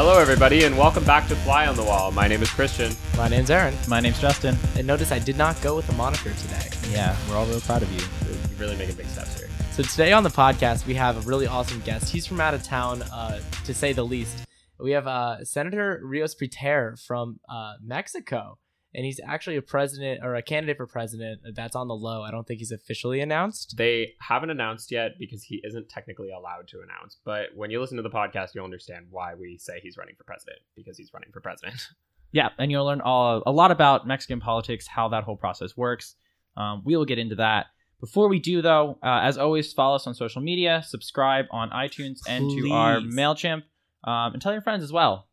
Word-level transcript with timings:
Hello, 0.00 0.20
everybody, 0.20 0.62
and 0.62 0.78
welcome 0.78 1.02
back 1.02 1.26
to 1.26 1.34
Fly 1.34 1.66
on 1.66 1.74
the 1.74 1.82
Wall. 1.82 2.12
My 2.12 2.28
name 2.28 2.40
is 2.40 2.48
Christian. 2.50 2.92
My 3.16 3.26
name's 3.26 3.50
Aaron. 3.50 3.74
My 3.88 3.98
name's 3.98 4.20
Justin. 4.20 4.56
And 4.76 4.86
notice 4.86 5.10
I 5.10 5.18
did 5.18 5.36
not 5.36 5.60
go 5.60 5.74
with 5.74 5.88
a 5.88 5.92
moniker 5.94 6.32
today. 6.34 6.68
Yeah, 6.88 7.16
we're 7.28 7.34
all 7.34 7.46
real 7.46 7.60
proud 7.60 7.82
of 7.82 7.90
you. 7.90 8.06
You're 8.24 8.38
really 8.60 8.76
making 8.76 8.94
big 8.94 9.08
steps 9.08 9.36
here. 9.36 9.48
So 9.72 9.82
today 9.82 10.12
on 10.12 10.22
the 10.22 10.30
podcast, 10.30 10.86
we 10.86 10.94
have 10.94 11.16
a 11.16 11.28
really 11.28 11.48
awesome 11.48 11.80
guest. 11.80 12.12
He's 12.12 12.26
from 12.26 12.40
out 12.40 12.54
of 12.54 12.62
town, 12.62 13.02
uh, 13.02 13.40
to 13.64 13.74
say 13.74 13.92
the 13.92 14.04
least. 14.04 14.46
We 14.78 14.92
have 14.92 15.08
uh, 15.08 15.44
Senator 15.44 16.00
Rios 16.04 16.36
Piter 16.36 16.96
from 17.04 17.40
uh, 17.48 17.72
Mexico, 17.84 18.58
and 18.94 19.04
he's 19.04 19.20
actually 19.24 19.56
a 19.56 19.62
president 19.62 20.24
or 20.24 20.34
a 20.34 20.42
candidate 20.42 20.76
for 20.76 20.86
president. 20.86 21.40
That's 21.54 21.76
on 21.76 21.88
the 21.88 21.94
low. 21.94 22.22
I 22.22 22.30
don't 22.30 22.46
think 22.46 22.58
he's 22.58 22.72
officially 22.72 23.20
announced. 23.20 23.74
They 23.76 24.14
haven't 24.20 24.50
announced 24.50 24.90
yet 24.90 25.12
because 25.18 25.42
he 25.42 25.60
isn't 25.62 25.88
technically 25.88 26.30
allowed 26.30 26.68
to 26.68 26.80
announce. 26.80 27.18
But 27.24 27.48
when 27.54 27.70
you 27.70 27.80
listen 27.80 27.96
to 27.96 28.02
the 28.02 28.10
podcast, 28.10 28.54
you'll 28.54 28.64
understand 28.64 29.06
why 29.10 29.34
we 29.34 29.58
say 29.58 29.80
he's 29.82 29.96
running 29.96 30.14
for 30.16 30.24
president 30.24 30.58
because 30.74 30.96
he's 30.96 31.12
running 31.12 31.30
for 31.32 31.40
president. 31.40 31.88
Yeah, 32.30 32.50
and 32.58 32.70
you'll 32.70 32.84
learn 32.84 33.00
all, 33.00 33.42
a 33.46 33.50
lot 33.50 33.70
about 33.70 34.06
Mexican 34.06 34.38
politics, 34.38 34.86
how 34.86 35.08
that 35.08 35.24
whole 35.24 35.36
process 35.38 35.78
works. 35.78 36.14
Um, 36.58 36.82
we 36.84 36.94
will 36.94 37.06
get 37.06 37.18
into 37.18 37.36
that. 37.36 37.68
Before 38.00 38.28
we 38.28 38.38
do, 38.38 38.60
though, 38.60 38.98
uh, 39.02 39.20
as 39.22 39.38
always, 39.38 39.72
follow 39.72 39.96
us 39.96 40.06
on 40.06 40.14
social 40.14 40.42
media, 40.42 40.82
subscribe 40.86 41.46
on 41.50 41.70
iTunes 41.70 42.18
and 42.28 42.50
to 42.50 42.70
our 42.70 43.00
Please. 43.00 43.14
MailChimp, 43.14 43.62
um, 44.04 44.34
and 44.34 44.42
tell 44.42 44.52
your 44.52 44.60
friends 44.60 44.84
as 44.84 44.92
well. 44.92 45.28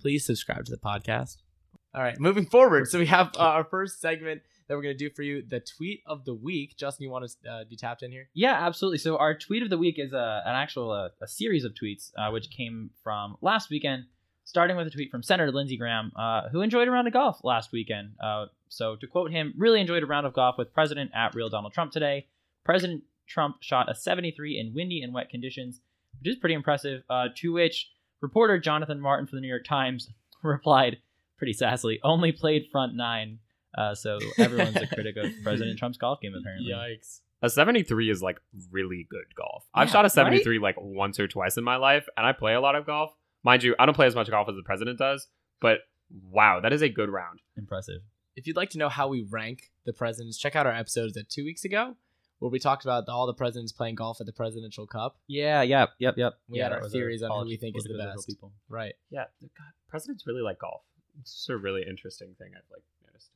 Please 0.00 0.24
subscribe 0.24 0.64
to 0.66 0.70
the 0.70 0.78
podcast. 0.78 1.38
All 1.98 2.04
right, 2.04 2.20
moving 2.20 2.46
forward. 2.46 2.86
So 2.86 3.00
we 3.00 3.06
have 3.06 3.32
uh, 3.36 3.40
our 3.40 3.64
first 3.64 4.00
segment 4.00 4.42
that 4.68 4.76
we're 4.76 4.84
going 4.84 4.96
to 4.96 5.04
do 5.04 5.12
for 5.12 5.22
you 5.22 5.42
the 5.42 5.58
tweet 5.58 6.00
of 6.06 6.24
the 6.24 6.32
week. 6.32 6.76
Justin, 6.76 7.02
you 7.02 7.10
want 7.10 7.28
to 7.42 7.50
uh, 7.50 7.64
be 7.68 7.74
tapped 7.74 8.04
in 8.04 8.12
here? 8.12 8.28
Yeah, 8.34 8.52
absolutely. 8.52 8.98
So 8.98 9.16
our 9.16 9.36
tweet 9.36 9.64
of 9.64 9.68
the 9.68 9.78
week 9.78 9.98
is 9.98 10.12
a, 10.12 10.42
an 10.46 10.54
actual 10.54 10.92
uh, 10.92 11.08
a 11.20 11.26
series 11.26 11.64
of 11.64 11.74
tweets, 11.74 12.12
uh, 12.16 12.30
which 12.30 12.50
came 12.50 12.90
from 13.02 13.36
last 13.40 13.68
weekend, 13.68 14.04
starting 14.44 14.76
with 14.76 14.86
a 14.86 14.90
tweet 14.90 15.10
from 15.10 15.24
Senator 15.24 15.50
Lindsey 15.50 15.76
Graham, 15.76 16.12
uh, 16.14 16.48
who 16.50 16.60
enjoyed 16.60 16.86
a 16.86 16.90
round 16.92 17.08
of 17.08 17.14
golf 17.14 17.40
last 17.42 17.72
weekend. 17.72 18.12
Uh, 18.22 18.46
so 18.68 18.94
to 18.94 19.08
quote 19.08 19.32
him, 19.32 19.52
really 19.56 19.80
enjoyed 19.80 20.04
a 20.04 20.06
round 20.06 20.24
of 20.24 20.34
golf 20.34 20.54
with 20.56 20.72
President 20.72 21.10
at 21.16 21.34
real 21.34 21.48
Donald 21.48 21.72
Trump 21.72 21.90
today. 21.90 22.28
President 22.64 23.02
Trump 23.26 23.56
shot 23.58 23.90
a 23.90 23.94
73 23.96 24.56
in 24.56 24.72
windy 24.72 25.02
and 25.02 25.12
wet 25.12 25.30
conditions, 25.30 25.80
which 26.20 26.30
is 26.30 26.38
pretty 26.38 26.54
impressive. 26.54 27.02
Uh, 27.10 27.26
to 27.34 27.52
which 27.52 27.90
reporter 28.20 28.56
Jonathan 28.56 29.00
Martin 29.00 29.26
for 29.26 29.34
the 29.34 29.40
New 29.40 29.48
York 29.48 29.64
Times 29.64 30.10
replied 30.44 30.98
pretty 31.38 31.54
sassily, 31.54 31.98
"Only 32.02 32.32
played 32.32 32.66
front 32.70 32.94
nine. 32.94 33.38
Uh, 33.76 33.94
so 33.94 34.18
everyone's 34.38 34.76
a 34.76 34.86
critic 34.94 35.16
of 35.16 35.30
President 35.42 35.78
Trump's 35.78 35.98
golf 35.98 36.20
game 36.20 36.34
apparently. 36.34 36.72
Yikes. 36.72 37.20
A 37.40 37.48
73 37.48 38.10
is 38.10 38.20
like 38.20 38.40
really 38.72 39.06
good 39.08 39.34
golf. 39.36 39.64
I've 39.72 39.88
shot 39.88 40.00
a 40.00 40.06
right? 40.06 40.12
73 40.12 40.58
like 40.58 40.74
once 40.78 41.20
or 41.20 41.28
twice 41.28 41.56
in 41.56 41.64
my 41.64 41.76
life, 41.76 42.06
and 42.16 42.26
I 42.26 42.32
play 42.32 42.54
a 42.54 42.60
lot 42.60 42.74
of 42.74 42.84
golf. 42.86 43.12
Mind 43.44 43.62
you, 43.62 43.76
I 43.78 43.86
don't 43.86 43.94
play 43.94 44.06
as 44.06 44.16
much 44.16 44.28
golf 44.28 44.48
as 44.48 44.56
the 44.56 44.62
president 44.62 44.98
does, 44.98 45.28
but 45.60 45.78
wow, 46.30 46.60
that 46.60 46.72
is 46.72 46.82
a 46.82 46.88
good 46.88 47.10
round. 47.10 47.40
Impressive. 47.56 48.00
If 48.34 48.46
you'd 48.46 48.56
like 48.56 48.70
to 48.70 48.78
know 48.78 48.88
how 48.88 49.08
we 49.08 49.22
rank 49.28 49.70
the 49.84 49.92
presidents, 49.92 50.38
check 50.38 50.56
out 50.56 50.66
our 50.66 50.72
episodes 50.72 51.14
that 51.14 51.28
two 51.28 51.44
weeks 51.44 51.64
ago 51.64 51.96
where 52.38 52.50
we 52.50 52.58
talked 52.58 52.84
about 52.84 53.08
all 53.08 53.26
the 53.26 53.34
presidents 53.34 53.72
playing 53.72 53.96
golf 53.96 54.20
at 54.20 54.26
the 54.26 54.32
Presidential 54.32 54.86
Cup. 54.86 55.16
Yeah, 55.26 55.62
yep, 55.62 55.90
yep, 55.98 56.14
yep. 56.16 56.34
We 56.48 56.58
yeah, 56.58 56.64
had 56.64 56.72
our 56.72 56.88
theories 56.88 57.22
on 57.22 57.30
who 57.30 57.48
we 57.48 57.56
think 57.56 57.76
is 57.76 57.84
the 57.84 57.98
best. 57.98 58.26
People. 58.26 58.52
Right. 58.68 58.94
Yeah, 59.10 59.24
God, 59.40 59.72
presidents 59.88 60.26
really 60.26 60.42
like 60.42 60.58
golf. 60.58 60.82
It's 61.20 61.34
just 61.34 61.50
a 61.50 61.56
really 61.56 61.84
interesting 61.88 62.34
thing 62.38 62.52
I've 62.56 62.62
like 62.70 62.82
noticed. 63.06 63.30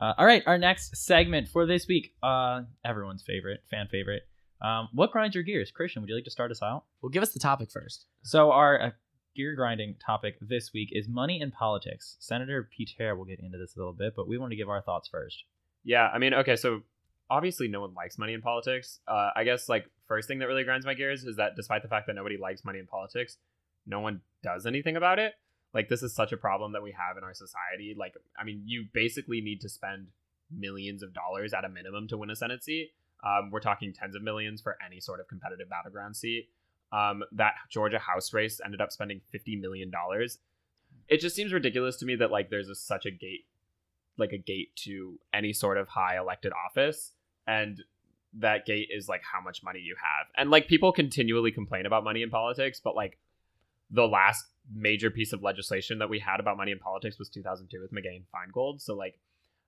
Uh, 0.00 0.12
all 0.18 0.26
right, 0.26 0.42
our 0.46 0.58
next 0.58 0.96
segment 0.96 1.48
for 1.48 1.66
this 1.66 1.86
week, 1.86 2.14
uh, 2.22 2.62
everyone's 2.84 3.22
favorite, 3.22 3.62
fan 3.70 3.86
favorite. 3.90 4.22
Um, 4.60 4.88
what 4.92 5.12
grinds 5.12 5.34
your 5.34 5.44
gears, 5.44 5.70
Christian? 5.70 6.02
Would 6.02 6.08
you 6.08 6.14
like 6.14 6.24
to 6.24 6.30
start 6.30 6.50
us 6.50 6.62
out? 6.62 6.84
Well, 7.00 7.10
give 7.10 7.22
us 7.22 7.32
the 7.32 7.38
topic 7.38 7.70
first. 7.70 8.06
So 8.22 8.50
our 8.50 8.80
uh, 8.80 8.90
gear 9.36 9.54
grinding 9.54 9.96
topic 10.04 10.36
this 10.40 10.72
week 10.72 10.90
is 10.92 11.08
money 11.08 11.40
and 11.40 11.52
politics. 11.52 12.16
Senator 12.18 12.68
Piter 12.76 13.14
will 13.14 13.24
get 13.24 13.40
into 13.40 13.58
this 13.58 13.76
a 13.76 13.78
little 13.78 13.92
bit, 13.92 14.14
but 14.16 14.26
we 14.26 14.38
want 14.38 14.50
to 14.52 14.56
give 14.56 14.68
our 14.68 14.80
thoughts 14.80 15.08
first. 15.08 15.44
Yeah, 15.84 16.08
I 16.12 16.18
mean, 16.18 16.34
okay, 16.34 16.56
so 16.56 16.80
obviously 17.30 17.68
no 17.68 17.80
one 17.80 17.94
likes 17.94 18.18
money 18.18 18.32
in 18.32 18.40
politics. 18.40 19.00
Uh, 19.06 19.30
I 19.36 19.44
guess 19.44 19.68
like 19.68 19.86
first 20.08 20.28
thing 20.28 20.38
that 20.38 20.46
really 20.46 20.64
grinds 20.64 20.86
my 20.86 20.94
gears 20.94 21.24
is 21.24 21.36
that 21.36 21.56
despite 21.56 21.82
the 21.82 21.88
fact 21.88 22.06
that 22.06 22.14
nobody 22.14 22.36
likes 22.36 22.64
money 22.64 22.78
in 22.78 22.86
politics, 22.86 23.36
no 23.86 24.00
one 24.00 24.20
does 24.42 24.66
anything 24.66 24.96
about 24.96 25.18
it. 25.18 25.34
Like 25.74 25.88
this 25.88 26.02
is 26.02 26.14
such 26.14 26.32
a 26.32 26.36
problem 26.36 26.72
that 26.72 26.82
we 26.82 26.92
have 26.92 27.16
in 27.18 27.24
our 27.24 27.34
society. 27.34 27.94
Like, 27.98 28.14
I 28.38 28.44
mean, 28.44 28.62
you 28.64 28.86
basically 28.92 29.40
need 29.40 29.60
to 29.62 29.68
spend 29.68 30.06
millions 30.50 31.02
of 31.02 31.12
dollars 31.12 31.52
at 31.52 31.64
a 31.64 31.68
minimum 31.68 32.08
to 32.08 32.16
win 32.16 32.30
a 32.30 32.36
Senate 32.36 32.62
seat. 32.62 32.92
Um, 33.26 33.50
we're 33.50 33.60
talking 33.60 33.92
tens 33.92 34.14
of 34.14 34.22
millions 34.22 34.60
for 34.60 34.76
any 34.84 35.00
sort 35.00 35.18
of 35.18 35.28
competitive 35.28 35.68
battleground 35.68 36.16
seat. 36.16 36.48
Um, 36.92 37.24
that 37.32 37.54
Georgia 37.70 37.98
House 37.98 38.32
race 38.32 38.60
ended 38.64 38.80
up 38.80 38.92
spending 38.92 39.20
fifty 39.32 39.56
million 39.56 39.90
dollars. 39.90 40.38
It 41.08 41.20
just 41.20 41.34
seems 41.34 41.52
ridiculous 41.52 41.96
to 41.96 42.06
me 42.06 42.14
that 42.16 42.30
like 42.30 42.50
there's 42.50 42.68
a, 42.68 42.74
such 42.74 43.04
a 43.04 43.10
gate 43.10 43.46
like 44.16 44.32
a 44.32 44.38
gate 44.38 44.74
to 44.76 45.18
any 45.32 45.52
sort 45.52 45.76
of 45.76 45.88
high 45.88 46.16
elected 46.18 46.52
office 46.52 47.12
and 47.46 47.82
that 48.34 48.66
gate 48.66 48.88
is 48.94 49.08
like 49.08 49.22
how 49.22 49.40
much 49.40 49.62
money 49.62 49.80
you 49.80 49.94
have 49.96 50.26
and 50.36 50.50
like 50.50 50.68
people 50.68 50.92
continually 50.92 51.50
complain 51.50 51.86
about 51.86 52.04
money 52.04 52.22
in 52.22 52.30
politics 52.30 52.80
but 52.82 52.96
like 52.96 53.18
the 53.94 54.06
last 54.18 54.44
major 54.74 55.10
piece 55.10 55.32
of 55.32 55.42
legislation 55.42 55.98
that 55.98 56.08
we 56.08 56.18
had 56.18 56.40
about 56.40 56.56
money 56.56 56.72
in 56.72 56.78
politics 56.78 57.18
was 57.18 57.28
2002 57.28 57.80
with 57.80 57.92
McCain 57.92 58.22
Feingold 58.34 58.80
so 58.80 58.94
like 58.94 59.18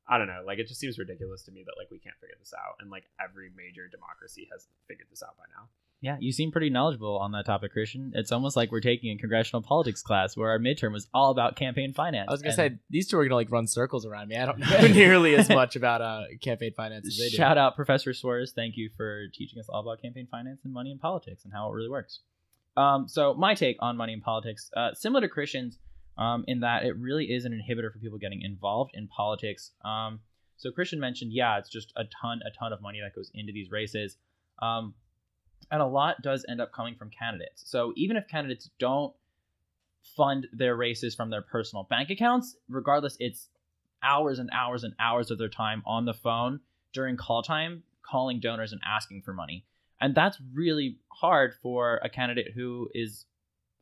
i 0.08 0.16
don't 0.18 0.26
know 0.26 0.42
like 0.46 0.58
it 0.58 0.68
just 0.68 0.80
seems 0.80 0.98
ridiculous 0.98 1.42
to 1.44 1.52
me 1.52 1.62
that 1.66 1.74
like 1.78 1.90
we 1.90 1.98
can't 1.98 2.16
figure 2.20 2.36
this 2.38 2.54
out 2.56 2.74
and 2.80 2.90
like 2.90 3.04
every 3.20 3.50
major 3.56 3.84
democracy 3.88 4.48
has 4.52 4.66
figured 4.88 5.08
this 5.10 5.22
out 5.22 5.36
by 5.36 5.44
now 5.56 5.68
Yeah, 6.00 6.16
you 6.20 6.30
seem 6.32 6.52
pretty 6.52 6.70
knowledgeable 6.70 7.16
on 7.18 7.32
that 7.32 7.46
topic, 7.46 7.72
Christian. 7.72 8.12
It's 8.14 8.30
almost 8.30 8.54
like 8.54 8.70
we're 8.70 8.80
taking 8.92 9.10
a 9.16 9.18
congressional 9.18 9.62
politics 9.62 10.02
class 10.02 10.36
where 10.36 10.50
our 10.50 10.58
midterm 10.58 10.92
was 10.92 11.08
all 11.14 11.30
about 11.30 11.56
campaign 11.56 11.94
finance. 11.94 12.28
I 12.28 12.32
was 12.32 12.42
going 12.42 12.54
to 12.54 12.62
And 12.62 12.72
say, 12.74 12.78
these 12.90 13.08
two 13.08 13.16
are 13.16 13.22
going 13.24 13.30
to 13.36 13.40
like 13.42 13.50
run 13.50 13.66
circles 13.66 14.04
around 14.04 14.28
me. 14.28 14.36
I 14.36 14.44
don't 14.44 14.58
know 14.64 14.86
nearly 15.02 15.34
as 15.34 15.48
much 15.48 15.74
about 15.74 16.02
uh, 16.02 16.24
campaign 16.42 16.72
finance 16.76 17.06
as 17.06 17.16
they 17.16 17.30
do. 17.30 17.36
Shout 17.36 17.56
out 17.56 17.76
Professor 17.76 18.12
Suarez. 18.12 18.52
Thank 18.54 18.76
you 18.76 18.90
for 18.96 19.10
teaching 19.32 19.58
us 19.58 19.68
all 19.70 19.80
about 19.80 20.02
campaign 20.02 20.28
finance 20.30 20.60
and 20.64 20.72
money 20.72 20.90
in 20.92 20.98
politics 20.98 21.44
and 21.44 21.52
how 21.52 21.70
it 21.70 21.74
really 21.74 21.88
works. 21.90 22.20
Um, 22.76 23.08
so 23.08 23.34
my 23.34 23.54
take 23.54 23.76
on 23.80 23.96
money 23.96 24.12
in 24.12 24.20
politics, 24.20 24.70
uh, 24.76 24.92
similar 24.94 25.22
to 25.22 25.28
Christian's, 25.28 25.78
um, 26.18 26.44
in 26.46 26.60
that 26.60 26.84
it 26.84 26.96
really 26.96 27.26
is 27.26 27.44
an 27.44 27.52
inhibitor 27.52 27.92
for 27.92 27.98
people 27.98 28.18
getting 28.18 28.42
involved 28.42 28.92
in 28.94 29.08
politics. 29.08 29.72
Um, 29.84 30.20
so 30.56 30.70
Christian 30.70 31.00
mentioned, 31.00 31.32
yeah, 31.32 31.58
it's 31.58 31.70
just 31.70 31.92
a 31.96 32.04
ton, 32.20 32.40
a 32.46 32.50
ton 32.58 32.72
of 32.72 32.80
money 32.80 33.00
that 33.02 33.14
goes 33.14 33.30
into 33.34 33.52
these 33.52 33.70
races, 33.70 34.16
um, 34.60 34.94
and 35.70 35.82
a 35.82 35.86
lot 35.86 36.22
does 36.22 36.44
end 36.48 36.60
up 36.60 36.72
coming 36.72 36.94
from 36.94 37.10
candidates. 37.10 37.62
So 37.66 37.92
even 37.96 38.16
if 38.16 38.28
candidates 38.28 38.70
don't 38.78 39.12
fund 40.16 40.46
their 40.52 40.76
races 40.76 41.14
from 41.14 41.30
their 41.30 41.42
personal 41.42 41.84
bank 41.84 42.10
accounts, 42.10 42.56
regardless, 42.68 43.16
it's 43.18 43.48
hours 44.02 44.38
and 44.38 44.48
hours 44.52 44.84
and 44.84 44.94
hours 45.00 45.30
of 45.30 45.38
their 45.38 45.48
time 45.48 45.82
on 45.86 46.04
the 46.04 46.14
phone 46.14 46.60
during 46.92 47.16
call 47.16 47.42
time 47.42 47.82
calling 48.02 48.40
donors 48.40 48.72
and 48.72 48.80
asking 48.86 49.22
for 49.22 49.32
money. 49.32 49.64
And 50.00 50.14
that's 50.14 50.38
really 50.52 50.98
hard 51.08 51.54
for 51.62 52.00
a 52.02 52.08
candidate 52.08 52.52
who 52.54 52.88
is 52.94 53.24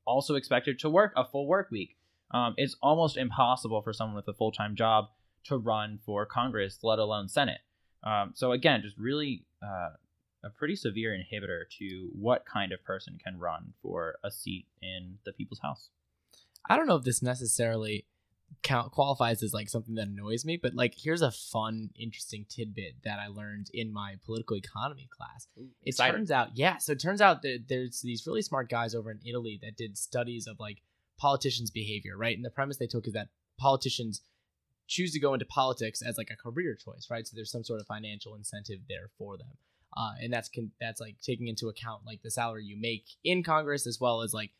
also 0.06 0.34
expected 0.34 0.78
to 0.80 0.91
work 0.91 1.12
a 1.16 1.25
full 1.25 1.47
work 1.47 1.70
week. 1.70 1.97
Um, 2.30 2.54
it's 2.56 2.76
almost 2.82 3.16
impossible 3.16 3.82
for 3.82 3.92
someone 3.92 4.16
with 4.16 4.28
a 4.28 4.34
full 4.34 4.52
time 4.52 4.76
job 4.76 5.06
to 5.44 5.56
run 5.56 5.98
for 6.04 6.25
Congress, 6.26 6.78
let 6.82 6.98
alone 6.98 7.28
Senate. 7.28 7.60
Um, 8.02 8.32
so, 8.34 8.52
again, 8.52 8.82
just 8.82 8.98
really 8.98 9.44
uh, 9.62 9.91
a 10.44 10.50
pretty 10.50 10.76
severe 10.76 11.16
inhibitor 11.16 11.62
to 11.78 12.10
what 12.12 12.44
kind 12.44 12.72
of 12.72 12.84
person 12.84 13.19
can 13.22 13.38
run 13.38 13.72
for 13.82 14.16
a 14.22 14.31
seat 14.31 14.66
in 14.82 15.19
the 15.25 15.32
people's 15.32 15.60
house. 15.60 15.88
I 16.69 16.76
don't 16.76 16.86
know 16.86 16.96
if 16.96 17.04
this 17.04 17.22
necessarily 17.22 18.06
count 18.62 18.92
qualifies 18.92 19.42
as 19.42 19.53
like 19.53 19.69
something 19.69 19.94
that 19.94 20.09
annoys 20.09 20.44
me, 20.44 20.56
but 20.56 20.75
like 20.75 20.94
here's 20.97 21.22
a 21.22 21.31
fun, 21.31 21.91
interesting 21.98 22.47
tidbit 22.48 22.97
that 23.04 23.19
I 23.19 23.28
learned 23.28 23.69
in 23.72 23.92
my 23.92 24.17
political 24.25 24.56
economy 24.56 25.08
class. 25.17 25.46
It 25.56 25.67
Exciting. 25.84 26.17
turns 26.20 26.31
out, 26.31 26.50
yeah, 26.55 26.78
so 26.78 26.93
it 26.93 27.00
turns 27.00 27.20
out 27.20 27.43
that 27.43 27.64
there's 27.69 28.00
these 28.02 28.26
really 28.26 28.43
smart 28.43 28.69
guys 28.69 28.94
over 28.94 29.11
in 29.11 29.20
Italy 29.25 29.58
that 29.62 29.76
did 29.76 29.99
studies 29.99 30.46
of 30.46 30.58
like 30.61 30.82
politicians' 31.19 31.70
behavior, 31.70 32.17
right? 32.17 32.37
And 32.37 32.44
the 32.44 32.50
premise 32.50 32.76
they 32.76 32.87
took 32.87 33.06
is 33.06 33.12
that 33.12 33.28
politicians 33.58 34.23
choose 34.87 35.12
to 35.12 35.20
go 35.20 35.32
into 35.32 35.46
politics 35.46 36.02
as 36.02 36.19
like 36.19 36.31
a 36.31 36.37
career 36.37 36.75
choice, 36.75 37.08
right? 37.11 37.26
So 37.26 37.34
there's 37.34 37.50
some 37.50 37.64
sort 37.64 37.81
of 37.81 37.87
financial 37.87 38.34
incentive 38.34 38.81
there 38.88 39.11
for 39.17 39.37
them. 39.37 39.52
Uh, 39.96 40.12
and 40.20 40.32
that's 40.32 40.49
con- 40.49 40.73
that's 40.81 41.00
like 41.00 41.17
taking 41.23 41.46
into 41.46 41.69
account 41.69 42.02
like 42.05 42.20
the 42.23 42.31
salary 42.31 42.64
you 42.64 42.76
make 42.78 43.05
in 43.23 43.43
Congress 43.43 43.87
as 43.87 44.00
well 44.00 44.23
as 44.23 44.34
like 44.34 44.50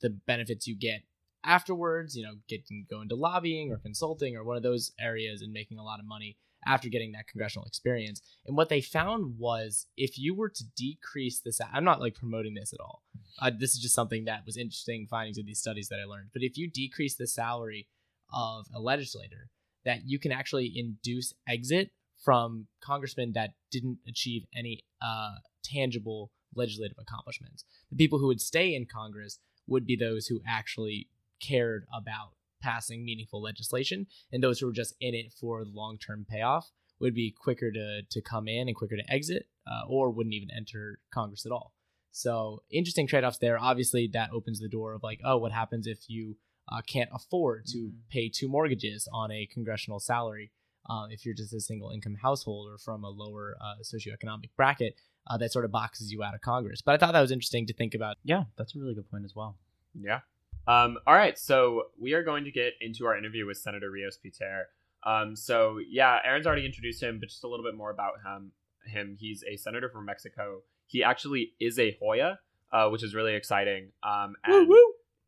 the 0.00 0.10
benefits 0.10 0.66
you 0.66 0.74
get 0.76 1.02
afterwards. 1.44 2.16
You 2.16 2.24
know, 2.24 2.34
getting 2.48 2.86
go 2.90 3.00
into 3.00 3.14
lobbying 3.14 3.70
or 3.72 3.78
consulting 3.78 4.36
or 4.36 4.44
one 4.44 4.56
of 4.56 4.62
those 4.62 4.92
areas 5.00 5.42
and 5.42 5.52
making 5.52 5.78
a 5.78 5.84
lot 5.84 6.00
of 6.00 6.06
money 6.06 6.36
after 6.66 6.88
getting 6.88 7.12
that 7.12 7.26
congressional 7.26 7.66
experience. 7.66 8.20
And 8.46 8.56
what 8.56 8.68
they 8.68 8.80
found 8.80 9.38
was 9.38 9.86
if 9.96 10.18
you 10.18 10.34
were 10.34 10.50
to 10.50 10.64
decrease 10.76 11.40
this, 11.40 11.58
I'm 11.72 11.84
not 11.84 12.00
like 12.00 12.14
promoting 12.14 12.54
this 12.54 12.72
at 12.72 12.80
all. 12.80 13.02
Uh, 13.40 13.50
this 13.56 13.74
is 13.74 13.80
just 13.80 13.94
something 13.94 14.26
that 14.26 14.44
was 14.44 14.56
interesting 14.56 15.06
findings 15.08 15.38
of 15.38 15.46
these 15.46 15.58
studies 15.58 15.88
that 15.88 16.00
I 16.00 16.04
learned. 16.04 16.30
But 16.32 16.42
if 16.42 16.58
you 16.58 16.68
decrease 16.68 17.16
the 17.16 17.26
salary 17.26 17.88
of 18.32 18.66
a 18.74 18.80
legislator, 18.80 19.48
that 19.84 20.00
you 20.04 20.18
can 20.18 20.32
actually 20.32 20.72
induce 20.74 21.32
exit 21.48 21.90
from 22.22 22.66
congressmen 22.82 23.32
that 23.32 23.54
didn't 23.70 23.98
achieve 24.06 24.44
any 24.54 24.84
uh, 25.02 25.36
tangible 25.64 26.30
legislative 26.54 26.98
accomplishments. 27.00 27.64
The 27.90 27.96
people 27.96 28.18
who 28.18 28.26
would 28.26 28.40
stay 28.40 28.74
in 28.74 28.86
Congress 28.86 29.38
would 29.66 29.86
be 29.86 29.96
those 29.96 30.26
who 30.26 30.40
actually 30.46 31.08
cared 31.40 31.86
about 31.94 32.32
passing 32.62 33.04
meaningful 33.04 33.40
legislation, 33.42 34.06
and 34.30 34.42
those 34.42 34.58
who 34.60 34.66
were 34.66 34.72
just 34.72 34.94
in 35.00 35.14
it 35.14 35.32
for 35.32 35.64
the 35.64 35.70
long 35.70 35.98
term 35.98 36.26
payoff 36.28 36.70
would 36.98 37.14
be 37.14 37.30
quicker 37.30 37.72
to 37.72 38.02
to 38.02 38.20
come 38.20 38.46
in 38.48 38.68
and 38.68 38.76
quicker 38.76 38.96
to 38.96 39.10
exit, 39.12 39.48
uh, 39.66 39.86
or 39.88 40.10
wouldn't 40.10 40.34
even 40.34 40.50
enter 40.54 40.98
Congress 41.10 41.46
at 41.46 41.52
all. 41.52 41.72
So 42.12 42.62
interesting 42.70 43.06
trade 43.06 43.24
offs 43.24 43.38
there. 43.38 43.58
Obviously, 43.58 44.08
that 44.08 44.30
opens 44.32 44.60
the 44.60 44.68
door 44.68 44.94
of 44.94 45.02
like, 45.02 45.20
oh, 45.24 45.38
what 45.38 45.52
happens 45.52 45.86
if 45.86 46.08
you 46.10 46.36
uh, 46.72 46.82
can't 46.82 47.10
afford 47.12 47.66
to 47.66 47.78
Mhm. 47.78 47.92
pay 48.10 48.28
two 48.28 48.48
mortgages 48.48 49.08
on 49.12 49.30
a 49.32 49.46
congressional 49.46 49.98
salary? 49.98 50.52
Uh, 50.88 51.06
if 51.10 51.24
you're 51.24 51.34
just 51.34 51.52
a 51.54 51.60
single 51.60 51.90
income 51.90 52.16
household 52.16 52.68
or 52.70 52.78
from 52.78 53.04
a 53.04 53.08
lower 53.10 53.56
uh, 53.60 53.76
socioeconomic 53.82 54.50
bracket, 54.56 54.94
uh, 55.26 55.36
that 55.36 55.52
sort 55.52 55.64
of 55.64 55.70
boxes 55.70 56.10
you 56.12 56.22
out 56.22 56.34
of 56.34 56.40
Congress. 56.40 56.80
But 56.82 56.94
I 56.94 56.98
thought 56.98 57.12
that 57.12 57.20
was 57.20 57.30
interesting 57.30 57.66
to 57.66 57.72
think 57.74 57.94
about. 57.94 58.16
Yeah, 58.24 58.44
that's 58.56 58.74
a 58.74 58.78
really 58.78 58.94
good 58.94 59.08
point 59.10 59.24
as 59.24 59.34
well. 59.34 59.58
Yeah. 59.94 60.20
Um, 60.66 60.98
all 61.06 61.14
right. 61.14 61.38
So 61.38 61.84
we 61.98 62.12
are 62.12 62.22
going 62.22 62.44
to 62.44 62.50
get 62.50 62.74
into 62.80 63.06
our 63.06 63.16
interview 63.16 63.46
with 63.46 63.56
Senator 63.58 63.90
Rios 63.90 64.16
Piter. 64.16 64.68
Um, 65.04 65.34
so 65.34 65.78
yeah, 65.88 66.18
Aaron's 66.24 66.46
already 66.46 66.66
introduced 66.66 67.02
him, 67.02 67.18
but 67.18 67.28
just 67.28 67.44
a 67.44 67.48
little 67.48 67.64
bit 67.64 67.74
more 67.76 67.90
about 67.90 68.14
him. 68.24 68.52
Him. 68.86 69.16
He's 69.18 69.44
a 69.50 69.56
senator 69.56 69.88
from 69.88 70.06
Mexico. 70.06 70.62
He 70.86 71.02
actually 71.04 71.52
is 71.60 71.78
a 71.78 71.96
Hoya, 72.00 72.38
uh, 72.72 72.88
which 72.88 73.02
is 73.04 73.14
really 73.14 73.34
exciting. 73.34 73.92
Um, 74.02 74.34
and 74.44 74.68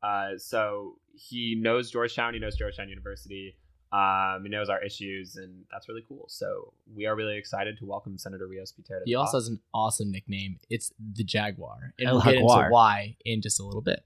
Uh, 0.02 0.36
so 0.36 0.98
he 1.14 1.54
knows 1.54 1.90
Georgetown. 1.90 2.34
He 2.34 2.40
knows 2.40 2.56
Georgetown 2.56 2.88
University. 2.88 3.56
Um, 3.92 4.40
he 4.42 4.48
knows 4.48 4.70
our 4.70 4.82
issues, 4.82 5.36
and 5.36 5.64
that's 5.70 5.88
really 5.88 6.02
cool. 6.08 6.24
So 6.28 6.72
we 6.94 7.04
are 7.06 7.14
really 7.14 7.36
excited 7.36 7.76
to 7.78 7.84
welcome 7.84 8.16
Senator 8.16 8.46
Rios 8.48 8.72
Piter. 8.72 9.02
He 9.04 9.12
the 9.12 9.16
also 9.16 9.32
pod. 9.32 9.42
has 9.42 9.48
an 9.48 9.60
awesome 9.74 10.10
nickname. 10.10 10.58
It's 10.70 10.92
the 11.14 11.22
Jaguar, 11.24 11.92
and 11.98 12.08
El 12.08 12.14
we'll 12.14 12.22
get 12.24 12.34
into 12.36 12.48
Jaguar. 12.48 12.70
why 12.70 13.16
in 13.24 13.42
just 13.42 13.60
a 13.60 13.64
little 13.64 13.82
bit. 13.82 14.02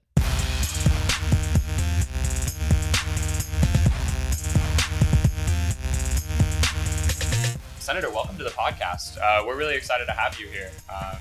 Senator, 7.87 8.11
welcome 8.11 8.37
to 8.37 8.43
the 8.43 8.49
podcast. 8.49 9.17
Uh, 9.17 9.45
we're 9.47 9.55
really 9.55 9.75
excited 9.75 10.07
to 10.07 10.11
have 10.11 10.37
you 10.37 10.45
here. 10.47 10.69
Um, 10.89 11.15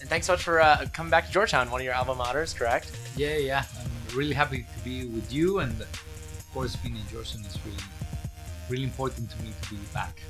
And 0.00 0.08
thanks 0.08 0.26
so 0.26 0.32
much 0.32 0.42
for 0.42 0.60
uh, 0.60 0.86
coming 0.92 1.08
back 1.08 1.24
to 1.26 1.30
Georgetown, 1.30 1.70
one 1.70 1.80
of 1.80 1.84
your 1.84 1.94
alma 1.94 2.16
maters, 2.16 2.52
correct? 2.52 2.90
Yeah, 3.14 3.36
yeah. 3.36 3.64
I'm 3.78 4.18
really 4.18 4.32
happy 4.32 4.66
to 4.76 4.84
be 4.84 5.04
with 5.04 5.32
you, 5.32 5.60
and 5.60 5.80
of 5.80 6.50
course, 6.52 6.74
being 6.74 6.96
in 6.96 7.06
Georgetown 7.12 7.44
is 7.44 7.56
really, 7.64 7.78
really 8.68 8.82
important 8.82 9.30
to 9.30 9.40
me 9.40 9.52
to 9.62 9.70
be 9.70 9.76
back. 9.94 10.20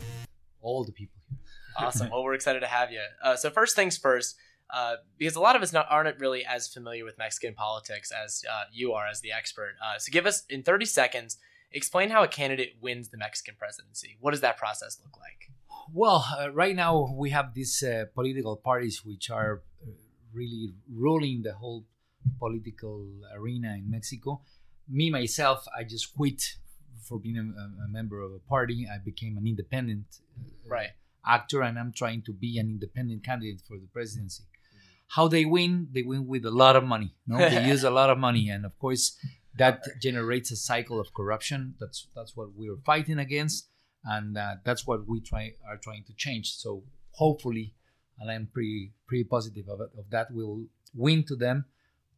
All 0.60 0.84
the 0.84 0.92
people 0.92 1.16
here. 1.30 1.38
Awesome. 1.86 2.10
well, 2.10 2.24
we're 2.24 2.34
excited 2.34 2.60
to 2.60 2.66
have 2.66 2.92
you. 2.92 3.00
Uh, 3.24 3.36
so 3.36 3.48
first 3.48 3.74
things 3.74 3.96
first, 3.96 4.36
uh, 4.68 4.96
because 5.16 5.34
a 5.34 5.40
lot 5.40 5.56
of 5.56 5.62
us 5.62 5.72
not, 5.72 5.86
aren't 5.88 6.20
really 6.20 6.44
as 6.44 6.68
familiar 6.68 7.06
with 7.06 7.16
Mexican 7.16 7.54
politics 7.54 8.12
as 8.12 8.44
uh, 8.52 8.64
you 8.70 8.92
are 8.92 9.06
as 9.06 9.22
the 9.22 9.32
expert. 9.32 9.76
Uh, 9.82 9.98
so 9.98 10.12
give 10.12 10.26
us 10.26 10.44
in 10.50 10.62
30 10.62 10.84
seconds, 10.84 11.38
explain 11.72 12.10
how 12.10 12.22
a 12.22 12.28
candidate 12.28 12.74
wins 12.82 13.08
the 13.08 13.16
Mexican 13.16 13.54
presidency. 13.58 14.18
What 14.20 14.32
does 14.32 14.42
that 14.42 14.58
process 14.58 14.98
look 15.02 15.18
like? 15.18 15.48
Well, 15.92 16.24
uh, 16.38 16.50
right 16.52 16.74
now 16.76 17.12
we 17.16 17.30
have 17.30 17.54
these 17.54 17.82
uh, 17.82 18.04
political 18.14 18.56
parties 18.56 19.04
which 19.04 19.30
are 19.30 19.62
uh, 19.82 19.90
really 20.32 20.74
ruling 20.88 21.42
the 21.42 21.54
whole 21.54 21.86
political 22.38 23.06
arena 23.34 23.74
in 23.78 23.90
Mexico. 23.90 24.42
Me 24.88 25.10
myself, 25.10 25.66
I 25.76 25.84
just 25.84 26.14
quit 26.16 26.42
for 27.02 27.18
being 27.18 27.36
a, 27.36 27.84
a 27.84 27.88
member 27.88 28.20
of 28.20 28.32
a 28.32 28.38
party. 28.38 28.86
I 28.92 28.98
became 28.98 29.36
an 29.36 29.46
independent 29.46 30.06
uh, 30.38 30.50
Right. 30.68 30.90
actor, 31.26 31.62
and 31.62 31.78
I'm 31.78 31.92
trying 31.92 32.22
to 32.22 32.32
be 32.32 32.58
an 32.58 32.68
independent 32.68 33.24
candidate 33.24 33.62
for 33.66 33.76
the 33.78 33.88
presidency. 33.92 34.44
How 35.08 35.26
they 35.26 35.44
win? 35.44 35.88
They 35.92 36.02
win 36.02 36.26
with 36.28 36.44
a 36.44 36.52
lot 36.52 36.76
of 36.76 36.84
money. 36.84 37.14
No, 37.26 37.38
they 37.38 37.66
use 37.66 37.82
a 37.82 37.90
lot 37.90 38.10
of 38.10 38.18
money, 38.18 38.48
and 38.48 38.64
of 38.64 38.78
course, 38.78 39.16
that 39.56 39.82
generates 40.00 40.52
a 40.52 40.56
cycle 40.56 41.00
of 41.00 41.12
corruption. 41.12 41.74
That's 41.80 42.06
that's 42.14 42.36
what 42.36 42.50
we're 42.54 42.76
fighting 42.86 43.18
against, 43.18 43.68
and 44.04 44.36
uh, 44.36 44.56
that's 44.64 44.86
what 44.86 45.06
we 45.08 45.20
try 45.20 45.54
are 45.68 45.76
trying 45.76 46.04
to 46.04 46.14
change. 46.14 46.54
So 46.54 46.82
hopefully, 47.12 47.74
and 48.18 48.30
I'm 48.30 48.48
pretty 48.52 48.92
pretty 49.06 49.24
positive 49.24 49.68
of 49.68 49.80
it, 49.80 49.90
of 49.98 50.10
that, 50.10 50.28
we'll 50.32 50.64
win 50.94 51.24
to 51.24 51.36
them 51.36 51.66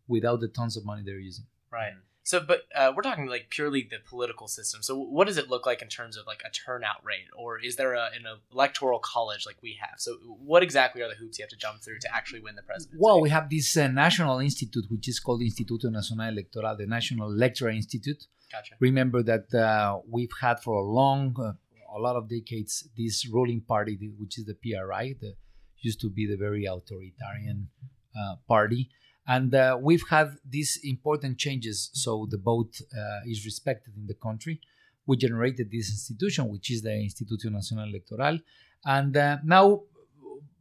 without 0.08 0.40
the 0.40 0.49
tons 0.49 0.76
of 0.76 0.84
money 0.84 1.02
they're 1.05 1.19
using. 1.19 1.46
Right. 1.70 1.94
So, 2.25 2.38
but 2.38 2.62
uh, 2.75 2.93
we're 2.94 3.02
talking 3.02 3.26
like 3.26 3.49
purely 3.50 3.82
the 3.90 3.96
political 4.08 4.46
system. 4.46 4.81
So, 4.82 4.96
what 4.96 5.26
does 5.26 5.38
it 5.38 5.50
look 5.50 5.67
like 5.67 5.82
in 5.82 5.88
terms 5.88 6.17
of 6.17 6.25
like 6.25 6.43
a 6.46 6.50
turnout 6.50 7.05
rate, 7.05 7.26
or 7.37 7.58
is 7.58 7.75
there 7.75 7.94
a, 7.94 8.11
an 8.14 8.25
electoral 8.52 9.00
college 9.00 9.44
like 9.44 9.56
we 9.61 9.76
have? 9.81 9.99
So, 9.99 10.14
what 10.44 10.62
exactly 10.62 11.02
are 11.02 11.08
the 11.08 11.17
hoops 11.17 11.38
you 11.38 11.43
have 11.43 11.50
to 11.50 11.56
jump 11.56 11.82
through 11.82 11.99
to 11.99 12.14
actually 12.14 12.40
win 12.40 12.55
the 12.55 12.62
presidency? 12.62 12.99
Well, 13.00 13.20
we 13.20 13.31
have 13.31 13.50
this 13.50 13.76
uh, 13.76 13.88
national 13.88 14.38
institute, 14.38 14.85
which 14.88 15.08
is 15.08 15.19
called 15.19 15.40
Instituto 15.40 15.90
Nacional 15.90 16.28
Electoral, 16.28 16.76
the 16.76 16.87
National 16.87 17.32
Electoral 17.32 17.75
Institute. 17.75 18.25
gotcha. 18.52 18.76
Remember 18.78 19.25
that 19.25 19.52
uh, 19.52 19.99
we've 20.08 20.32
had 20.40 20.61
for 20.61 20.75
a 20.75 20.85
long, 20.85 21.35
uh, 21.43 21.55
a 21.94 21.98
lot 21.98 22.16
of 22.16 22.28
decades, 22.28 22.88
this 22.96 23.28
ruling 23.28 23.60
party, 23.60 23.98
which 24.18 24.38
is 24.38 24.44
the 24.46 24.54
PRI, 24.54 25.14
the 25.20 25.34
used 25.80 26.00
to 26.00 26.10
be 26.10 26.26
the 26.26 26.36
very 26.36 26.64
authoritarian 26.64 27.68
uh, 28.16 28.36
party, 28.46 28.88
and 29.26 29.54
uh, 29.54 29.76
we've 29.80 30.04
had 30.08 30.30
these 30.48 30.78
important 30.84 31.38
changes. 31.38 31.90
So 31.92 32.26
the 32.30 32.38
vote 32.38 32.80
uh, 32.96 33.20
is 33.26 33.44
respected 33.44 33.94
in 33.96 34.06
the 34.06 34.14
country. 34.14 34.60
We 35.06 35.16
generated 35.16 35.70
this 35.70 35.90
institution, 35.90 36.48
which 36.48 36.70
is 36.70 36.82
the 36.82 36.90
Instituto 36.90 37.50
Nacional 37.50 37.88
Electoral, 37.88 38.38
and 38.84 39.16
uh, 39.16 39.38
now 39.44 39.82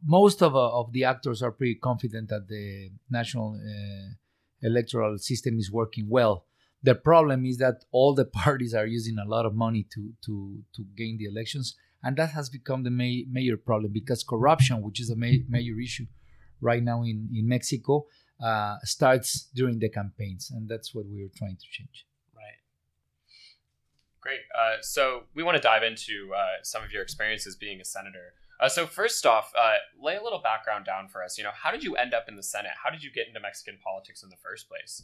most 0.04 0.42
of, 0.42 0.56
uh, 0.56 0.80
of 0.80 0.92
the 0.92 1.04
actors 1.04 1.42
are 1.42 1.52
pretty 1.52 1.76
confident 1.76 2.28
that 2.28 2.48
the 2.48 2.90
national 3.08 3.56
electoral 4.62 5.18
system 5.18 5.58
is 5.58 5.70
working 5.70 6.08
well. 6.08 6.46
The 6.82 6.94
problem 6.94 7.44
is 7.44 7.58
that 7.58 7.84
all 7.92 8.14
the 8.14 8.24
parties 8.44 8.74
are 8.74 8.86
using 8.86 9.18
a 9.18 9.28
lot 9.28 9.46
of 9.46 9.54
money 9.54 9.86
to 9.94 10.12
to 10.26 10.62
to 10.74 10.84
gain 10.96 11.18
the 11.18 11.26
elections, 11.26 11.76
and 12.02 12.16
that 12.16 12.30
has 12.30 12.48
become 12.50 12.82
the 12.82 12.90
ma- 12.90 13.26
major 13.30 13.56
problem 13.56 13.92
because 13.92 14.24
corruption, 14.24 14.82
which 14.82 15.00
is 15.00 15.10
a 15.10 15.16
ma- 15.16 15.44
major 15.48 15.78
issue 15.80 16.06
right 16.60 16.82
now 16.82 17.02
in 17.02 17.28
in 17.34 17.48
Mexico, 17.48 18.06
uh, 18.42 18.76
starts 18.82 19.48
during 19.54 19.78
the 19.78 19.88
campaigns, 19.88 20.50
and 20.50 20.68
that's 20.68 20.94
what 20.94 21.06
we 21.06 21.22
are 21.22 21.32
trying 21.36 21.56
to 21.56 21.66
change. 21.70 22.06
Right. 22.34 22.60
Great. 24.20 24.40
Uh, 24.56 24.76
so 24.80 25.24
we 25.34 25.42
want 25.42 25.56
to 25.56 25.62
dive 25.62 25.82
into 25.82 26.32
uh, 26.34 26.62
some 26.62 26.82
of 26.82 26.90
your 26.90 27.02
experiences 27.02 27.56
being 27.56 27.80
a 27.80 27.84
senator. 27.84 28.34
Uh, 28.60 28.68
so 28.68 28.86
first 28.86 29.26
off, 29.26 29.52
uh, 29.58 29.74
lay 30.00 30.16
a 30.16 30.22
little 30.22 30.40
background 30.40 30.84
down 30.84 31.08
for 31.08 31.24
us. 31.24 31.36
You 31.36 31.42
know, 31.42 31.50
how 31.52 31.72
did 31.72 31.82
you 31.82 31.96
end 31.96 32.14
up 32.14 32.26
in 32.28 32.36
the 32.36 32.44
Senate? 32.44 32.70
How 32.82 32.90
did 32.90 33.02
you 33.02 33.10
get 33.12 33.26
into 33.26 33.40
Mexican 33.40 33.78
politics 33.82 34.22
in 34.22 34.28
the 34.28 34.36
first 34.36 34.68
place? 34.68 35.02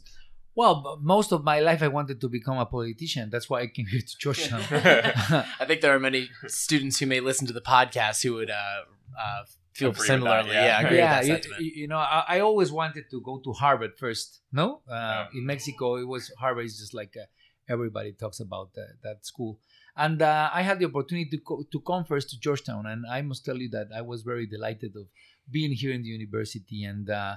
Well, 0.55 0.99
most 1.01 1.31
of 1.31 1.43
my 1.43 1.59
life 1.59 1.81
I 1.81 1.87
wanted 1.87 2.19
to 2.21 2.27
become 2.29 2.57
a 2.57 2.65
politician. 2.65 3.29
That's 3.29 3.49
why 3.49 3.61
I 3.61 3.67
came 3.67 3.85
here 3.85 4.01
to 4.01 4.17
Georgetown. 4.17 4.61
I 4.71 5.63
think 5.67 5.81
there 5.81 5.95
are 5.95 5.99
many 5.99 6.29
students 6.47 6.99
who 6.99 7.05
may 7.05 7.19
listen 7.21 7.47
to 7.47 7.53
the 7.53 7.61
podcast 7.61 8.23
who 8.23 8.33
would 8.35 8.49
uh, 8.49 8.81
uh, 9.17 9.43
feel 9.73 9.91
Agree 9.91 10.07
similarly. 10.07 10.49
that, 10.49 10.53
yeah. 10.55 10.65
yeah, 10.81 10.85
agree 10.87 10.97
yeah, 10.97 11.19
with 11.19 11.27
you, 11.27 11.33
that 11.33 11.43
sentiment. 11.43 11.61
you- 11.63 11.81
you 11.81 11.87
know, 11.87 11.97
I, 11.97 12.23
I 12.27 12.39
always 12.41 12.71
wanted 12.71 13.05
to 13.11 13.21
go 13.21 13.39
to 13.45 13.53
Harvard 13.53 13.91
first. 13.97 14.41
No, 14.51 14.81
uh, 14.89 14.93
Yeah. 14.93 15.27
in 15.39 15.45
Mexico, 15.45 15.95
it 15.97 16.07
was 16.07 16.31
Harvard 16.39 16.65
is 16.65 16.77
just 16.77 16.93
like 16.93 17.15
uh, 17.15 17.25
everybody 17.71 18.11
talks 18.11 18.39
about 18.41 18.73
that, 18.73 18.95
that 19.03 19.25
school. 19.25 19.59
And 19.95 20.21
uh, 20.21 20.49
I 20.53 20.61
had 20.63 20.79
the 20.79 20.85
opportunity 20.85 21.29
to 21.31 21.37
co- 21.39 21.63
to 21.71 21.79
come 21.81 22.03
first 22.05 22.29
to 22.31 22.39
Georgetown, 22.39 22.85
and 22.85 23.05
I 23.05 23.21
must 23.21 23.43
tell 23.45 23.57
you 23.57 23.69
that 23.71 23.87
I 23.95 24.01
was 24.01 24.23
very 24.23 24.45
delighted 24.47 24.95
of 24.95 25.07
being 25.51 25.71
here 25.73 25.91
in 25.91 26.03
the 26.03 26.09
university. 26.09 26.83
And 26.85 27.09
uh, 27.09 27.35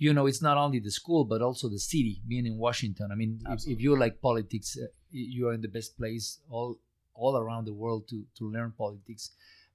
you 0.00 0.14
know, 0.14 0.26
it's 0.26 0.42
not 0.42 0.56
only 0.56 0.80
the 0.80 0.90
school 0.90 1.24
but 1.24 1.42
also 1.42 1.68
the 1.68 1.78
city. 1.78 2.20
Being 2.26 2.46
in 2.46 2.56
Washington, 2.56 3.10
I 3.12 3.14
mean, 3.14 3.40
if, 3.48 3.60
if 3.66 3.80
you 3.80 3.96
like 3.98 4.20
politics, 4.20 4.76
uh, 4.82 4.86
you 5.10 5.48
are 5.48 5.52
in 5.52 5.60
the 5.60 5.68
best 5.78 5.96
place 5.96 6.38
all 6.50 6.78
all 7.14 7.36
around 7.36 7.66
the 7.66 7.74
world 7.82 8.08
to 8.08 8.24
to 8.38 8.50
learn 8.50 8.72
politics 8.76 9.30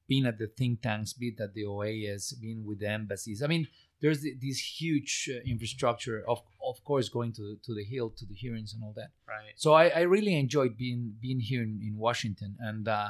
being 0.07 0.25
at 0.25 0.37
the 0.37 0.47
think 0.47 0.81
tanks, 0.81 1.13
be 1.13 1.29
it 1.29 1.39
at 1.39 1.53
the 1.53 1.63
OAS, 1.63 2.39
being 2.39 2.65
with 2.65 2.79
the 2.79 2.89
embassies. 2.89 3.41
I 3.41 3.47
mean, 3.47 3.67
there's 4.01 4.21
this 4.21 4.59
huge 4.59 5.29
uh, 5.33 5.39
infrastructure 5.49 6.23
of, 6.27 6.41
of 6.63 6.83
course, 6.83 7.09
going 7.09 7.33
to 7.33 7.57
to 7.63 7.73
the 7.73 7.83
Hill, 7.83 8.09
to 8.17 8.25
the 8.25 8.35
hearings, 8.35 8.73
and 8.73 8.83
all 8.83 8.93
that. 8.95 9.11
right. 9.27 9.53
So 9.55 9.73
I, 9.73 9.85
I 9.89 10.01
really 10.01 10.35
enjoyed 10.35 10.77
being 10.77 11.15
being 11.21 11.39
here 11.39 11.63
in, 11.63 11.79
in 11.81 11.97
Washington, 11.97 12.57
and 12.59 12.87
uh, 12.87 13.09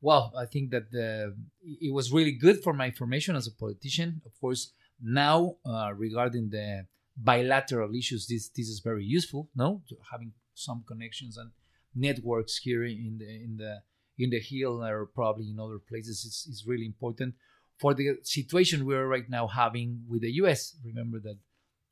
well, 0.00 0.32
I 0.36 0.46
think 0.46 0.70
that 0.70 0.92
the, 0.92 1.34
it 1.62 1.92
was 1.92 2.12
really 2.12 2.32
good 2.32 2.62
for 2.62 2.72
my 2.72 2.90
formation 2.90 3.34
as 3.34 3.46
a 3.46 3.52
politician. 3.52 4.22
Of 4.24 4.32
course, 4.40 4.72
now 5.02 5.56
uh, 5.64 5.92
regarding 5.94 6.50
the 6.50 6.86
bilateral 7.16 7.94
issues, 7.94 8.26
this 8.26 8.48
this 8.50 8.68
is 8.68 8.80
very 8.80 9.04
useful. 9.04 9.48
No, 9.54 9.82
having 10.12 10.32
some 10.54 10.84
connections 10.86 11.36
and 11.36 11.50
networks 11.94 12.58
here 12.58 12.84
in 12.84 13.18
the 13.18 13.28
in 13.28 13.56
the 13.56 13.82
in 14.18 14.30
the 14.30 14.40
Hill 14.40 14.84
or 14.84 15.06
probably 15.06 15.48
in 15.50 15.58
other 15.60 15.78
places 15.78 16.24
is, 16.24 16.46
is 16.50 16.64
really 16.66 16.86
important 16.86 17.34
for 17.78 17.94
the 17.94 18.16
situation 18.22 18.84
we're 18.84 19.06
right 19.06 19.28
now 19.30 19.46
having 19.46 20.02
with 20.08 20.22
the 20.22 20.32
U.S. 20.42 20.76
Remember 20.84 21.20
that 21.20 21.38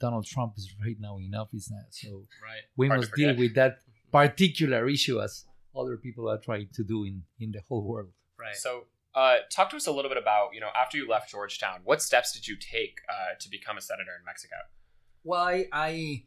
Donald 0.00 0.26
Trump 0.26 0.54
is 0.56 0.74
right 0.84 0.96
now 0.98 1.18
in 1.18 1.34
office 1.34 1.70
now, 1.70 1.84
so 1.90 2.26
Right. 2.42 2.62
we 2.76 2.88
Hard 2.88 3.00
must 3.00 3.14
deal 3.14 3.36
with 3.36 3.54
that 3.54 3.78
particular 4.12 4.88
issue 4.88 5.20
as 5.20 5.44
other 5.74 5.96
people 5.96 6.28
are 6.28 6.38
trying 6.38 6.68
to 6.74 6.82
do 6.82 7.04
in, 7.04 7.22
in 7.38 7.52
the 7.52 7.60
whole 7.68 7.82
world. 7.86 8.10
Right. 8.38 8.56
So, 8.56 8.84
uh, 9.16 9.36
talk 9.50 9.70
to 9.70 9.76
us 9.76 9.86
a 9.86 9.92
little 9.92 10.10
bit 10.10 10.18
about 10.18 10.50
you 10.54 10.60
know 10.60 10.68
after 10.76 10.98
you 10.98 11.08
left 11.08 11.30
Georgetown, 11.30 11.80
what 11.84 12.02
steps 12.02 12.32
did 12.32 12.46
you 12.46 12.56
take 12.56 13.00
uh, 13.08 13.34
to 13.40 13.48
become 13.48 13.78
a 13.78 13.80
senator 13.80 14.12
in 14.18 14.24
Mexico? 14.24 14.56
Well, 15.24 15.40
I, 15.40 15.66
I 15.72 16.24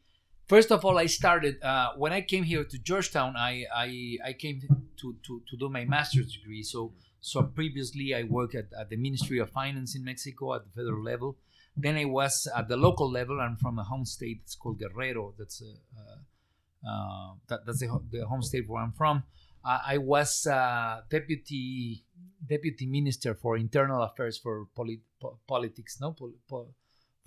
first 0.48 0.72
of 0.72 0.84
all, 0.84 0.98
I 0.98 1.06
started 1.06 1.62
uh, 1.64 1.92
when 1.96 2.12
I 2.12 2.22
came 2.22 2.44
here 2.44 2.64
to 2.64 2.78
Georgetown. 2.80 3.36
I 3.38 3.66
I, 3.74 4.18
I 4.26 4.34
came 4.34 4.62
to, 4.98 5.16
to, 5.26 5.42
to 5.50 5.58
do 5.58 5.70
my 5.70 5.86
master's 5.86 6.34
degree. 6.34 6.64
So 6.64 6.94
so 7.22 7.44
previously 7.44 8.16
I 8.16 8.24
worked 8.24 8.56
at, 8.56 8.68
at 8.80 8.90
the 8.90 8.98
Ministry 8.98 9.40
of 9.40 9.50
Finance 9.52 9.96
in 9.96 10.04
Mexico 10.04 10.56
at 10.56 10.64
the 10.66 10.72
federal 10.72 11.04
level. 11.04 11.38
Then 11.78 11.96
I 11.96 12.06
was 12.06 12.48
at 12.56 12.68
the 12.68 12.76
local 12.78 13.10
level. 13.10 13.40
I'm 13.40 13.56
from 13.56 13.78
a 13.80 13.84
home 13.84 14.06
state. 14.06 14.40
It's 14.44 14.56
called 14.56 14.80
Guerrero. 14.80 15.34
That's 15.38 15.62
a, 15.62 15.72
uh, 16.00 16.90
uh, 16.90 17.34
that, 17.48 17.66
that's 17.66 17.80
the, 17.80 18.02
the 18.12 18.26
home 18.26 18.42
state 18.42 18.68
where 18.68 18.82
I'm 18.82 18.92
from. 18.92 19.24
Uh, 19.64 19.80
I 19.86 19.98
was 19.98 20.48
uh, 20.48 21.02
deputy 21.10 22.04
deputy 22.48 22.86
minister 22.86 23.34
for 23.34 23.58
internal 23.58 24.02
affairs 24.04 24.38
for 24.38 24.66
polit- 24.76 25.02
po- 25.22 25.40
politics. 25.48 26.00
No, 26.00 26.16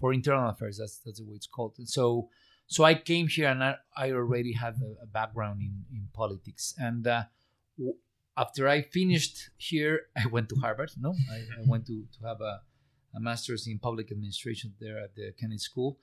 for 0.02 0.12
internal 0.12 0.48
affairs. 0.50 0.78
That's 0.78 0.98
that's 0.98 1.20
the 1.20 1.24
way 1.24 1.36
it's 1.36 1.46
called. 1.46 1.74
And 1.78 1.88
so 1.88 2.28
so 2.66 2.84
I 2.84 2.94
came 2.94 3.28
here 3.28 3.48
and 3.48 3.62
I, 3.62 3.76
I 3.96 4.10
already 4.12 4.52
had 4.52 4.74
a, 4.82 5.04
a 5.04 5.06
background 5.06 5.60
in 5.62 5.84
in 5.96 6.08
politics. 6.12 6.74
And 6.78 7.06
uh, 7.06 7.24
w- 7.78 7.96
after 8.36 8.68
I 8.68 8.82
finished 8.82 9.50
here, 9.56 10.00
I 10.16 10.26
went 10.26 10.48
to 10.50 10.56
Harvard. 10.56 10.90
No, 10.98 11.14
I, 11.30 11.36
I 11.36 11.62
went 11.66 11.86
to 11.86 12.04
to 12.18 12.26
have 12.26 12.40
a, 12.40 12.62
a 13.14 13.20
master's 13.20 13.66
in 13.66 13.78
public 13.78 14.10
administration 14.10 14.74
there 14.80 14.98
at 14.98 15.14
the 15.14 15.32
Kennedy 15.38 15.58
School, 15.58 15.98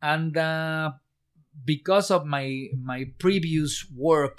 and 0.00 0.36
uh, 0.36 0.92
because 1.64 2.10
of 2.10 2.26
my 2.26 2.68
my 2.80 3.04
previous 3.18 3.86
work, 3.94 4.38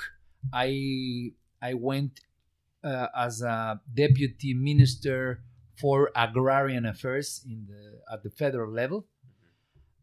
I 0.53 1.33
I 1.61 1.73
went 1.73 2.21
uh, 2.85 3.07
as 3.17 3.41
a 3.41 3.81
deputy 3.93 4.53
minister 4.53 5.41
for 5.79 6.11
agrarian 6.15 6.85
affairs 6.85 7.43
in 7.49 7.65
the 7.67 8.13
at 8.13 8.23
the 8.23 8.29
federal 8.29 8.71
level, 8.71 9.07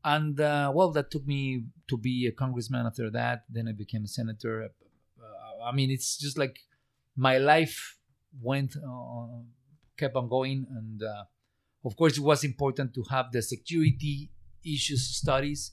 and 0.04 0.40
uh, 0.40 0.70
well, 0.74 0.90
that 0.90 1.10
took 1.10 1.26
me 1.26 1.64
to 1.88 1.96
be 1.96 2.26
a 2.26 2.32
congressman. 2.32 2.86
After 2.86 3.10
that, 3.10 3.44
then 3.48 3.68
I 3.68 3.72
became 3.72 4.04
a 4.04 4.08
senator. 4.08 4.68
Uh, 5.18 5.64
I 5.64 5.72
mean, 5.72 5.90
it's 5.90 6.18
just 6.18 6.36
like 6.36 6.58
my 7.16 7.38
life 7.38 7.98
went 8.42 8.76
uh, 8.76 9.26
kept 9.96 10.16
on 10.16 10.28
going, 10.28 10.66
and 10.68 11.02
uh, 11.02 11.24
of 11.84 11.96
course, 11.96 12.18
it 12.18 12.24
was 12.24 12.44
important 12.44 12.94
to 12.94 13.04
have 13.10 13.30
the 13.32 13.42
security 13.42 14.30
issues 14.64 15.16
studies. 15.16 15.72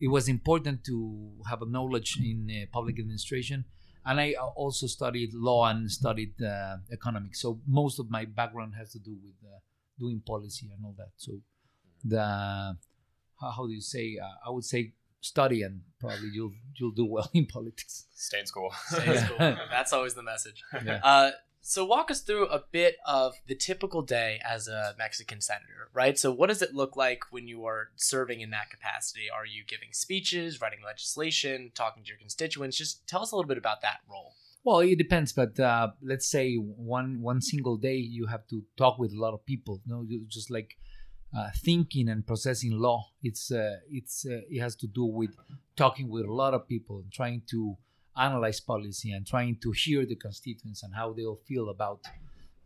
It 0.00 0.08
was 0.08 0.28
important 0.28 0.84
to 0.84 1.30
have 1.48 1.62
a 1.62 1.66
knowledge 1.66 2.18
in 2.22 2.50
uh, 2.50 2.66
public 2.70 2.98
administration 2.98 3.64
and 4.06 4.20
I 4.20 4.34
also 4.34 4.86
studied 4.86 5.34
law 5.34 5.68
and 5.68 5.90
studied 5.90 6.40
uh, 6.40 6.76
economics. 6.92 7.40
So 7.42 7.60
most 7.66 7.98
of 7.98 8.08
my 8.08 8.24
background 8.24 8.74
has 8.78 8.92
to 8.92 8.98
do 8.98 9.16
with 9.22 9.34
uh, 9.44 9.58
doing 9.98 10.22
policy 10.24 10.70
and 10.74 10.84
all 10.84 10.94
that. 10.96 11.10
So 11.16 11.32
the 12.04 12.76
how, 13.40 13.50
how 13.50 13.66
do 13.66 13.72
you 13.72 13.80
say? 13.80 14.18
Uh, 14.22 14.48
I 14.48 14.50
would 14.50 14.64
say 14.64 14.92
study 15.20 15.62
and 15.62 15.80
probably 15.98 16.28
you'll 16.32 16.52
you'll 16.76 16.92
do 16.92 17.04
well 17.04 17.28
in 17.34 17.46
politics. 17.46 18.06
Stay 18.14 18.40
in 18.40 18.46
school. 18.46 18.72
Stay 18.86 19.16
in 19.16 19.18
school. 19.18 19.36
That's 19.70 19.92
always 19.92 20.14
the 20.14 20.22
message. 20.22 20.62
Yeah. 20.84 21.30
So 21.68 21.84
walk 21.84 22.12
us 22.12 22.20
through 22.20 22.46
a 22.46 22.62
bit 22.70 22.96
of 23.04 23.34
the 23.48 23.56
typical 23.56 24.00
day 24.00 24.38
as 24.48 24.68
a 24.68 24.94
Mexican 24.96 25.40
senator, 25.40 25.90
right? 25.92 26.16
So 26.16 26.30
what 26.30 26.46
does 26.46 26.62
it 26.62 26.76
look 26.76 26.94
like 26.94 27.22
when 27.30 27.48
you 27.48 27.66
are 27.66 27.88
serving 27.96 28.40
in 28.40 28.50
that 28.50 28.70
capacity? 28.70 29.28
Are 29.28 29.44
you 29.44 29.64
giving 29.66 29.88
speeches, 29.90 30.60
writing 30.60 30.78
legislation, 30.86 31.72
talking 31.74 32.04
to 32.04 32.08
your 32.10 32.18
constituents? 32.18 32.76
Just 32.76 33.04
tell 33.08 33.20
us 33.20 33.32
a 33.32 33.34
little 33.34 33.48
bit 33.48 33.58
about 33.58 33.82
that 33.82 33.98
role. 34.08 34.34
Well, 34.62 34.78
it 34.78 34.96
depends, 34.96 35.32
but 35.32 35.58
uh, 35.58 35.88
let's 36.00 36.30
say 36.30 36.54
one 36.54 37.20
one 37.20 37.40
single 37.40 37.76
day 37.76 37.96
you 37.96 38.26
have 38.26 38.46
to 38.50 38.62
talk 38.76 39.00
with 39.00 39.12
a 39.12 39.20
lot 39.20 39.34
of 39.34 39.44
people. 39.44 39.80
No, 39.86 40.02
you 40.02 40.24
just 40.28 40.52
like 40.52 40.76
uh, 41.36 41.48
thinking 41.64 42.08
and 42.08 42.24
processing 42.24 42.78
law. 42.78 43.10
It's 43.24 43.50
uh, 43.50 43.78
it's 43.90 44.24
uh, 44.24 44.42
it 44.48 44.60
has 44.60 44.76
to 44.76 44.86
do 44.86 45.04
with 45.04 45.34
talking 45.74 46.08
with 46.08 46.26
a 46.26 46.32
lot 46.32 46.54
of 46.54 46.68
people 46.68 47.00
and 47.00 47.12
trying 47.12 47.42
to 47.50 47.76
analyze 48.16 48.60
policy 48.60 49.12
and 49.12 49.26
trying 49.26 49.56
to 49.62 49.72
hear 49.72 50.04
the 50.06 50.16
constituents 50.16 50.82
and 50.82 50.94
how 50.94 51.12
they'll 51.12 51.40
feel 51.46 51.68
about 51.70 52.00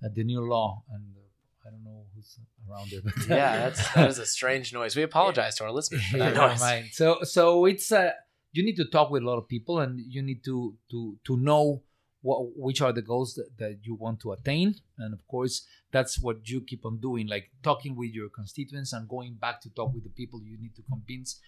uh, 0.04 0.08
the 0.14 0.24
new 0.24 0.40
law. 0.40 0.82
And 0.92 1.04
uh, 1.16 1.66
I 1.68 1.70
don't 1.70 1.84
know 1.84 2.04
who's 2.14 2.38
around 2.68 2.90
there, 2.90 3.00
but 3.04 3.14
Yeah, 3.28 3.56
that's 3.64 3.92
that 3.94 4.08
is 4.08 4.18
a 4.18 4.26
strange 4.26 4.72
noise. 4.72 4.96
We 4.96 5.02
apologize 5.02 5.56
to 5.56 5.64
our 5.64 5.72
listeners 5.72 6.04
for 6.06 6.18
that 6.18 6.34
Yeah, 6.34 6.46
noise. 6.48 6.60
right. 6.60 6.84
So 6.92 7.18
so 7.22 7.64
it's 7.66 7.90
uh, 7.92 8.12
you 8.52 8.64
need 8.64 8.76
to 8.76 8.84
talk 8.86 9.10
with 9.10 9.22
a 9.22 9.26
lot 9.26 9.38
of 9.38 9.46
people 9.48 9.78
and 9.80 10.00
you 10.08 10.22
need 10.22 10.42
to 10.44 10.76
to 10.90 11.18
to 11.26 11.36
know 11.36 11.82
what 12.22 12.38
which 12.56 12.82
are 12.82 12.92
the 12.92 13.00
goals 13.02 13.32
that, 13.34 13.48
that 13.58 13.78
you 13.82 13.94
want 13.94 14.20
to 14.20 14.30
attain 14.32 14.74
and 14.98 15.14
of 15.14 15.26
course 15.26 15.66
that's 15.90 16.20
what 16.20 16.36
you 16.50 16.60
keep 16.60 16.84
on 16.84 16.98
doing 17.00 17.26
like 17.26 17.46
talking 17.62 17.96
with 17.96 18.10
your 18.10 18.28
constituents 18.28 18.92
and 18.92 19.08
going 19.08 19.32
back 19.40 19.58
to 19.62 19.70
talk 19.70 19.90
with 19.94 20.04
the 20.04 20.10
people 20.10 20.38
you 20.42 20.58
need 20.60 20.74
to 20.76 20.82
convince 20.82 21.40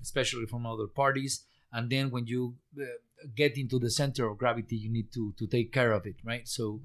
especially 0.00 0.46
from 0.46 0.64
other 0.66 0.86
parties 0.86 1.44
and 1.72 1.90
then 1.90 2.10
when 2.10 2.26
you 2.26 2.54
uh, 2.80 2.84
get 3.34 3.56
into 3.56 3.78
the 3.78 3.90
center 3.90 4.28
of 4.28 4.38
gravity 4.38 4.76
you 4.76 4.90
need 4.90 5.12
to 5.12 5.34
to 5.38 5.46
take 5.46 5.72
care 5.72 5.92
of 5.92 6.06
it 6.06 6.16
right? 6.24 6.46
So 6.46 6.80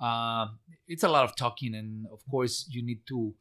uh, 0.00 0.46
it's 0.88 1.04
a 1.04 1.08
lot 1.08 1.24
of 1.24 1.36
talking 1.36 1.74
and 1.74 2.06
of 2.12 2.20
course 2.30 2.66
you 2.70 2.84
need 2.84 3.00
to 3.08 3.34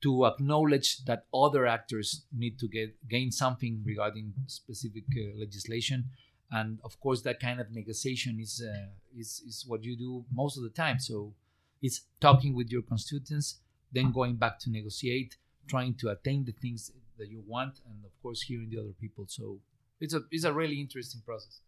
to 0.00 0.26
acknowledge 0.26 1.04
that 1.06 1.24
other 1.34 1.66
actors 1.66 2.24
need 2.32 2.58
to 2.60 2.68
get 2.68 2.94
gain 3.08 3.30
something 3.32 3.82
regarding 3.84 4.32
specific 4.46 5.04
uh, 5.16 5.38
legislation. 5.38 6.04
And 6.50 6.78
of 6.84 6.98
course 7.00 7.22
that 7.22 7.40
kind 7.40 7.60
of 7.60 7.70
negotiation 7.70 8.38
is 8.40 8.62
uh, 8.64 8.88
is 9.16 9.42
is 9.46 9.64
what 9.66 9.82
you 9.82 9.96
do 9.96 10.24
most 10.32 10.56
of 10.56 10.62
the 10.62 10.70
time. 10.70 10.98
So 10.98 11.34
it's 11.82 12.02
talking 12.20 12.54
with 12.54 12.70
your 12.70 12.82
constituents 12.82 13.60
then 13.92 14.12
going 14.12 14.36
back 14.36 14.58
to 14.60 14.70
negotiate 14.70 15.36
trying 15.68 15.94
to 15.94 16.08
attain 16.08 16.44
the 16.44 16.52
things 16.52 16.90
that 17.18 17.28
you 17.28 17.42
want 17.46 17.80
and 17.86 18.04
of 18.04 18.10
course 18.22 18.42
hearing 18.42 18.70
the 18.70 18.78
other 18.78 18.94
people. 19.00 19.24
So 19.28 19.60
it's 20.00 20.14
a 20.14 20.22
it's 20.30 20.44
a 20.44 20.52
really 20.52 20.80
interesting 20.80 21.20
process 21.24 21.60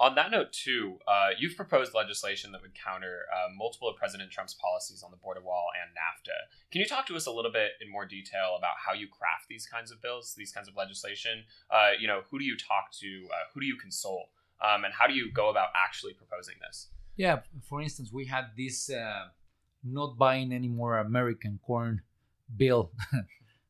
On 0.00 0.14
that 0.14 0.30
note, 0.30 0.52
too, 0.52 0.98
uh, 1.08 1.30
you've 1.38 1.56
proposed 1.56 1.92
legislation 1.92 2.52
that 2.52 2.62
would 2.62 2.74
counter 2.74 3.22
uh, 3.34 3.48
multiple 3.56 3.88
of 3.88 3.96
President 3.96 4.30
Trump's 4.30 4.54
policies 4.54 5.02
on 5.02 5.10
the 5.10 5.16
border 5.16 5.40
wall 5.40 5.66
and 5.74 5.90
NAFTA. 5.90 6.38
Can 6.70 6.80
you 6.80 6.86
talk 6.86 7.04
to 7.08 7.16
us 7.16 7.26
a 7.26 7.32
little 7.32 7.50
bit 7.50 7.72
in 7.80 7.90
more 7.90 8.06
detail 8.06 8.54
about 8.56 8.76
how 8.86 8.92
you 8.92 9.08
craft 9.08 9.48
these 9.48 9.66
kinds 9.66 9.90
of 9.90 10.00
bills, 10.00 10.34
these 10.38 10.52
kinds 10.52 10.68
of 10.68 10.76
legislation? 10.76 11.42
Uh, 11.68 11.90
you 11.98 12.06
know, 12.06 12.20
who 12.30 12.38
do 12.38 12.44
you 12.44 12.56
talk 12.56 12.92
to? 13.00 13.08
Uh, 13.34 13.44
who 13.52 13.60
do 13.60 13.66
you 13.66 13.76
consult? 13.76 14.28
Um, 14.62 14.84
and 14.84 14.94
how 14.94 15.06
do 15.08 15.14
you 15.14 15.32
go 15.32 15.50
about 15.50 15.68
actually 15.74 16.14
proposing 16.14 16.54
this? 16.60 16.88
Yeah, 17.16 17.40
for 17.68 17.82
instance, 17.82 18.12
we 18.12 18.26
had 18.26 18.46
this 18.56 18.90
uh, 18.90 19.24
not 19.82 20.16
buying 20.16 20.52
any 20.52 20.68
more 20.68 20.98
American 20.98 21.58
corn 21.66 22.02
bill. 22.56 22.92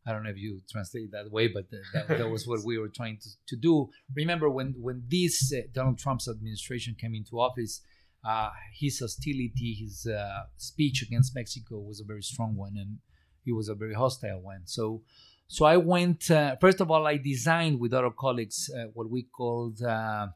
I 0.08 0.12
don't 0.12 0.22
know 0.24 0.30
if 0.30 0.38
you 0.38 0.62
translate 0.70 1.04
it 1.04 1.12
that 1.12 1.30
way, 1.30 1.48
but 1.48 1.66
uh, 1.72 1.76
that, 1.92 2.08
that 2.18 2.30
was 2.30 2.46
what 2.46 2.60
we 2.64 2.78
were 2.78 2.88
trying 2.88 3.18
to, 3.18 3.28
to 3.48 3.56
do. 3.56 3.90
Remember 4.14 4.48
when 4.48 4.74
when 4.80 5.02
this 5.06 5.52
uh, 5.52 5.62
Donald 5.72 5.98
Trump's 5.98 6.28
administration 6.28 6.96
came 6.98 7.14
into 7.14 7.38
office, 7.38 7.82
uh, 8.24 8.50
his 8.74 8.98
hostility, 9.00 9.76
his 9.78 10.06
uh, 10.06 10.44
speech 10.56 11.02
against 11.02 11.34
Mexico 11.34 11.78
was 11.80 12.00
a 12.00 12.04
very 12.04 12.22
strong 12.22 12.56
one, 12.56 12.74
and 12.76 12.98
he 13.44 13.52
was 13.52 13.68
a 13.68 13.74
very 13.74 13.94
hostile 13.94 14.40
one. 14.40 14.62
So, 14.64 15.02
so 15.46 15.66
I 15.66 15.76
went. 15.76 16.30
Uh, 16.30 16.56
first 16.56 16.80
of 16.80 16.90
all, 16.90 17.06
I 17.06 17.18
designed 17.18 17.78
with 17.78 17.92
other 17.92 18.10
colleagues 18.10 18.70
uh, 18.74 18.84
what 18.94 19.10
we 19.10 19.24
called 19.24 19.82
uh, 19.82 20.28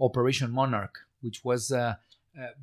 Operation 0.00 0.50
Monarch, 0.50 0.98
which 1.20 1.42
was 1.44 1.72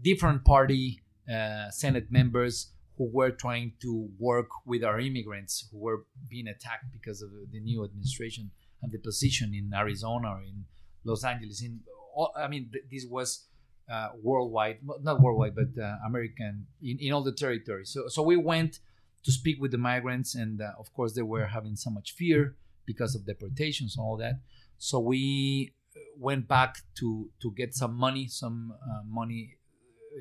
different 0.01 0.43
party 0.43 0.99
uh, 1.29 1.69
Senate 1.69 2.11
members 2.11 2.71
who 2.99 3.09
were 3.11 3.31
trying 3.31 3.71
to 3.81 4.09
work 4.19 4.49
with 4.65 4.83
our 4.83 4.99
immigrants 4.99 5.69
who 5.71 5.79
were 5.79 6.05
being 6.29 6.49
attacked 6.49 6.91
because 6.91 7.21
of 7.21 7.29
the 7.53 7.61
new 7.61 7.85
administration 7.85 8.51
and 8.83 8.91
the 8.91 8.99
position 8.99 9.53
in 9.55 9.71
Arizona 9.73 10.27
or 10.33 10.41
in 10.41 10.65
Los 11.05 11.23
Angeles. 11.23 11.63
In 11.63 11.79
all, 12.13 12.33
I 12.37 12.49
mean, 12.49 12.69
this 12.91 13.05
was 13.09 13.45
uh, 13.89 14.09
worldwide, 14.21 14.79
not 15.01 15.21
worldwide, 15.21 15.55
but 15.55 15.81
uh, 15.81 15.95
American 16.05 16.67
in, 16.81 16.97
in 16.99 17.13
all 17.13 17.23
the 17.23 17.31
territories. 17.31 17.89
So, 17.89 18.09
so 18.09 18.21
we 18.21 18.35
went 18.35 18.79
to 19.23 19.31
speak 19.31 19.61
with 19.61 19.71
the 19.71 19.77
migrants, 19.77 20.35
and 20.35 20.61
uh, 20.61 20.71
of 20.77 20.93
course, 20.93 21.13
they 21.13 21.21
were 21.21 21.45
having 21.45 21.77
so 21.77 21.89
much 21.89 22.11
fear 22.11 22.57
because 22.85 23.15
of 23.15 23.25
deportations 23.25 23.95
and 23.97 24.03
all 24.03 24.17
that. 24.17 24.41
So 24.77 24.99
we 24.99 25.73
went 26.17 26.49
back 26.49 26.79
to 26.99 27.29
to 27.41 27.53
get 27.55 27.73
some 27.75 27.93
money, 27.95 28.27
some 28.27 28.73
uh, 28.73 29.03
money 29.07 29.55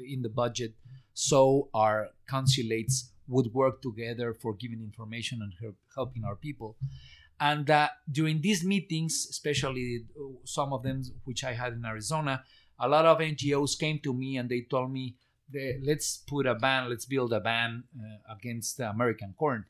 in 0.08 0.23
the 0.23 0.28
budget, 0.28 0.75
so 1.18 1.68
our 1.75 2.10
consulates 2.28 3.10
would 3.26 3.52
work 3.52 3.82
together 3.82 4.32
for 4.32 4.54
giving 4.54 4.80
information 4.80 5.40
and 5.42 5.52
help, 5.60 5.75
helping 5.92 6.22
our 6.25 6.37
people. 6.37 6.76
And 7.40 7.68
uh, 7.68 7.88
during 8.08 8.40
these 8.40 8.64
meetings, 8.64 9.26
especially 9.28 10.04
some 10.44 10.72
of 10.72 10.84
them 10.84 11.02
which 11.25 11.42
I 11.42 11.54
had 11.54 11.72
in 11.72 11.84
Arizona, 11.84 12.44
a 12.78 12.88
lot 12.88 13.04
of 13.04 13.18
NGOs 13.18 13.76
came 13.76 13.98
to 14.04 14.14
me 14.14 14.37
and 14.37 14.48
they 14.48 14.60
told 14.70 14.92
me, 14.92 15.16
"Let's 15.82 16.18
put 16.18 16.46
a 16.46 16.54
ban. 16.54 16.88
Let's 16.88 17.04
build 17.04 17.32
a 17.32 17.40
ban 17.40 17.82
uh, 17.98 18.32
against 18.32 18.78
American 18.78 19.34
corn." 19.37 19.64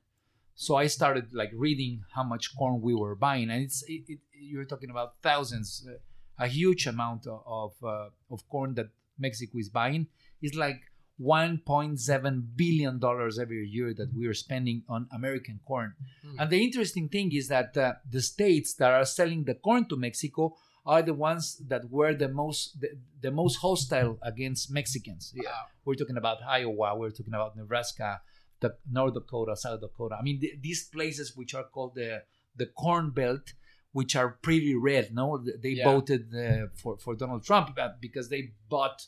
So 0.54 0.76
I 0.76 0.86
started 0.86 1.32
like 1.32 1.52
reading 1.54 2.02
how 2.14 2.24
much 2.24 2.54
corn 2.58 2.82
we 2.82 2.94
were 2.94 3.14
buying, 3.14 3.48
and 3.48 3.62
it's 3.62 3.82
it, 3.88 4.02
it, 4.06 4.18
you're 4.38 4.66
talking 4.66 4.90
about 4.90 5.14
thousands, 5.22 5.86
uh, 5.88 6.44
a 6.44 6.46
huge 6.46 6.86
amount 6.86 7.26
of 7.26 7.40
of, 7.46 7.72
uh, 7.82 8.10
of 8.30 8.46
corn 8.50 8.74
that 8.74 8.88
Mexico 9.18 9.56
is 9.58 9.70
buying. 9.70 10.08
It's 10.42 10.54
like 10.54 10.80
1.7 11.20 12.42
billion 12.56 12.98
dollars 12.98 13.38
every 13.38 13.66
year 13.66 13.92
that 13.94 14.12
we 14.14 14.26
are 14.26 14.34
spending 14.34 14.82
on 14.88 15.08
American 15.12 15.60
corn. 15.66 15.94
Hmm. 16.24 16.40
And 16.40 16.50
the 16.50 16.62
interesting 16.62 17.08
thing 17.08 17.32
is 17.32 17.48
that 17.48 17.76
uh, 17.76 17.94
the 18.10 18.22
states 18.22 18.74
that 18.74 18.90
are 18.92 19.04
selling 19.04 19.44
the 19.44 19.54
corn 19.54 19.88
to 19.88 19.96
Mexico 19.96 20.54
are 20.86 21.02
the 21.02 21.14
ones 21.14 21.60
that 21.68 21.90
were 21.90 22.14
the 22.14 22.28
most 22.28 22.80
the, 22.80 22.88
the 23.20 23.30
most 23.30 23.56
hostile 23.56 24.18
against 24.22 24.70
Mexicans. 24.70 25.32
Yeah. 25.34 25.44
Wow. 25.50 25.64
We're 25.84 25.94
talking 25.94 26.16
about 26.16 26.38
Iowa, 26.46 26.96
we're 26.96 27.10
talking 27.10 27.34
about 27.34 27.56
Nebraska, 27.56 28.20
the 28.60 28.74
North 28.90 29.14
Dakota, 29.14 29.56
South 29.56 29.80
Dakota. 29.80 30.16
I 30.20 30.22
mean, 30.22 30.40
th- 30.40 30.56
these 30.60 30.84
places 30.88 31.36
which 31.36 31.54
are 31.54 31.64
called 31.64 31.94
the 31.94 32.22
the 32.56 32.66
Corn 32.66 33.10
Belt, 33.10 33.52
which 33.92 34.16
are 34.16 34.30
pretty 34.42 34.74
red. 34.74 35.14
No, 35.14 35.26
they 35.62 35.70
Yeah. 35.70 35.84
voted 35.92 36.22
uh, 36.34 36.66
for 36.80 36.98
for 36.98 37.14
Donald 37.14 37.42
Trump 37.44 37.66
uh, 37.78 37.90
because 38.00 38.28
they 38.30 38.42
bought 38.68 38.98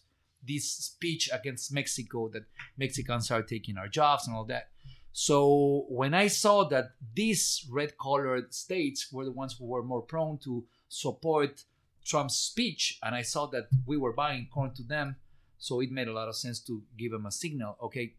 this 0.47 0.70
speech 0.70 1.28
against 1.32 1.73
Mexico 1.73 2.28
that 2.28 2.44
Mexicans 2.78 3.30
are 3.30 3.42
taking 3.42 3.76
our 3.76 3.88
jobs 3.88 4.26
and 4.26 4.37
all 4.37 4.44
that. 4.47 4.68
So 5.12 5.87
when 5.88 6.14
I 6.14 6.28
saw 6.28 6.64
that 6.68 6.92
these 7.14 7.66
red-colored 7.70 8.54
states 8.54 9.12
were 9.12 9.25
the 9.25 9.32
ones 9.32 9.56
who 9.59 9.66
were 9.66 9.82
more 9.82 10.02
prone 10.02 10.38
to 10.44 10.64
support 10.88 11.64
Trump's 12.04 12.37
speech, 12.37 12.99
and 13.02 13.14
I 13.14 13.23
saw 13.23 13.47
that 13.47 13.68
we 13.87 13.97
were 13.97 14.12
buying 14.12 14.49
corn 14.52 14.73
to 14.75 14.82
them, 14.82 15.16
so 15.59 15.80
it 15.80 15.90
made 15.90 16.09
a 16.09 16.12
lot 16.12 16.28
of 16.28 16.37
sense 16.37 16.61
to 16.61 16.82
give 16.97 17.12
them 17.12 17.26
a 17.26 17.30
signal. 17.30 17.76
Okay, 17.82 18.14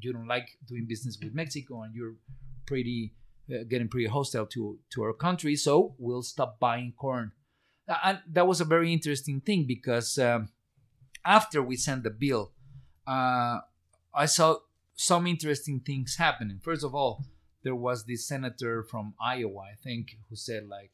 you 0.00 0.12
don't 0.12 0.28
like 0.28 0.56
doing 0.66 0.86
business 0.86 1.18
with 1.20 1.34
Mexico, 1.34 1.82
and 1.82 1.94
you're 1.94 2.14
pretty 2.66 3.14
uh, 3.50 3.64
getting 3.68 3.88
pretty 3.88 4.06
hostile 4.06 4.46
to 4.46 4.78
to 4.90 5.02
our 5.02 5.12
country, 5.12 5.56
so 5.56 5.94
we'll 5.98 6.22
stop 6.22 6.60
buying 6.60 6.92
corn. 6.96 7.32
And 8.04 8.20
that 8.32 8.46
was 8.46 8.60
a 8.60 8.66
very 8.66 8.92
interesting 8.92 9.40
thing 9.40 9.64
because 9.66 10.18
um, 10.18 10.50
after 11.28 11.62
we 11.62 11.76
sent 11.76 12.02
the 12.04 12.10
bill, 12.10 12.52
uh, 13.06 13.60
I 14.14 14.24
saw 14.24 14.56
some 14.96 15.26
interesting 15.26 15.80
things 15.80 16.16
happening. 16.16 16.58
First 16.62 16.82
of 16.82 16.94
all, 16.94 17.22
there 17.62 17.74
was 17.74 18.04
this 18.06 18.26
senator 18.26 18.82
from 18.82 19.12
Iowa, 19.20 19.60
I 19.72 19.76
think, 19.84 20.16
who 20.28 20.36
said 20.36 20.66
like, 20.68 20.90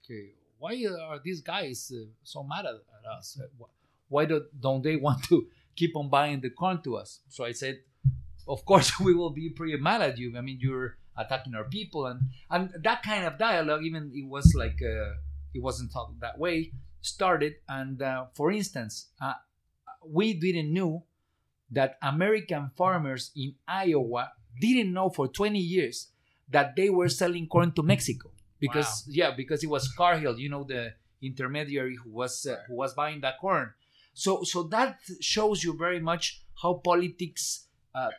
"Why 0.58 0.72
are 1.08 1.20
these 1.24 1.40
guys 1.40 1.92
uh, 1.94 2.06
so 2.24 2.42
mad 2.42 2.66
at, 2.66 2.74
at 2.74 3.04
us? 3.16 3.38
Uh, 3.40 3.46
Why 4.08 4.24
do, 4.24 4.44
don't 4.58 4.82
they 4.82 4.96
want 5.06 5.22
to 5.30 5.46
keep 5.76 5.96
on 5.96 6.08
buying 6.10 6.40
the 6.40 6.50
corn 6.50 6.82
to 6.82 6.96
us?" 6.96 7.20
So 7.28 7.44
I 7.44 7.52
said, 7.52 7.78
"Of 8.48 8.64
course, 8.64 8.98
we 9.06 9.14
will 9.14 9.30
be 9.30 9.50
pretty 9.50 9.76
mad 9.76 10.02
at 10.02 10.18
you. 10.18 10.36
I 10.36 10.40
mean, 10.40 10.58
you're 10.60 10.98
attacking 11.16 11.54
our 11.54 11.68
people, 11.78 12.06
and 12.06 12.20
and 12.50 12.70
that 12.82 13.04
kind 13.04 13.24
of 13.24 13.38
dialogue, 13.38 13.84
even 13.84 14.10
it 14.12 14.26
was 14.26 14.52
like 14.56 14.82
uh, 14.82 15.14
it 15.54 15.62
wasn't 15.62 15.92
talked 15.92 16.18
that 16.20 16.38
way, 16.38 16.72
started. 17.02 17.54
And 17.68 18.02
uh, 18.02 18.26
for 18.34 18.50
instance, 18.50 19.10
uh, 19.20 19.34
we 20.10 20.34
didn't 20.34 20.72
know 20.72 21.04
that 21.70 21.98
American 22.02 22.70
farmers 22.76 23.30
in 23.36 23.54
Iowa 23.66 24.32
didn't 24.60 24.92
know 24.92 25.10
for 25.10 25.28
20 25.28 25.58
years 25.58 26.08
that 26.50 26.76
they 26.76 26.90
were 26.90 27.08
selling 27.08 27.46
corn 27.46 27.72
to 27.72 27.82
Mexico 27.82 28.30
because 28.60 29.04
yeah 29.08 29.30
because 29.36 29.64
it 29.64 29.68
was 29.68 29.92
Cargill 29.96 30.38
you 30.38 30.48
know 30.48 30.64
the 30.64 30.92
intermediary 31.22 31.96
who 31.96 32.10
was 32.10 32.46
uh, 32.46 32.56
who 32.68 32.76
was 32.76 32.94
buying 32.94 33.20
that 33.22 33.38
corn. 33.40 33.72
So 34.12 34.42
so 34.44 34.64
that 34.64 34.98
shows 35.20 35.64
you 35.64 35.76
very 35.76 36.00
much 36.00 36.42
how 36.62 36.74
politics 36.74 37.66
uh, 37.94 38.10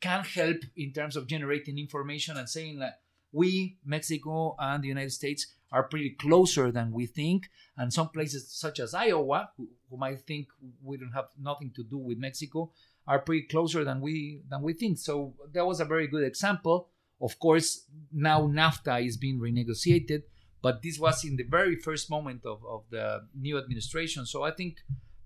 can 0.00 0.24
help 0.24 0.58
in 0.76 0.92
terms 0.92 1.16
of 1.16 1.26
generating 1.26 1.78
information 1.78 2.36
and 2.36 2.48
saying 2.48 2.78
that 2.80 3.00
we 3.32 3.78
Mexico 3.84 4.54
and 4.58 4.82
the 4.82 4.88
United 4.88 5.12
States 5.12 5.46
are 5.74 5.82
pretty 5.92 6.10
closer 6.10 6.70
than 6.70 6.92
we 6.92 7.04
think. 7.06 7.40
And 7.76 7.92
some 7.92 8.08
places 8.08 8.42
such 8.64 8.78
as 8.78 8.94
Iowa 8.94 9.50
who, 9.56 9.68
might 9.96 10.20
think 10.26 10.48
we 10.82 10.96
don't 10.96 11.12
have 11.20 11.28
nothing 11.40 11.70
to 11.76 11.84
do 11.84 11.98
with 11.98 12.18
Mexico 12.18 12.72
are 13.06 13.20
pretty 13.20 13.46
closer 13.46 13.84
than 13.84 14.00
we 14.00 14.42
than 14.50 14.60
we 14.62 14.72
think. 14.72 14.98
So 14.98 15.34
that 15.52 15.66
was 15.66 15.78
a 15.80 15.84
very 15.84 16.08
good 16.08 16.24
example. 16.24 16.88
Of 17.20 17.38
course 17.38 17.68
now 18.12 18.38
NAFTA 18.42 19.06
is 19.06 19.16
being 19.16 19.38
renegotiated 19.38 20.22
but 20.64 20.82
this 20.82 20.98
was 20.98 21.24
in 21.24 21.36
the 21.36 21.44
very 21.58 21.76
first 21.76 22.08
moment 22.08 22.40
of, 22.46 22.64
of 22.64 22.84
the 22.90 23.06
new 23.38 23.58
administration. 23.58 24.24
So 24.24 24.44
I 24.44 24.50
think 24.50 24.78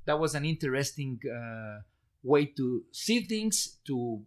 that 0.04 0.18
was 0.18 0.34
an 0.34 0.44
interesting 0.44 1.20
uh, 1.24 1.82
way 2.24 2.46
to 2.56 2.82
see 2.90 3.20
things 3.20 3.78
to 3.87 4.20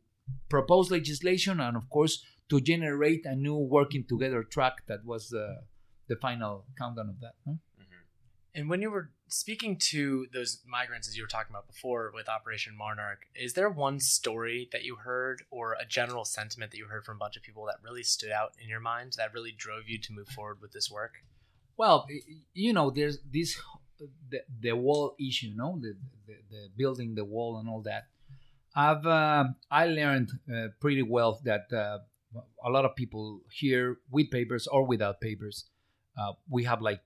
propose 0.47 0.89
legislation 0.89 1.59
and 1.59 1.75
of 1.75 1.89
course 1.89 2.23
to 2.49 2.61
generate 2.61 3.25
a 3.25 3.35
new 3.35 3.57
working 3.57 4.05
together 4.07 4.41
track 4.43 4.85
that 4.87 5.03
was 5.03 5.33
uh, 5.33 5.55
the 6.07 6.15
final 6.15 6.65
countdown 6.77 7.09
of 7.09 7.19
that 7.19 7.33
huh? 7.47 7.53
And 8.53 8.69
when 8.69 8.81
you 8.81 8.91
were 8.91 9.11
speaking 9.27 9.77
to 9.91 10.27
those 10.33 10.61
migrants, 10.67 11.07
as 11.07 11.15
you 11.15 11.23
were 11.23 11.29
talking 11.29 11.51
about 11.51 11.67
before 11.67 12.11
with 12.13 12.27
Operation 12.27 12.75
Monarch, 12.77 13.19
is 13.33 13.53
there 13.53 13.69
one 13.69 13.99
story 13.99 14.67
that 14.73 14.83
you 14.83 14.97
heard 14.97 15.43
or 15.49 15.73
a 15.73 15.85
general 15.85 16.25
sentiment 16.25 16.71
that 16.71 16.77
you 16.77 16.87
heard 16.87 17.05
from 17.05 17.15
a 17.15 17.19
bunch 17.19 17.37
of 17.37 17.43
people 17.43 17.65
that 17.67 17.77
really 17.81 18.03
stood 18.03 18.31
out 18.31 18.51
in 18.61 18.67
your 18.67 18.81
mind 18.81 19.13
that 19.17 19.33
really 19.33 19.53
drove 19.55 19.87
you 19.87 19.97
to 19.99 20.13
move 20.13 20.27
forward 20.27 20.57
with 20.61 20.73
this 20.73 20.91
work? 20.91 21.13
Well, 21.77 22.05
you 22.53 22.73
know, 22.73 22.91
there's 22.91 23.19
this 23.31 23.57
the, 24.29 24.41
the 24.59 24.73
wall 24.73 25.15
issue, 25.19 25.51
no, 25.55 25.79
the, 25.79 25.95
the 26.27 26.33
the 26.49 26.69
building 26.75 27.15
the 27.15 27.25
wall 27.25 27.57
and 27.57 27.69
all 27.69 27.81
that. 27.83 28.03
I've 28.75 29.05
uh, 29.05 29.45
I 29.69 29.85
learned 29.85 30.31
uh, 30.53 30.67
pretty 30.81 31.03
well 31.03 31.39
that 31.45 31.71
uh, 31.71 31.99
a 32.65 32.69
lot 32.69 32.85
of 32.85 32.95
people 32.95 33.41
here 33.49 33.97
with 34.09 34.29
papers 34.29 34.67
or 34.67 34.85
without 34.85 35.21
papers, 35.21 35.65
uh, 36.17 36.33
we 36.49 36.63
have 36.63 36.81
like 36.81 37.01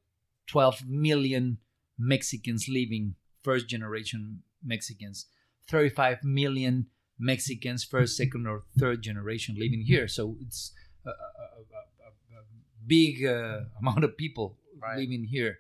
12 0.48 0.88
million 0.88 1.58
Mexicans 1.98 2.68
living, 2.70 3.16
first 3.44 3.68
generation 3.68 4.44
Mexicans, 4.64 5.28
35 5.70 6.24
million 6.24 6.88
Mexicans, 7.18 7.84
first, 7.84 8.18
second, 8.18 8.46
or 8.48 8.64
third 8.78 9.02
generation 9.02 9.56
living 9.58 9.84
here. 9.86 10.08
So 10.08 10.36
it's 10.42 10.74
a, 11.06 11.10
a, 11.10 11.12
a, 11.12 12.40
a, 12.40 12.44
big 12.86 13.26
uh, 13.26 13.62
amount 13.80 14.04
of 14.04 14.18
people 14.18 14.58
Right. 14.82 15.00
living 15.00 15.24
here. 15.24 15.60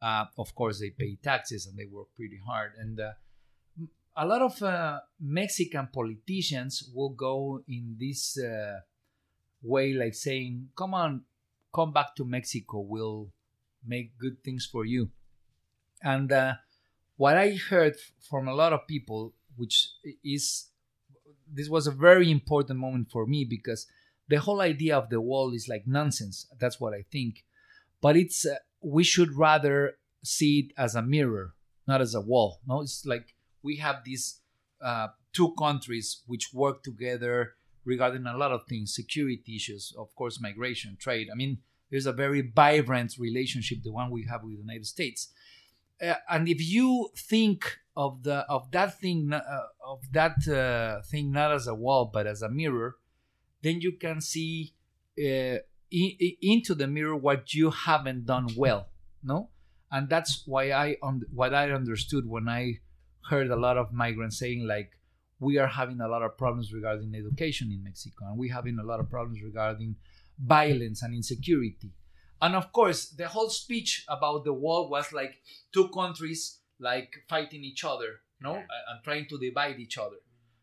Uh, 0.00 0.24
of 0.38 0.54
course, 0.54 0.80
they 0.80 0.90
pay 0.90 1.16
taxes 1.22 1.66
and 1.66 1.76
they 1.76 1.84
work 1.84 2.08
pretty 2.16 2.40
hard. 2.44 2.72
And 2.78 2.98
uh, 2.98 3.12
a 4.16 4.26
lot 4.26 4.42
of 4.42 4.62
uh, 4.62 5.00
Mexican 5.20 5.88
politicians 5.92 6.90
will 6.94 7.10
go 7.10 7.62
in 7.68 7.96
this 7.98 8.38
uh, 8.38 8.80
way, 9.62 9.92
like 9.92 10.14
saying, 10.14 10.70
"Come 10.76 10.94
on, 10.94 11.22
come 11.76 11.92
back 11.92 12.16
to 12.16 12.24
Mexico. 12.24 12.80
We'll 12.80 13.28
make 13.86 14.18
good 14.18 14.42
things 14.42 14.64
for 14.72 14.84
you." 14.84 15.10
And 16.02 16.32
uh, 16.32 16.54
what 17.16 17.36
I 17.36 17.48
heard 17.70 17.96
from 18.28 18.48
a 18.48 18.54
lot 18.54 18.72
of 18.72 18.86
people, 18.86 19.34
which 19.56 19.76
is 20.24 20.70
this 21.52 21.68
was 21.68 21.86
a 21.86 21.92
very 22.08 22.30
important 22.30 22.78
moment 22.78 23.10
for 23.10 23.26
me 23.26 23.44
because 23.44 23.86
the 24.28 24.40
whole 24.40 24.60
idea 24.60 24.96
of 24.96 25.08
the 25.10 25.20
wall 25.20 25.52
is 25.52 25.68
like 25.68 25.84
nonsense. 25.86 26.46
That's 26.58 26.80
what 26.80 26.94
I 26.94 27.04
think. 27.12 27.44
But 28.00 28.16
it's 28.16 28.44
uh, 28.44 28.56
we 28.82 29.04
should 29.04 29.36
rather 29.36 29.98
see 30.24 30.58
it 30.60 30.72
as 30.76 30.94
a 30.94 31.02
mirror, 31.02 31.54
not 31.86 32.00
as 32.00 32.14
a 32.14 32.20
wall. 32.20 32.60
No, 32.66 32.82
it's 32.82 33.04
like 33.06 33.34
we 33.62 33.76
have 33.76 34.04
these 34.04 34.40
uh, 34.82 35.08
two 35.32 35.54
countries 35.58 36.22
which 36.26 36.50
work 36.52 36.82
together 36.82 37.55
regarding 37.86 38.26
a 38.26 38.36
lot 38.36 38.52
of 38.52 38.66
things, 38.66 38.94
security 38.94 39.56
issues, 39.56 39.94
of 39.96 40.14
course, 40.14 40.40
migration, 40.40 40.96
trade. 41.00 41.28
I 41.32 41.36
mean, 41.36 41.58
there's 41.90 42.06
a 42.06 42.12
very 42.12 42.42
vibrant 42.42 43.16
relationship, 43.18 43.78
the 43.84 43.92
one 43.92 44.10
we 44.10 44.26
have 44.30 44.42
with 44.42 44.54
the 44.54 44.58
United 44.60 44.86
States. 44.86 45.28
Uh, 46.02 46.14
and 46.28 46.48
if 46.48 46.60
you 46.60 47.08
think 47.16 47.78
of 47.96 48.22
the 48.24 48.44
of 48.50 48.70
that 48.72 49.00
thing 49.00 49.32
uh, 49.32 49.62
of 49.86 50.00
that 50.12 50.36
uh, 50.46 51.00
thing 51.10 51.32
not 51.32 51.50
as 51.52 51.66
a 51.66 51.74
wall 51.74 52.10
but 52.12 52.26
as 52.26 52.42
a 52.42 52.50
mirror, 52.50 52.96
then 53.62 53.80
you 53.80 53.92
can 53.92 54.20
see 54.20 54.74
uh, 55.18 55.56
i- 55.92 56.16
i- 56.20 56.36
into 56.42 56.74
the 56.74 56.86
mirror 56.86 57.16
what 57.16 57.54
you 57.54 57.70
haven't 57.70 58.26
done 58.26 58.48
well. 58.56 58.88
No, 59.22 59.48
and 59.90 60.08
that's 60.10 60.42
why 60.46 60.70
I 60.72 60.96
on 61.02 61.22
what 61.32 61.54
I 61.54 61.70
understood 61.70 62.28
when 62.28 62.48
I 62.48 62.80
heard 63.30 63.50
a 63.50 63.56
lot 63.56 63.78
of 63.78 63.92
migrants 63.92 64.38
saying 64.38 64.66
like 64.66 64.95
we 65.38 65.58
are 65.58 65.66
having 65.66 66.00
a 66.00 66.08
lot 66.08 66.22
of 66.22 66.36
problems 66.36 66.72
regarding 66.72 67.14
education 67.14 67.70
in 67.70 67.82
Mexico 67.82 68.26
and 68.26 68.38
we're 68.38 68.52
having 68.52 68.78
a 68.78 68.82
lot 68.82 69.00
of 69.00 69.10
problems 69.10 69.42
regarding 69.42 69.94
violence 70.38 71.02
and 71.02 71.14
insecurity. 71.14 71.90
And 72.40 72.54
of 72.54 72.72
course, 72.72 73.08
the 73.08 73.28
whole 73.28 73.48
speech 73.48 74.04
about 74.08 74.44
the 74.44 74.52
wall 74.52 74.90
was 74.90 75.12
like 75.12 75.36
two 75.72 75.88
countries 75.88 76.60
like 76.78 77.24
fighting 77.28 77.64
each 77.64 77.84
other, 77.84 78.20
no, 78.40 78.54
and 78.54 79.04
trying 79.04 79.26
to 79.28 79.38
divide 79.38 79.78
each 79.80 79.96
other. 79.96 80.16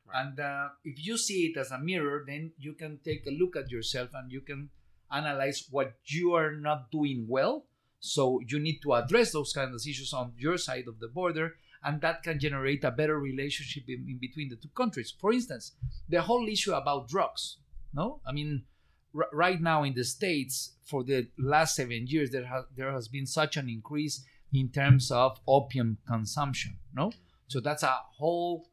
Right. 0.05 0.21
And 0.21 0.39
uh, 0.39 0.67
if 0.83 1.03
you 1.03 1.17
see 1.17 1.47
it 1.47 1.57
as 1.57 1.71
a 1.71 1.79
mirror, 1.79 2.23
then 2.27 2.51
you 2.57 2.73
can 2.73 2.99
take 3.03 3.25
a 3.25 3.31
look 3.31 3.55
at 3.55 3.71
yourself 3.71 4.09
and 4.13 4.31
you 4.31 4.41
can 4.41 4.69
analyze 5.11 5.67
what 5.69 5.93
you 6.05 6.33
are 6.33 6.51
not 6.51 6.91
doing 6.91 7.25
well. 7.27 7.65
So 7.99 8.41
you 8.47 8.59
need 8.59 8.79
to 8.83 8.93
address 8.93 9.31
those 9.31 9.53
kinds 9.53 9.73
of 9.73 9.89
issues 9.89 10.13
on 10.13 10.33
your 10.37 10.57
side 10.57 10.87
of 10.87 10.99
the 10.99 11.07
border, 11.07 11.55
and 11.83 12.01
that 12.01 12.23
can 12.23 12.39
generate 12.39 12.83
a 12.83 12.91
better 12.91 13.19
relationship 13.19 13.83
in, 13.87 14.05
in 14.07 14.17
between 14.19 14.49
the 14.49 14.55
two 14.55 14.69
countries. 14.75 15.13
For 15.19 15.33
instance, 15.33 15.73
the 16.09 16.21
whole 16.21 16.47
issue 16.47 16.73
about 16.73 17.07
drugs. 17.07 17.57
No, 17.93 18.21
I 18.25 18.31
mean, 18.31 18.63
r- 19.15 19.29
right 19.31 19.61
now 19.61 19.83
in 19.83 19.93
the 19.93 20.03
states, 20.03 20.73
for 20.83 21.03
the 21.03 21.27
last 21.37 21.75
seven 21.75 22.07
years, 22.07 22.31
there 22.31 22.45
has 22.45 22.65
there 22.75 22.91
has 22.91 23.07
been 23.07 23.25
such 23.25 23.57
an 23.57 23.69
increase 23.69 24.25
in 24.53 24.69
terms 24.69 25.11
of 25.11 25.39
opium 25.47 25.97
consumption. 26.07 26.77
No, 26.93 27.11
so 27.47 27.59
that's 27.59 27.83
a 27.83 27.95
whole 28.17 28.67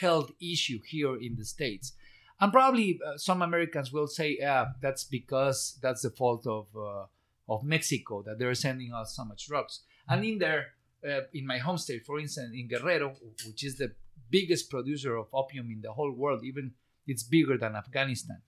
health 0.00 0.32
issue 0.40 0.80
here 0.86 1.16
in 1.16 1.36
the 1.36 1.44
states. 1.44 1.92
And 2.40 2.52
probably 2.52 2.98
uh, 3.06 3.16
some 3.16 3.42
Americans 3.42 3.92
will 3.92 4.08
say, 4.08 4.36
"Yeah, 4.40 4.66
that's 4.80 5.04
because 5.04 5.78
that's 5.80 6.02
the 6.02 6.10
fault 6.10 6.46
of 6.46 6.66
uh, 6.76 7.06
of 7.48 7.62
Mexico 7.62 8.22
that 8.22 8.38
they're 8.38 8.54
sending 8.54 8.92
us 8.92 9.14
so 9.16 9.24
much 9.24 9.46
drugs." 9.46 9.80
And 10.08 10.24
in 10.24 10.38
there, 10.38 10.74
uh, 11.08 11.20
in 11.32 11.46
my 11.46 11.58
home 11.58 11.78
state, 11.78 12.04
for 12.04 12.18
instance, 12.18 12.52
in 12.54 12.68
Guerrero, 12.68 13.14
which 13.46 13.64
is 13.64 13.76
the 13.76 13.92
biggest 14.30 14.70
producer 14.70 15.16
of 15.16 15.26
opium 15.32 15.70
in 15.70 15.80
the 15.82 15.92
whole 15.92 16.12
world, 16.12 16.42
even 16.44 16.72
it's 17.06 17.22
bigger 17.22 17.58
than 17.58 17.76
Afghanistan. 17.76 18.40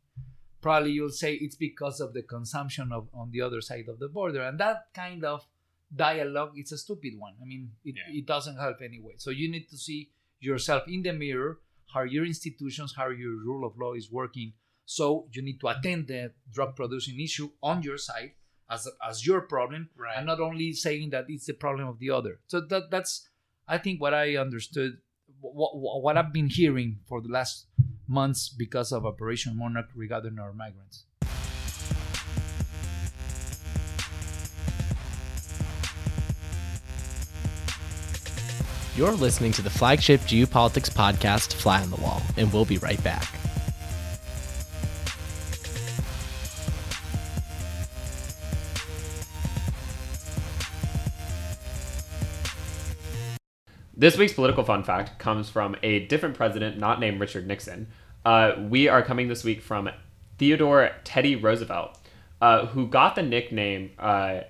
Probably 0.61 0.93
you'll 0.93 1.11
say 1.11 1.35
it's 1.35 1.55
because 1.57 2.01
of 2.01 2.13
the 2.15 2.23
consumption 2.23 2.91
of 2.93 3.09
on 3.15 3.31
the 3.31 3.41
other 3.43 3.61
side 3.61 3.89
of 3.89 3.99
the 3.99 4.09
border, 4.09 4.43
and 4.43 4.59
that 4.59 4.87
kind 4.95 5.25
of 5.25 5.47
dialogue 5.95 6.53
it's 6.57 6.73
a 6.73 6.79
stupid 6.79 7.13
one. 7.19 7.35
I 7.41 7.45
mean, 7.45 7.71
it, 7.85 7.95
Yeah. 7.97 8.19
it 8.19 8.27
doesn't 8.27 8.57
help 8.57 8.81
anyway. 8.83 9.15
So 9.19 9.31
you 9.31 9.51
need 9.51 9.69
to 9.69 9.77
see 9.77 10.11
yourself 10.41 10.85
in 10.89 11.03
the 11.03 11.13
mirror, 11.13 11.61
how 11.95 12.03
your 12.03 12.25
institutions, 12.25 12.95
how 12.97 13.09
your 13.11 13.37
rule 13.37 13.65
of 13.67 13.79
law 13.79 13.93
is 13.95 14.11
working. 14.11 14.55
So 14.85 15.29
you 15.33 15.43
need 15.43 15.61
to 15.61 15.69
attend 15.69 16.09
the 16.09 16.33
drug 16.53 16.75
producing 16.75 17.21
issue 17.21 17.51
on 17.63 17.83
your 17.83 17.99
side 17.99 18.33
as 18.69 18.89
as 19.07 19.27
your 19.27 19.41
problem, 19.43 19.91
Right. 19.97 20.17
and 20.17 20.27
not 20.27 20.41
only 20.41 20.73
saying 20.73 21.11
that 21.11 21.27
it's 21.29 21.47
the 21.47 21.55
problem 21.55 21.89
of 21.89 21.99
the 21.99 22.11
other. 22.11 22.41
So 22.47 22.61
that 22.61 22.91
that's 22.91 23.29
I 23.69 23.79
think 23.79 24.01
what 24.01 24.15
I 24.15 24.37
understood, 24.37 24.99
what, 25.41 25.73
what 25.77 26.17
I've 26.17 26.33
been 26.33 26.49
hearing 26.49 27.01
for 27.07 27.21
the 27.21 27.29
last 27.29 27.67
months 28.07 28.49
because 28.49 28.93
of 28.93 29.05
Operation 29.05 29.57
Monarch 29.57 29.89
regarding 29.95 30.39
our 30.39 30.53
migrants. 30.53 31.05
You're 38.97 39.13
listening 39.13 39.53
to 39.53 39.63
the 39.63 39.69
flagship 39.71 40.23
geopolitics 40.23 40.91
podcast, 40.91 41.53
Fly 41.53 41.83
on 41.83 41.91
the 41.91 41.97
Wall, 41.97 42.23
and 42.39 42.51
we'll 42.51 42.65
be 42.65 42.79
right 42.79 43.03
back. 43.05 43.29
This 53.99 54.19
week's 54.19 54.35
political 54.35 54.63
fun 54.63 54.85
fact 54.85 55.19
comes 55.19 55.49
from 55.49 55.75
a 55.83 56.01
different 56.01 56.35
president, 56.35 56.77
not 56.77 57.01
named 57.01 57.19
Richard 57.19 57.47
Nixon. 57.47 57.89
Uh, 58.27 58.53
we 58.69 58.89
are 58.89 59.03
coming 59.03 59.29
this 59.29 59.43
week 59.43 59.63
from 59.63 59.89
Theodore 60.37 60.91
Teddy 61.05 61.35
Roosevelt, 61.35 61.99
uh, 62.43 62.67
who 62.67 62.89
got 62.89 63.15
the 63.15 63.23
nickname. 63.23 63.93
Uh, 63.99 64.41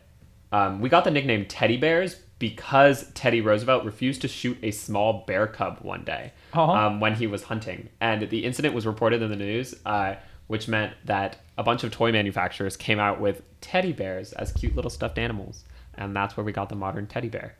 um, 0.50 0.80
we 0.80 0.88
got 0.88 1.04
the 1.04 1.12
nickname 1.12 1.46
Teddy 1.46 1.76
Bears 1.76 2.16
because 2.40 3.08
Teddy 3.12 3.40
Roosevelt 3.40 3.84
refused 3.84 4.20
to 4.22 4.28
shoot 4.28 4.58
a 4.64 4.72
small 4.72 5.24
bear 5.28 5.46
cub 5.46 5.78
one 5.80 6.02
day 6.02 6.32
Aw. 6.54 6.86
um, 6.86 6.98
when 6.98 7.14
he 7.14 7.28
was 7.28 7.44
hunting, 7.44 7.88
and 8.00 8.28
the 8.28 8.44
incident 8.44 8.74
was 8.74 8.84
reported 8.84 9.22
in 9.22 9.30
the 9.30 9.36
news, 9.36 9.76
uh, 9.86 10.16
which 10.48 10.66
meant 10.66 10.92
that 11.04 11.36
a 11.56 11.62
bunch 11.62 11.84
of 11.84 11.92
toy 11.92 12.10
manufacturers 12.10 12.76
came 12.76 12.98
out 12.98 13.20
with 13.20 13.42
teddy 13.60 13.92
bears 13.92 14.32
as 14.32 14.50
cute 14.50 14.74
little 14.74 14.90
stuffed 14.90 15.18
animals, 15.18 15.64
and 15.94 16.16
that's 16.16 16.36
where 16.36 16.42
we 16.42 16.50
got 16.50 16.68
the 16.68 16.74
modern 16.74 17.06
teddy 17.06 17.28
bear. 17.28 17.54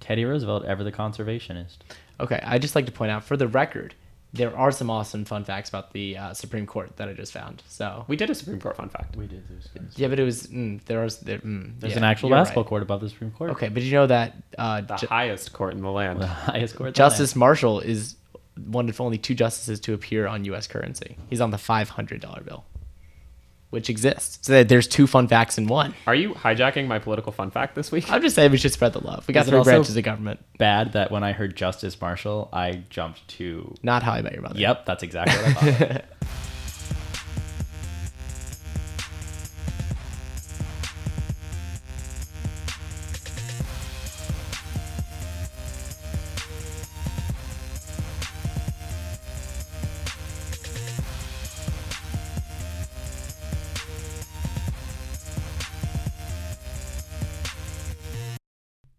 Teddy 0.00 0.24
Roosevelt, 0.24 0.64
ever 0.64 0.84
the 0.84 0.92
conservationist. 0.92 1.78
Okay, 2.20 2.40
I 2.44 2.58
just 2.58 2.74
like 2.74 2.86
to 2.86 2.92
point 2.92 3.10
out 3.10 3.24
for 3.24 3.36
the 3.36 3.46
record, 3.48 3.94
there 4.32 4.54
are 4.56 4.70
some 4.70 4.90
awesome 4.90 5.24
fun 5.24 5.44
facts 5.44 5.68
about 5.68 5.92
the 5.92 6.16
uh, 6.18 6.34
Supreme 6.34 6.66
Court 6.66 6.96
that 6.96 7.08
I 7.08 7.12
just 7.14 7.32
found. 7.32 7.62
So 7.68 8.04
We 8.08 8.16
did 8.16 8.28
a 8.28 8.34
Supreme 8.34 8.60
Court 8.60 8.76
fun 8.76 8.88
fact. 8.90 9.16
We 9.16 9.26
did. 9.26 9.42
yeah, 9.96 10.08
but 10.08 10.18
it 10.18 10.24
was 10.24 10.48
mm, 10.48 10.84
there 10.84 11.00
was 11.02 11.18
there, 11.20 11.38
mm, 11.38 11.72
There's 11.80 11.92
yeah, 11.92 11.98
an 11.98 12.04
actual 12.04 12.28
you're 12.28 12.38
basketball 12.38 12.64
right. 12.64 12.68
court 12.68 12.82
above 12.82 13.00
the 13.00 13.08
Supreme 13.08 13.30
Court. 13.30 13.50
Okay, 13.52 13.68
but 13.68 13.82
you 13.82 13.92
know 13.92 14.06
that 14.06 14.34
uh, 14.58 14.80
The 14.82 14.96
Ju- 14.96 15.06
highest 15.06 15.52
court 15.52 15.74
in 15.74 15.80
the 15.80 15.90
land. 15.90 16.20
The 16.20 16.26
highest 16.26 16.76
court. 16.76 16.88
in 16.88 16.92
the 16.92 16.96
Justice 16.96 17.34
Marshall 17.36 17.80
is 17.80 18.16
one 18.66 18.88
of 18.88 19.00
only 19.00 19.18
two 19.18 19.34
justices 19.34 19.78
to 19.80 19.94
appear 19.94 20.26
on 20.26 20.44
U.S. 20.46 20.66
currency. 20.66 21.16
He's 21.30 21.40
on 21.40 21.50
the 21.50 21.58
five 21.58 21.88
hundred 21.88 22.20
dollar 22.20 22.42
bill, 22.42 22.64
which 23.70 23.90
exists. 23.90 24.38
So 24.46 24.52
that 24.54 24.68
there's 24.68 24.88
two 24.88 25.06
fun 25.06 25.28
facts 25.28 25.58
in 25.58 25.66
one. 25.66 25.94
Are 26.06 26.14
you 26.14 26.34
hijacking 26.34 26.86
my 26.86 26.98
political 26.98 27.32
fun 27.32 27.50
fact 27.50 27.74
this 27.74 27.92
week? 27.92 28.10
I'm 28.10 28.22
just 28.22 28.34
saying 28.34 28.50
we 28.50 28.56
should 28.58 28.72
spread 28.72 28.92
the 28.94 29.04
love. 29.04 29.26
We 29.28 29.34
got 29.34 29.42
Is 29.42 29.48
it 29.48 29.50
three 29.50 29.58
also- 29.58 29.70
branches 29.72 29.96
of 29.96 30.04
government. 30.04 30.40
Bad 30.58 30.92
that 30.92 31.10
when 31.10 31.22
I 31.22 31.32
heard 31.32 31.56
Justice 31.56 32.00
Marshall, 32.00 32.48
I 32.52 32.82
jumped 32.90 33.26
to. 33.36 33.74
Not 33.82 34.02
how 34.02 34.12
I 34.12 34.22
met 34.22 34.32
your 34.32 34.42
mother. 34.42 34.58
Yep, 34.58 34.86
that's 34.86 35.02
exactly 35.02 35.36
what 35.36 35.62
I 35.62 35.72
thought. 35.72 36.04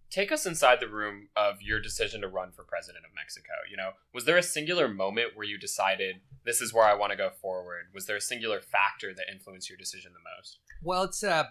Take 0.10 0.32
us 0.32 0.46
inside 0.46 0.80
the 0.80 0.88
room 0.88 1.30
of 1.36 1.62
your 1.62 1.80
decision 1.80 2.22
to 2.22 2.28
run 2.28 2.52
for 2.52 2.64
president 2.64 3.06
of 3.06 3.12
Mexico. 3.16 3.54
You 3.70 3.78
know, 3.78 3.92
was 4.14 4.26
there 4.26 4.38
a 4.38 4.44
singular 4.44 4.88
moment 4.88 5.36
where 5.36 5.46
you 5.46 5.58
decided 5.60 6.18
this 6.46 6.62
is 6.62 6.74
where 6.74 6.86
I 6.86 6.96
want 6.96 7.12
to 7.12 7.18
go 7.18 7.30
forward? 7.30 7.86
Was 7.94 8.08
there 8.08 8.16
a 8.16 8.22
singular 8.22 8.60
factor 8.60 9.14
that 9.14 9.26
influenced 9.32 9.70
your 9.70 9.78
decision 9.78 10.12
the 10.14 10.38
most? 10.38 10.60
Well, 10.82 11.04
it's 11.04 11.24
uh, 11.24 11.44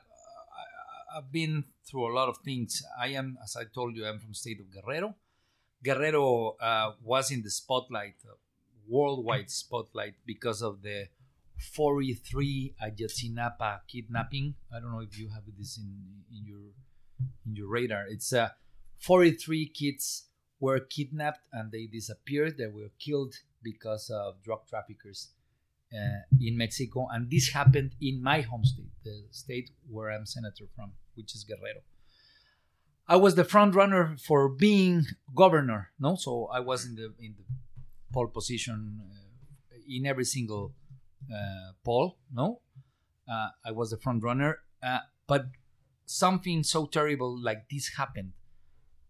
I've 1.14 1.32
been 1.32 1.64
through 1.84 2.12
a 2.12 2.14
lot 2.14 2.28
of 2.28 2.38
things. 2.38 2.82
I 3.00 3.08
am, 3.08 3.38
as 3.42 3.56
I 3.56 3.64
told 3.72 3.96
you, 3.96 4.06
I'm 4.06 4.18
from 4.18 4.34
state 4.34 4.60
of 4.60 4.66
Guerrero. 4.70 5.14
Guerrero 5.82 6.56
uh, 6.60 6.92
was 7.02 7.30
in 7.30 7.42
the 7.42 7.50
spotlight, 7.50 8.16
uh, 8.26 8.34
worldwide 8.88 9.50
spotlight, 9.50 10.14
because 10.26 10.62
of 10.62 10.82
the 10.82 11.08
43 11.74 12.74
Ayotzinapa 12.82 13.80
kidnapping. 13.88 14.54
I 14.74 14.80
don't 14.80 14.92
know 14.92 15.00
if 15.00 15.18
you 15.18 15.28
have 15.30 15.42
this 15.56 15.78
in 15.78 16.24
in 16.30 16.44
your 16.44 16.72
in 17.46 17.56
your 17.56 17.68
radar. 17.68 18.06
It's 18.08 18.32
uh, 18.32 18.50
43 19.00 19.68
kids 19.68 20.24
were 20.60 20.80
kidnapped 20.80 21.46
and 21.52 21.70
they 21.70 21.86
disappeared. 21.86 22.58
They 22.58 22.66
were 22.66 22.90
killed 22.98 23.34
because 23.62 24.10
of 24.10 24.42
drug 24.42 24.66
traffickers 24.68 25.30
uh, 25.92 26.20
in 26.40 26.56
Mexico, 26.56 27.08
and 27.10 27.30
this 27.30 27.50
happened 27.50 27.92
in 28.00 28.22
my 28.22 28.42
home 28.42 28.64
state, 28.64 28.90
the 29.04 29.22
state 29.30 29.70
where 29.88 30.10
I'm 30.10 30.26
senator 30.26 30.64
from, 30.76 30.92
which 31.14 31.34
is 31.34 31.44
Guerrero. 31.44 31.80
I 33.06 33.16
was 33.16 33.36
the 33.36 33.44
front 33.44 33.74
runner 33.74 34.16
for 34.22 34.50
being 34.50 35.06
governor, 35.34 35.92
no, 35.98 36.16
so 36.16 36.48
I 36.52 36.60
was 36.60 36.84
in 36.84 36.94
the 36.94 37.14
in 37.18 37.34
the 37.38 37.44
pole 38.12 38.28
position 38.28 39.00
uh, 39.00 39.76
in 39.88 40.04
every 40.04 40.24
single 40.24 40.74
uh, 41.32 41.72
poll, 41.84 42.18
no. 42.32 42.60
Uh, 43.30 43.48
I 43.64 43.72
was 43.72 43.90
the 43.90 43.98
front 43.98 44.22
runner, 44.22 44.58
uh, 44.82 45.00
but 45.26 45.46
something 46.10 46.62
so 46.62 46.86
terrible 46.86 47.38
like 47.38 47.68
this 47.70 47.96
happened. 47.96 48.32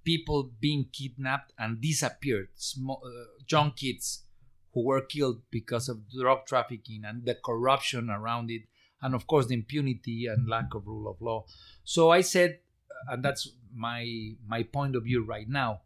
People 0.04 0.50
being 0.60 0.86
kidnapped 0.92 1.52
and 1.58 1.80
disappeared, 1.80 2.48
small, 2.54 3.02
uh, 3.04 3.42
young 3.48 3.72
kids 3.72 4.24
who 4.72 4.84
were 4.84 5.00
killed 5.00 5.42
because 5.50 5.88
of 5.88 6.10
drug 6.10 6.46
trafficking 6.46 7.02
and 7.04 7.24
the 7.24 7.34
corruption 7.34 8.10
around 8.10 8.50
it, 8.50 8.62
and 9.02 9.14
of 9.14 9.26
course 9.26 9.46
the 9.46 9.54
impunity 9.54 10.26
and 10.26 10.48
lack 10.48 10.74
of 10.74 10.86
rule 10.86 11.10
of 11.10 11.20
law. 11.20 11.44
So 11.84 12.10
I 12.10 12.22
said, 12.22 12.60
and 13.08 13.24
that's 13.24 13.50
my 13.74 14.34
my 14.46 14.62
point 14.62 14.96
of 14.96 15.04
view 15.04 15.24
right 15.24 15.48
now. 15.48 15.82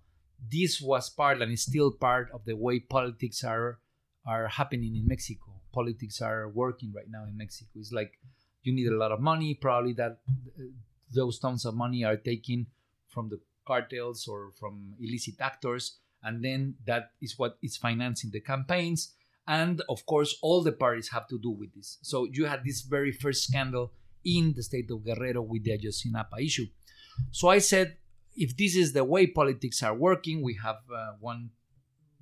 This 0.50 0.80
was 0.80 1.10
part 1.10 1.40
and 1.40 1.52
is 1.52 1.62
still 1.62 1.92
part 1.92 2.30
of 2.32 2.44
the 2.44 2.54
way 2.54 2.80
politics 2.80 3.44
are 3.44 3.78
are 4.26 4.48
happening 4.48 4.96
in 4.96 5.06
Mexico. 5.06 5.60
Politics 5.72 6.20
are 6.20 6.48
working 6.48 6.92
right 6.94 7.08
now 7.08 7.24
in 7.24 7.36
Mexico. 7.36 7.70
It's 7.76 7.92
like 7.92 8.18
you 8.62 8.72
need 8.72 8.88
a 8.88 8.96
lot 8.96 9.12
of 9.12 9.20
money. 9.20 9.54
Probably 9.54 9.92
that 9.94 10.18
uh, 10.58 10.62
those 11.12 11.38
tons 11.38 11.64
of 11.64 11.74
money 11.74 12.04
are 12.04 12.16
taken 12.16 12.66
from 13.08 13.28
the 13.28 13.40
cartels 13.66 14.26
or 14.26 14.52
from 14.58 14.94
illicit 15.00 15.40
actors 15.40 15.98
and 16.22 16.44
then 16.44 16.74
that 16.86 17.10
is 17.20 17.38
what 17.38 17.58
is 17.62 17.76
financing 17.76 18.30
the 18.32 18.40
campaigns. 18.40 19.14
And 19.46 19.82
of 19.88 20.06
course 20.06 20.38
all 20.40 20.62
the 20.62 20.72
parties 20.72 21.08
have 21.10 21.26
to 21.28 21.38
do 21.38 21.50
with 21.50 21.74
this. 21.74 21.98
So 22.02 22.28
you 22.30 22.46
had 22.46 22.64
this 22.64 22.82
very 22.82 23.12
first 23.12 23.44
scandal 23.44 23.92
in 24.24 24.54
the 24.54 24.62
state 24.62 24.90
of 24.90 25.04
guerrero 25.04 25.42
with 25.42 25.64
the 25.64 25.72
ayotzinapa 25.72 26.40
issue. 26.40 26.66
So 27.30 27.48
i 27.48 27.58
said 27.58 27.96
if 28.34 28.56
this 28.56 28.76
is 28.76 28.92
the 28.92 29.04
way 29.04 29.26
politics 29.26 29.82
are 29.82 29.94
working 29.94 30.42
we 30.42 30.58
have 30.62 30.76
uh, 30.94 31.12
one 31.20 31.50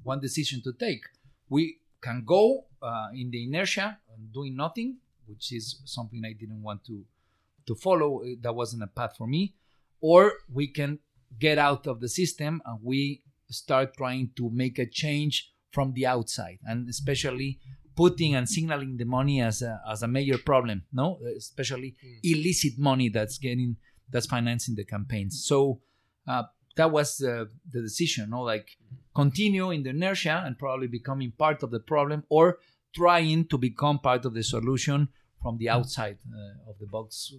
one 0.02 0.20
decision 0.20 0.62
to 0.62 0.72
take. 0.72 1.02
We 1.48 1.80
can 2.00 2.24
go 2.24 2.64
uh, 2.82 3.08
in 3.14 3.30
the 3.30 3.44
inertia 3.44 3.98
and 4.12 4.32
doing 4.32 4.56
nothing 4.56 4.96
which 5.26 5.52
is 5.52 5.82
something 5.84 6.22
i 6.24 6.32
didn't 6.32 6.62
want 6.62 6.84
to 6.84 7.04
to 7.66 7.74
follow 7.74 8.22
that 8.40 8.54
wasn't 8.54 8.82
a 8.82 8.86
path 8.86 9.14
for 9.16 9.26
me 9.26 9.54
or 10.00 10.32
we 10.52 10.66
can 10.66 10.98
get 11.38 11.58
out 11.58 11.86
of 11.86 12.00
the 12.00 12.08
system 12.08 12.60
and 12.64 12.78
we 12.82 13.22
start 13.50 13.96
trying 13.96 14.30
to 14.36 14.50
make 14.50 14.78
a 14.78 14.86
change 14.86 15.52
from 15.70 15.92
the 15.92 16.06
outside 16.06 16.58
and 16.64 16.88
especially 16.88 17.58
putting 17.96 18.34
and 18.34 18.48
signaling 18.48 18.96
the 18.96 19.04
money 19.04 19.40
as 19.40 19.62
a, 19.62 19.80
as 19.88 20.02
a 20.02 20.08
major 20.08 20.38
problem 20.38 20.82
no? 20.92 21.18
Especially 21.36 21.94
illicit 22.22 22.78
money 22.78 23.08
that's 23.08 23.38
getting 23.38 23.76
that's 24.10 24.26
financing 24.26 24.74
the 24.74 24.84
campaigns. 24.84 25.44
So 25.44 25.80
uh, 26.26 26.44
that 26.76 26.90
was 26.90 27.18
the 27.18 27.48
the 27.70 27.80
decision. 27.82 28.30
No, 28.30 28.42
like 28.42 28.68
continue 29.14 29.70
in 29.70 29.82
the 29.82 29.90
inertia 29.90 30.42
and 30.44 30.58
probably 30.58 30.86
becoming 30.86 31.32
part 31.36 31.62
of 31.62 31.70
the 31.70 31.80
problem, 31.80 32.24
or 32.28 32.58
trying 32.94 33.46
to 33.46 33.58
become 33.58 33.98
part 33.98 34.24
of 34.24 34.34
the 34.34 34.42
solution 34.42 35.08
from 35.42 35.58
the 35.58 35.68
outside 35.68 36.18
uh, 36.32 36.70
of 36.70 36.78
the 36.78 36.86
box 36.86 37.32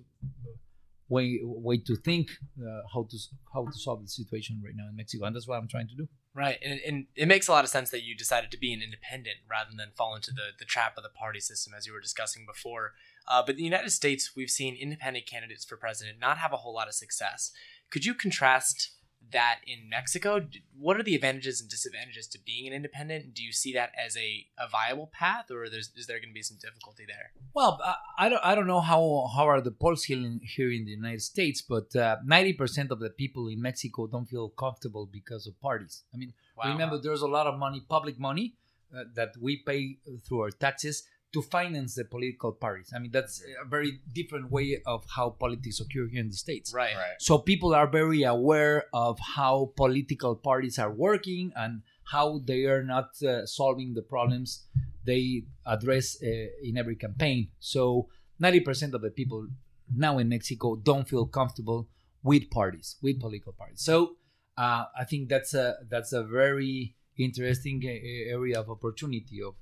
way 1.12 1.40
way 1.44 1.78
to 1.78 1.96
think 1.96 2.30
uh, 2.60 2.82
how 2.94 3.06
to 3.12 3.18
how 3.54 3.66
to 3.66 3.78
solve 3.78 4.02
the 4.02 4.08
situation 4.08 4.62
right 4.64 4.74
now 4.76 4.88
in 4.90 4.96
Mexico, 4.96 5.26
and 5.26 5.36
that's 5.36 5.48
what 5.48 5.58
I'm 5.58 5.68
trying 5.68 5.90
to 5.90 5.96
do. 5.96 6.08
Right, 6.34 6.58
and, 6.64 6.80
and 6.88 7.08
it 7.16 7.28
makes 7.28 7.50
a 7.50 7.52
lot 7.52 7.66
of 7.66 7.70
sense 7.70 7.90
that 7.90 8.04
you 8.04 8.16
decided 8.16 8.52
to 8.52 8.58
be 8.58 8.74
an 8.74 8.82
independent 8.82 9.40
rather 9.50 9.72
than 9.76 9.90
fall 9.96 10.16
into 10.16 10.32
the 10.32 10.48
the 10.58 10.66
trap 10.66 10.94
of 10.98 11.04
the 11.04 11.10
party 11.10 11.42
system, 11.42 11.74
as 11.78 11.86
you 11.86 11.94
were 11.94 12.00
discussing 12.00 12.46
before. 12.46 12.94
Uh, 13.28 13.44
but 13.46 13.52
in 13.52 13.58
the 13.58 13.64
United 13.64 13.92
States, 13.92 14.32
we've 14.36 14.50
seen 14.50 14.76
independent 14.76 15.28
candidates 15.28 15.66
for 15.66 15.78
president 15.78 16.20
not 16.20 16.38
have 16.38 16.54
a 16.54 16.58
whole 16.58 16.74
lot 16.74 16.88
of 16.88 16.94
success. 16.94 17.52
Could 17.92 18.06
you 18.06 18.14
contrast 18.14 18.92
that 19.32 19.60
in 19.66 19.90
Mexico? 19.90 20.48
What 20.78 21.00
are 21.00 21.04
the 21.04 21.16
advantages 21.16 21.62
and 21.62 21.70
disadvantages 21.70 22.28
to 22.28 22.40
being 22.46 22.68
an 22.68 22.74
independent? 22.74 23.34
Do 23.34 23.44
you 23.44 23.52
see 23.52 23.74
that 23.74 23.92
as 23.98 24.18
a, 24.18 24.46
a 24.58 24.68
viable 24.68 25.10
path, 25.14 25.52
or 25.52 25.64
is 25.64 25.92
there 26.08 26.18
going 26.18 26.30
to 26.30 26.34
be 26.34 26.42
some 26.42 26.58
difficulty 26.62 27.06
there? 27.08 27.32
Well, 27.54 27.80
I, 28.18 28.30
don't 28.30 28.42
I 28.44 28.56
don't 28.56 28.68
know 28.68 28.82
how 28.82 29.30
how 29.36 29.48
are 29.48 29.62
the 29.62 29.72
polls 29.72 30.04
here 30.04 30.18
in, 30.18 30.42
here 30.44 30.72
in 30.72 30.86
the 30.86 30.92
United 30.92 31.22
States, 31.22 31.62
but 31.62 31.96
uh, 31.96 32.18
ninety 32.26 32.54
uh, 32.54 32.58
percent 32.58 32.92
of 32.92 33.00
the 33.00 33.10
people 33.10 33.48
in 33.48 33.62
Mexico 33.62 34.08
don't 34.08 34.26
feel 34.26 34.50
comfortable 34.50 35.08
because 35.12 35.48
of 35.48 35.60
parties. 35.62 36.04
I 36.14 36.18
mean, 36.18 36.34
wow. 36.58 36.72
remember 36.72 36.98
there's 36.98 37.22
a 37.22 37.28
lot 37.28 37.48
of 37.48 37.58
money, 37.58 37.84
public 37.88 38.20
money, 38.20 38.56
uh, 38.96 39.04
that 39.16 39.34
we 39.40 39.58
pay 39.58 39.98
through 40.28 40.42
our 40.42 40.52
taxes 40.52 41.04
to 41.34 41.42
finance 41.42 41.96
the 41.96 42.04
political 42.04 42.52
parties. 42.52 42.92
I 42.96 43.00
mean, 43.00 43.12
that's 43.12 43.42
a 43.64 43.68
very 43.68 44.00
different 44.14 44.52
way 44.52 44.82
of 44.86 45.06
how 45.16 45.30
politics 45.30 45.80
occur 45.80 46.08
here 46.08 46.20
in 46.20 46.30
the 46.30 46.36
States. 46.36 46.74
Right. 46.74 46.96
right. 46.96 47.16
So 47.20 47.38
people 47.38 47.74
are 47.74 47.88
very 47.88 48.24
aware 48.24 48.86
of 48.94 49.18
how 49.20 49.72
political 49.78 50.36
parties 50.36 50.78
are 50.78 50.92
working 50.92 51.54
and 51.56 51.84
how 52.12 52.42
they 52.46 52.66
are 52.66 52.84
not 52.84 53.12
uh, 53.24 53.46
solving 53.46 53.94
the 53.94 54.02
problems 54.02 54.66
they 55.06 55.44
address 55.66 56.18
uh, 56.22 56.28
in 56.62 56.78
every 56.78 56.96
campaign. 56.96 57.48
So 57.60 58.10
90% 58.42 58.94
of 58.94 59.02
the 59.02 59.10
people 59.10 59.48
now 59.96 60.18
in 60.18 60.30
Mexico 60.30 60.76
don't 60.76 61.08
feel 61.08 61.26
comfortable 61.26 61.88
with 62.24 62.50
parties, 62.50 62.98
with 63.02 63.20
political 63.20 63.54
parties. 63.54 63.82
So 63.82 64.16
uh, 64.58 64.86
I 64.98 65.06
think 65.06 65.30
that's 65.30 65.54
a 65.54 65.78
that's 65.90 66.14
a 66.14 66.24
very 66.24 66.96
interesting 67.18 67.82
uh, 67.86 68.32
area 68.32 68.60
of 68.60 68.70
opportunity 68.70 69.42
of 69.42 69.56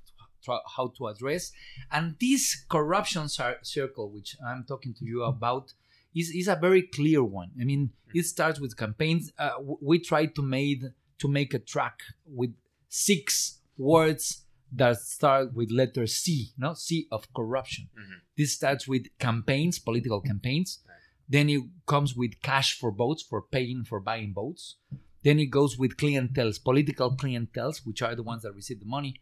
how 0.76 0.92
to 0.98 1.08
address. 1.08 1.52
And 1.90 2.16
this 2.20 2.64
corruption 2.68 3.28
circle, 3.28 4.10
which 4.10 4.36
I'm 4.46 4.64
talking 4.64 4.94
to 4.94 5.04
you 5.04 5.22
about, 5.22 5.72
is, 6.14 6.30
is 6.30 6.48
a 6.48 6.56
very 6.56 6.82
clear 6.82 7.22
one. 7.22 7.50
I 7.60 7.64
mean, 7.64 7.90
it 8.14 8.24
starts 8.24 8.60
with 8.60 8.76
campaigns. 8.76 9.32
Uh, 9.38 9.52
we 9.80 9.98
try 9.98 10.26
to 10.26 10.42
made 10.42 10.84
to 11.18 11.28
make 11.28 11.54
a 11.54 11.58
track 11.58 12.00
with 12.26 12.54
six 12.88 13.60
words 13.76 14.44
that 14.72 14.96
start 14.98 15.54
with 15.54 15.70
letter 15.70 16.06
C, 16.06 16.52
no 16.56 16.74
C 16.74 17.06
of 17.10 17.32
corruption. 17.34 17.88
Mm-hmm. 17.98 18.18
This 18.36 18.54
starts 18.54 18.88
with 18.88 19.06
campaigns, 19.18 19.78
political 19.78 20.20
campaigns. 20.20 20.80
Then 21.28 21.48
it 21.48 21.62
comes 21.86 22.16
with 22.16 22.40
cash 22.42 22.78
for 22.78 22.90
votes, 22.90 23.22
for 23.22 23.42
paying 23.42 23.84
for 23.84 24.00
buying 24.00 24.32
votes. 24.34 24.76
Then 25.22 25.38
it 25.38 25.46
goes 25.46 25.76
with 25.78 25.96
clientels, 25.96 26.62
political 26.62 27.14
clientels, 27.16 27.82
which 27.84 28.02
are 28.02 28.14
the 28.14 28.22
ones 28.22 28.42
that 28.42 28.54
receive 28.54 28.80
the 28.80 28.86
money. 28.86 29.20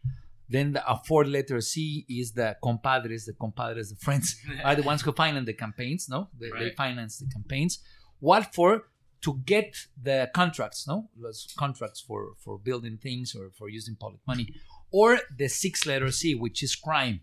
Then 0.49 0.73
the, 0.73 0.91
a 0.91 0.99
four 1.05 1.25
letter 1.25 1.61
C 1.61 2.05
is 2.09 2.31
the 2.31 2.57
compadres, 2.63 3.25
the 3.25 3.33
compadres, 3.33 3.89
the 3.91 3.97
friends 3.97 4.35
are 4.63 4.75
the 4.75 4.83
ones 4.83 5.01
who 5.01 5.11
finance 5.11 5.45
the 5.45 5.53
campaigns, 5.53 6.07
no? 6.09 6.29
They, 6.39 6.49
right. 6.49 6.59
they, 6.59 6.69
finance 6.71 7.19
the 7.19 7.27
campaigns. 7.27 7.79
What 8.19 8.53
for? 8.53 8.83
To 9.23 9.41
get 9.45 9.75
the 10.01 10.31
contracts, 10.33 10.87
no? 10.87 11.09
Those 11.21 11.53
contracts 11.57 11.99
for, 11.99 12.33
for 12.43 12.57
building 12.57 12.97
things 12.97 13.35
or 13.35 13.51
for 13.51 13.69
using 13.69 13.95
public 13.95 14.21
money. 14.25 14.47
Or 14.91 15.19
the 15.37 15.49
six 15.49 15.85
letter 15.85 16.09
C, 16.09 16.35
which 16.35 16.63
is 16.63 16.75
crime. 16.75 17.21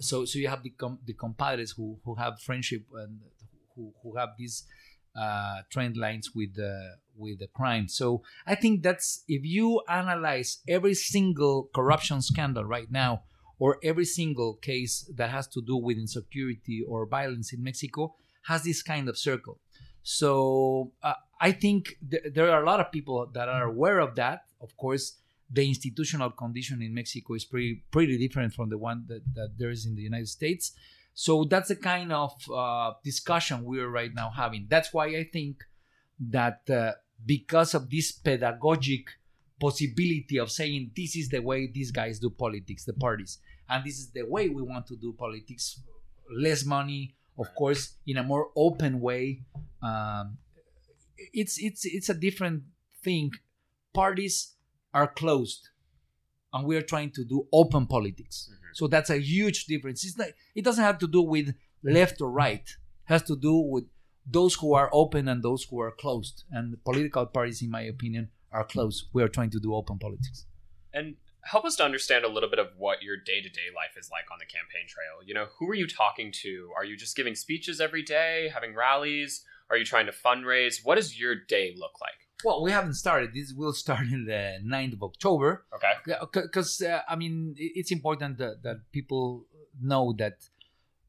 So 0.00 0.24
so 0.24 0.38
you 0.38 0.48
have 0.48 0.64
the, 0.64 0.70
com- 0.70 0.98
the 1.06 1.14
compadres 1.14 1.72
who, 1.72 1.98
who 2.04 2.16
have 2.16 2.40
friendship 2.40 2.86
and 2.94 3.20
who, 3.76 3.92
who 4.02 4.16
have 4.16 4.30
these 4.36 4.64
uh, 5.16 5.62
trend 5.70 5.96
lines 5.96 6.30
with 6.34 6.54
the 6.54 6.96
with 7.16 7.38
the 7.38 7.48
crime. 7.48 7.88
So 7.88 8.22
I 8.46 8.54
think 8.54 8.82
that's 8.82 9.22
if 9.28 9.44
you 9.44 9.82
analyze 9.88 10.58
every 10.66 10.94
single 10.94 11.68
corruption 11.74 12.22
scandal 12.22 12.64
right 12.64 12.90
now, 12.90 13.22
or 13.58 13.78
every 13.84 14.04
single 14.04 14.54
case 14.54 15.08
that 15.14 15.30
has 15.30 15.46
to 15.48 15.62
do 15.62 15.76
with 15.76 15.98
insecurity 15.98 16.82
or 16.88 17.06
violence 17.06 17.52
in 17.52 17.62
Mexico, 17.62 18.14
has 18.44 18.64
this 18.64 18.82
kind 18.82 19.08
of 19.08 19.16
circle. 19.18 19.58
So 20.02 20.92
uh, 21.02 21.14
I 21.40 21.52
think 21.52 21.96
th- 22.10 22.34
there 22.34 22.50
are 22.50 22.62
a 22.62 22.66
lot 22.66 22.80
of 22.80 22.90
people 22.90 23.26
that 23.34 23.48
are 23.48 23.64
aware 23.64 24.00
of 24.00 24.16
that. 24.16 24.44
Of 24.60 24.76
course, 24.76 25.18
the 25.50 25.68
institutional 25.68 26.30
condition 26.30 26.82
in 26.82 26.94
Mexico 26.94 27.34
is 27.34 27.44
pretty 27.44 27.84
pretty 27.90 28.18
different 28.18 28.54
from 28.54 28.70
the 28.70 28.78
one 28.78 29.04
that, 29.08 29.22
that 29.34 29.50
there 29.58 29.70
is 29.70 29.86
in 29.86 29.94
the 29.94 30.02
United 30.02 30.28
States. 30.28 30.72
So 31.14 31.44
that's 31.44 31.68
the 31.68 31.76
kind 31.76 32.12
of 32.12 32.32
uh, 32.50 32.92
discussion 33.04 33.64
we're 33.64 33.88
right 33.88 34.10
now 34.14 34.30
having. 34.30 34.66
That's 34.68 34.92
why 34.92 35.06
I 35.06 35.24
think 35.32 35.62
that 36.30 36.62
uh, 36.70 36.92
because 37.24 37.74
of 37.74 37.90
this 37.90 38.12
pedagogic 38.12 39.04
possibility 39.60 40.38
of 40.38 40.50
saying 40.50 40.90
this 40.96 41.14
is 41.16 41.28
the 41.28 41.40
way 41.40 41.68
these 41.72 41.90
guys 41.90 42.18
do 42.18 42.30
politics, 42.30 42.84
the 42.84 42.94
parties, 42.94 43.38
and 43.68 43.84
this 43.84 43.98
is 43.98 44.10
the 44.10 44.22
way 44.22 44.48
we 44.48 44.62
want 44.62 44.86
to 44.86 44.96
do 44.96 45.12
politics, 45.12 45.80
less 46.34 46.64
money, 46.64 47.14
of 47.38 47.54
course, 47.54 47.96
in 48.06 48.16
a 48.16 48.22
more 48.22 48.50
open 48.56 49.00
way. 49.00 49.42
Um, 49.82 50.38
it's 51.32 51.58
it's 51.58 51.84
it's 51.84 52.08
a 52.08 52.14
different 52.14 52.64
thing. 53.04 53.30
Parties 53.94 54.54
are 54.94 55.06
closed, 55.06 55.68
and 56.52 56.66
we 56.66 56.76
are 56.76 56.82
trying 56.82 57.10
to 57.12 57.24
do 57.24 57.46
open 57.52 57.86
politics. 57.86 58.50
Mm-hmm. 58.50 58.61
So 58.74 58.86
that's 58.86 59.10
a 59.10 59.18
huge 59.18 59.66
difference. 59.66 60.04
It's 60.04 60.18
like 60.18 60.34
it 60.54 60.64
doesn't 60.64 60.84
have 60.84 60.98
to 60.98 61.06
do 61.06 61.22
with 61.22 61.54
left 61.82 62.20
or 62.20 62.30
right. 62.30 62.64
It 62.64 62.76
has 63.04 63.22
to 63.24 63.36
do 63.36 63.56
with 63.56 63.84
those 64.26 64.54
who 64.54 64.74
are 64.74 64.88
open 64.92 65.28
and 65.28 65.42
those 65.42 65.64
who 65.64 65.80
are 65.80 65.90
closed. 65.90 66.44
And 66.50 66.82
political 66.84 67.26
parties, 67.26 67.62
in 67.62 67.70
my 67.70 67.82
opinion, 67.82 68.30
are 68.52 68.64
closed. 68.64 69.06
We 69.12 69.22
are 69.22 69.28
trying 69.28 69.50
to 69.50 69.60
do 69.60 69.74
open 69.74 69.98
politics. 69.98 70.46
And 70.94 71.16
help 71.42 71.64
us 71.64 71.76
to 71.76 71.84
understand 71.84 72.24
a 72.24 72.28
little 72.28 72.48
bit 72.48 72.58
of 72.58 72.68
what 72.76 73.02
your 73.02 73.16
day 73.16 73.40
to 73.40 73.48
day 73.48 73.68
life 73.74 73.96
is 73.98 74.10
like 74.10 74.24
on 74.32 74.38
the 74.38 74.46
campaign 74.46 74.86
trail. 74.88 75.26
You 75.26 75.34
know, 75.34 75.46
who 75.58 75.68
are 75.68 75.74
you 75.74 75.86
talking 75.86 76.32
to? 76.42 76.70
Are 76.76 76.84
you 76.84 76.96
just 76.96 77.16
giving 77.16 77.34
speeches 77.34 77.80
every 77.80 78.02
day, 78.02 78.50
having 78.52 78.74
rallies? 78.74 79.44
Are 79.70 79.76
you 79.76 79.84
trying 79.84 80.06
to 80.06 80.12
fundraise? 80.12 80.84
What 80.84 80.96
does 80.96 81.18
your 81.18 81.34
day 81.34 81.74
look 81.76 82.00
like? 82.00 82.21
Well, 82.44 82.62
we 82.62 82.70
haven't 82.70 82.94
started. 82.94 83.34
This 83.34 83.52
will 83.52 83.72
start 83.72 84.06
in 84.12 84.24
the 84.24 84.58
9th 84.64 84.94
of 84.94 85.02
October. 85.02 85.64
Okay. 85.74 86.16
Because, 86.42 86.80
uh, 86.82 87.00
I 87.08 87.16
mean, 87.16 87.54
it's 87.58 87.92
important 87.92 88.38
that, 88.38 88.62
that 88.62 88.92
people 88.92 89.46
know 89.80 90.14
that 90.18 90.34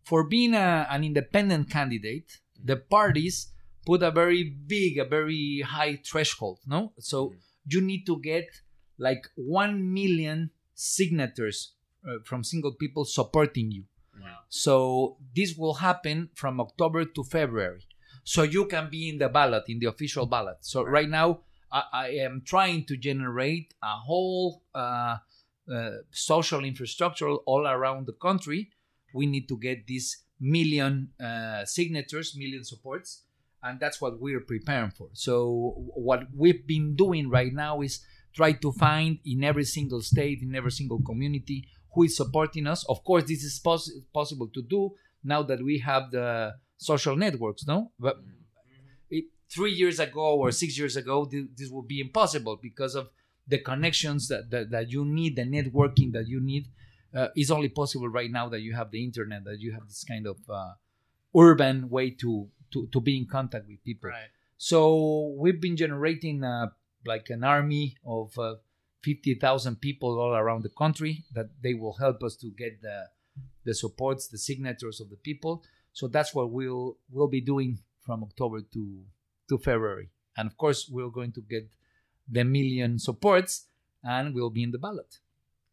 for 0.03 0.23
being 0.23 0.53
a, 0.53 0.87
an 0.89 1.03
independent 1.03 1.69
candidate, 1.69 2.39
the 2.63 2.77
parties 2.77 3.51
put 3.85 4.03
a 4.03 4.11
very 4.11 4.43
big, 4.43 4.97
a 4.97 5.05
very 5.05 5.61
high 5.61 5.99
threshold, 6.05 6.59
no? 6.65 6.93
So 6.99 7.27
mm-hmm. 7.27 7.37
you 7.67 7.81
need 7.81 8.05
to 8.05 8.19
get 8.21 8.47
like 8.97 9.27
1 9.35 9.93
million 9.93 10.51
signatures 10.73 11.73
uh, 12.07 12.17
from 12.25 12.43
single 12.43 12.73
people 12.73 13.05
supporting 13.05 13.71
you. 13.71 13.83
Wow. 14.21 14.37
So 14.49 15.17
this 15.35 15.55
will 15.57 15.75
happen 15.75 16.29
from 16.35 16.59
October 16.59 17.05
to 17.05 17.23
February 17.23 17.81
so 18.23 18.43
you 18.43 18.65
can 18.65 18.89
be 18.89 19.09
in 19.09 19.17
the 19.17 19.29
ballot 19.29 19.63
in 19.67 19.79
the 19.79 19.87
official 19.87 20.25
ballot. 20.25 20.57
So 20.61 20.83
right 20.83 21.09
now 21.09 21.41
i, 21.71 21.83
I 21.93 22.07
am 22.25 22.41
trying 22.45 22.85
to 22.85 22.97
generate 22.97 23.73
a 23.81 23.95
whole 23.97 24.63
uh, 24.73 25.17
uh, 25.71 25.89
social 26.11 26.63
infrastructure 26.63 27.29
all 27.29 27.67
around 27.67 28.07
the 28.07 28.13
country. 28.13 28.69
We 29.13 29.25
need 29.25 29.47
to 29.49 29.57
get 29.57 29.87
these 29.87 30.23
million 30.39 31.09
uh, 31.23 31.65
signatures 31.65 32.35
million 32.35 32.63
supports 32.63 33.23
and 33.63 33.79
that's 33.79 34.01
what 34.01 34.19
we're 34.19 34.41
preparing 34.41 34.91
for. 34.91 35.07
So 35.13 35.73
what 35.95 36.23
we've 36.35 36.67
been 36.67 36.95
doing 36.95 37.29
right 37.29 37.53
now 37.53 37.81
is 37.81 38.05
try 38.35 38.51
to 38.51 38.71
find 38.73 39.19
in 39.25 39.43
every 39.43 39.63
single 39.63 40.01
state 40.01 40.41
in 40.41 40.55
every 40.55 40.71
single 40.71 41.01
community 41.01 41.67
who 41.93 42.03
is 42.03 42.17
supporting 42.17 42.67
us. 42.67 42.85
Of 42.89 43.03
course 43.03 43.23
this 43.23 43.43
is 43.43 43.59
pos- 43.59 43.91
possible 44.13 44.49
to 44.53 44.61
do 44.61 44.93
now 45.23 45.43
that 45.43 45.63
we 45.63 45.79
have 45.79 46.11
the 46.11 46.53
social 46.83 47.15
networks, 47.15 47.65
no? 47.65 47.91
But 47.99 48.17
mm-hmm. 48.19 48.29
it, 49.09 49.25
three 49.49 49.71
years 49.71 49.99
ago 49.99 50.35
or 50.35 50.51
six 50.51 50.77
years 50.77 50.95
ago, 50.95 51.25
this, 51.25 51.45
this 51.55 51.69
would 51.69 51.87
be 51.87 51.99
impossible 51.99 52.59
because 52.61 52.95
of 52.95 53.09
the 53.47 53.59
connections 53.59 54.27
that, 54.27 54.49
that, 54.51 54.71
that 54.71 54.91
you 54.91 55.05
need, 55.05 55.35
the 55.35 55.43
networking 55.43 56.13
that 56.13 56.27
you 56.27 56.39
need. 56.41 56.67
Uh, 57.15 57.27
is 57.35 57.51
only 57.51 57.69
possible 57.69 58.09
right 58.09 58.31
now 58.31 58.49
that 58.49 58.61
you 58.61 58.73
have 58.73 58.89
the 58.89 59.03
internet, 59.03 59.43
that 59.43 59.59
you 59.59 59.71
have 59.71 59.87
this 59.87 60.03
kind 60.03 60.25
of 60.25 60.37
uh, 60.49 60.71
urban 61.37 61.87
way 61.87 62.09
to, 62.09 62.47
to, 62.71 62.87
to 62.91 62.99
be 62.99 63.15
in 63.15 63.27
contact 63.27 63.67
with 63.67 63.83
people. 63.83 64.09
Right. 64.09 64.29
So 64.57 65.35
we've 65.37 65.61
been 65.61 65.77
generating 65.77 66.43
uh, 66.43 66.69
like 67.05 67.29
an 67.29 67.43
army 67.43 67.97
of 68.03 68.35
uh, 68.39 68.55
50,000 69.03 69.81
people 69.81 70.19
all 70.19 70.33
around 70.33 70.63
the 70.63 70.69
country 70.69 71.25
that 71.33 71.49
they 71.61 71.73
will 71.73 71.93
help 71.93 72.23
us 72.23 72.35
to 72.37 72.47
get 72.57 72.81
the, 72.81 73.07
the 73.65 73.73
supports, 73.73 74.27
the 74.27 74.37
signatures 74.37 74.99
of 74.99 75.09
the 75.09 75.17
people. 75.17 75.63
So 75.93 76.07
that's 76.07 76.33
what 76.35 76.51
we'll 76.51 76.97
we'll 77.11 77.27
be 77.27 77.41
doing 77.41 77.79
from 78.05 78.23
October 78.23 78.61
to 78.73 78.83
to 79.49 79.57
February. 79.57 80.09
and 80.37 80.47
of 80.49 80.55
course 80.57 80.89
we're 80.89 81.11
going 81.19 81.31
to 81.31 81.41
get 81.41 81.69
the 82.35 82.43
million 82.43 82.97
supports, 82.99 83.67
and 84.03 84.33
we'll 84.35 84.49
be 84.49 84.63
in 84.63 84.71
the 84.71 84.79
ballot. 84.79 85.19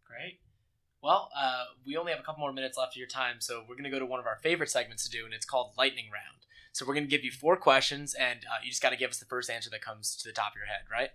Great. 0.04 0.40
Well, 1.02 1.30
uh, 1.35 1.64
we 1.87 1.96
only 1.96 2.12
have 2.12 2.20
a 2.20 2.24
couple 2.24 2.40
more 2.40 2.52
minutes 2.52 2.76
left 2.76 2.92
of 2.94 2.98
your 2.98 3.09
time, 3.09 3.37
so 3.40 3.52
we're 3.66 3.76
going 3.78 3.85
to 3.90 3.96
go 3.96 3.98
to 3.98 4.04
one 4.14 4.20
of 4.20 4.26
our 4.26 4.37
favorite 4.42 4.68
segments 4.70 5.02
to 5.04 5.11
do, 5.16 5.24
and 5.24 5.33
it's 5.33 5.46
called 5.46 5.72
Lightning 5.78 6.09
Round. 6.12 6.40
So 6.72 6.85
we're 6.85 6.94
going 6.94 7.09
to 7.09 7.14
give 7.16 7.24
you 7.24 7.30
four 7.30 7.56
questions, 7.56 8.12
and 8.14 8.40
uh, 8.50 8.59
you 8.62 8.70
just 8.70 8.83
got 8.83 8.90
to 8.90 8.96
give 9.02 9.11
us 9.11 9.18
the 9.18 9.24
first 9.35 9.48
answer 9.48 9.70
that 9.70 9.80
comes 9.80 10.14
to 10.16 10.28
the 10.28 10.33
top 10.35 10.52
of 10.52 10.56
your 10.56 10.66
head, 10.66 10.83
right? 10.92 11.11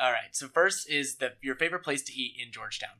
All 0.00 0.12
right. 0.12 0.30
So 0.32 0.46
first 0.48 0.88
is 0.88 1.16
the 1.16 1.32
your 1.42 1.56
favorite 1.56 1.82
place 1.84 2.02
to 2.08 2.12
eat 2.12 2.32
in 2.42 2.52
Georgetown. 2.52 2.96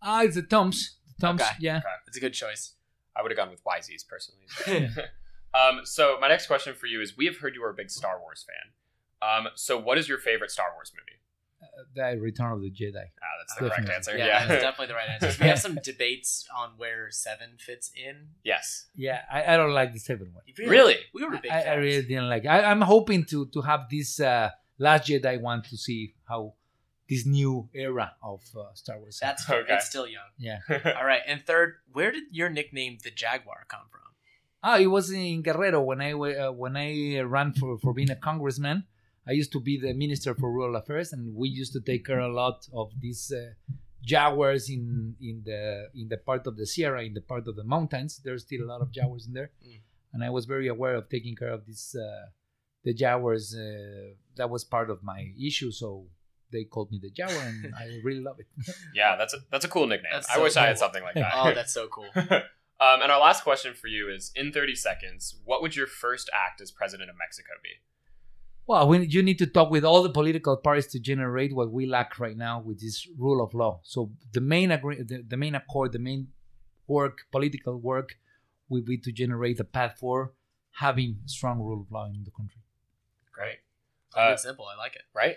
Ah, 0.00 0.22
it's 0.22 0.36
the 0.36 0.42
Tombs. 0.42 0.96
Tombs, 1.20 1.42
Okay. 1.42 1.56
yeah. 1.60 1.82
It's 2.06 2.16
a 2.16 2.20
good 2.20 2.34
choice. 2.34 2.74
I 3.16 3.22
would 3.22 3.30
have 3.30 3.36
gone 3.38 3.50
with 3.50 3.62
Wisey's 3.64 4.04
personally. 4.04 4.88
um, 5.54 5.80
so 5.84 6.16
my 6.20 6.28
next 6.28 6.46
question 6.46 6.74
for 6.74 6.86
you 6.86 7.00
is: 7.00 7.16
We 7.16 7.26
have 7.26 7.36
heard 7.38 7.54
you 7.54 7.62
are 7.64 7.70
a 7.70 7.74
big 7.74 7.90
Star 7.90 8.18
Wars 8.20 8.44
fan. 8.46 8.72
Um, 9.22 9.48
so 9.54 9.78
what 9.78 9.98
is 9.98 10.08
your 10.08 10.18
favorite 10.18 10.50
Star 10.50 10.66
Wars 10.74 10.92
movie? 10.94 11.18
Uh, 11.62 12.12
the 12.14 12.20
Return 12.20 12.52
of 12.52 12.60
the 12.60 12.70
Jedi. 12.70 12.96
Ah, 12.96 13.26
that's 13.40 13.54
the 13.54 13.68
correct 13.70 13.88
answer. 13.88 14.16
Yeah, 14.18 14.26
Yeah. 14.26 14.46
that's 14.46 14.62
definitely 14.62 14.88
the 14.88 14.94
right 14.94 15.08
answer. 15.08 15.32
We 15.44 15.48
have 15.48 15.60
some 15.60 15.78
debates 15.82 16.44
on 16.56 16.70
where 16.76 17.08
seven 17.10 17.50
fits 17.58 17.92
in. 17.94 18.30
yes. 18.42 18.86
Yeah, 18.96 19.20
I, 19.30 19.54
I 19.54 19.56
don't 19.56 19.72
like 19.72 19.92
the 19.92 20.00
seventh 20.00 20.30
one. 20.34 20.42
Really? 20.68 20.96
We 21.14 21.24
were 21.24 21.38
big 21.38 21.52
I, 21.52 21.62
I 21.62 21.74
really 21.74 22.02
didn't 22.02 22.28
like. 22.28 22.46
I, 22.46 22.64
I'm 22.64 22.80
hoping 22.80 23.24
to 23.26 23.46
to 23.54 23.60
have 23.62 23.82
this 23.88 24.18
uh, 24.18 24.50
Last 24.78 25.08
Jedi 25.08 25.40
one 25.40 25.62
to 25.62 25.76
see 25.76 26.14
how 26.28 26.54
this 27.12 27.24
new 27.38 27.52
era 27.86 28.08
of 28.32 28.40
uh, 28.56 28.60
Star 28.80 28.96
Wars. 29.00 29.18
That's 29.26 29.42
Okay. 29.58 29.72
it's 29.74 29.86
still 29.92 30.08
young. 30.16 30.30
yeah. 30.48 30.60
All 30.98 31.06
right. 31.12 31.24
And 31.30 31.38
third, 31.50 31.70
where 31.96 32.10
did 32.16 32.24
your 32.38 32.50
nickname 32.58 32.94
the 33.04 33.10
Jaguar 33.22 33.60
come 33.74 33.86
from? 33.92 34.08
Ah, 34.66 34.78
it 34.78 34.90
was 34.96 35.06
in 35.10 35.42
Guerrero 35.46 35.80
when 35.90 36.00
I 36.08 36.10
uh, 36.12 36.52
when 36.62 36.74
I 36.86 36.90
ran 37.36 37.48
for 37.60 37.70
for 37.82 37.92
being 37.98 38.10
a 38.18 38.20
congressman. 38.28 38.78
I 39.30 39.32
used 39.40 39.52
to 39.56 39.60
be 39.68 39.74
the 39.84 39.92
minister 40.04 40.32
for 40.40 40.48
rural 40.56 40.74
affairs, 40.80 41.08
and 41.14 41.22
we 41.40 41.46
used 41.60 41.72
to 41.76 41.80
take 41.90 42.02
care 42.08 42.22
a 42.32 42.32
lot 42.42 42.58
of 42.80 42.86
these 43.04 43.22
uh, 43.40 43.42
jaguars 44.12 44.68
in 44.76 45.14
in 45.20 45.42
the 45.44 45.88
in 45.94 46.06
the 46.08 46.16
part 46.28 46.46
of 46.46 46.54
the 46.56 46.66
Sierra, 46.66 47.00
in 47.04 47.14
the 47.14 47.20
part 47.32 47.44
of 47.48 47.54
the 47.56 47.64
mountains. 47.64 48.20
There's 48.24 48.42
still 48.48 48.62
a 48.66 48.68
lot 48.72 48.80
of 48.84 48.88
jaguars 48.98 49.26
in 49.28 49.32
there, 49.38 49.50
Mm. 49.66 49.80
and 50.12 50.24
I 50.24 50.30
was 50.36 50.44
very 50.54 50.68
aware 50.68 50.94
of 51.00 51.04
taking 51.08 51.34
care 51.36 51.52
of 51.58 51.62
these 51.66 51.94
uh, 52.06 52.26
the 52.86 52.94
jaguars. 52.94 53.54
Uh, 53.54 54.14
that 54.38 54.48
was 54.54 54.62
part 54.64 54.88
of 54.90 54.98
my 55.12 55.20
issue, 55.48 55.70
so 55.82 55.88
they 56.52 56.64
called 56.64 56.90
me 56.90 57.00
the 57.02 57.10
jaguar, 57.10 57.42
and 57.42 57.74
I 57.78 58.00
really 58.04 58.20
love 58.20 58.38
it. 58.38 58.46
yeah, 58.94 59.16
that's 59.16 59.34
a 59.34 59.38
that's 59.50 59.64
a 59.64 59.68
cool 59.68 59.86
nickname. 59.86 60.12
That's 60.12 60.30
I 60.30 60.34
so 60.36 60.42
wish 60.42 60.56
I 60.56 60.66
had 60.66 60.78
something 60.78 61.02
like 61.02 61.14
that. 61.14 61.32
Oh, 61.34 61.52
that's 61.54 61.72
so 61.72 61.88
cool. 61.88 62.06
um, 62.16 63.00
and 63.02 63.10
our 63.10 63.20
last 63.20 63.42
question 63.42 63.74
for 63.74 63.88
you 63.88 64.08
is: 64.08 64.32
In 64.36 64.52
30 64.52 64.74
seconds, 64.74 65.40
what 65.44 65.62
would 65.62 65.74
your 65.74 65.86
first 65.86 66.30
act 66.34 66.60
as 66.60 66.70
president 66.70 67.10
of 67.10 67.16
Mexico 67.18 67.50
be? 67.62 67.70
Well, 68.66 68.86
we, 68.86 69.06
you 69.06 69.22
need 69.22 69.38
to 69.38 69.46
talk 69.46 69.70
with 69.70 69.84
all 69.84 70.02
the 70.02 70.10
political 70.10 70.56
parties 70.56 70.86
to 70.88 71.00
generate 71.00 71.54
what 71.54 71.72
we 71.72 71.84
lack 71.86 72.18
right 72.20 72.36
now, 72.36 72.60
which 72.60 72.84
is 72.84 73.08
rule 73.18 73.44
of 73.44 73.54
law. 73.54 73.80
So 73.82 74.12
the 74.32 74.40
main 74.40 74.70
agree, 74.70 75.02
the, 75.02 75.24
the 75.26 75.36
main 75.36 75.56
accord, 75.56 75.92
the 75.92 75.98
main 75.98 76.28
work, 76.86 77.22
political 77.32 77.76
work, 77.76 78.16
will 78.68 78.82
be 78.82 78.98
to 78.98 79.10
generate 79.10 79.58
a 79.58 79.64
path 79.64 79.96
for 79.98 80.32
having 80.76 81.18
strong 81.26 81.60
rule 81.60 81.80
of 81.82 81.90
law 81.90 82.06
in 82.06 82.24
the 82.24 82.30
country. 82.30 82.61
Great. 84.14 84.22
Uh, 84.26 84.30
and 84.30 84.40
simple. 84.40 84.66
I 84.66 84.76
like 84.76 84.96
it. 84.96 85.02
right? 85.14 85.36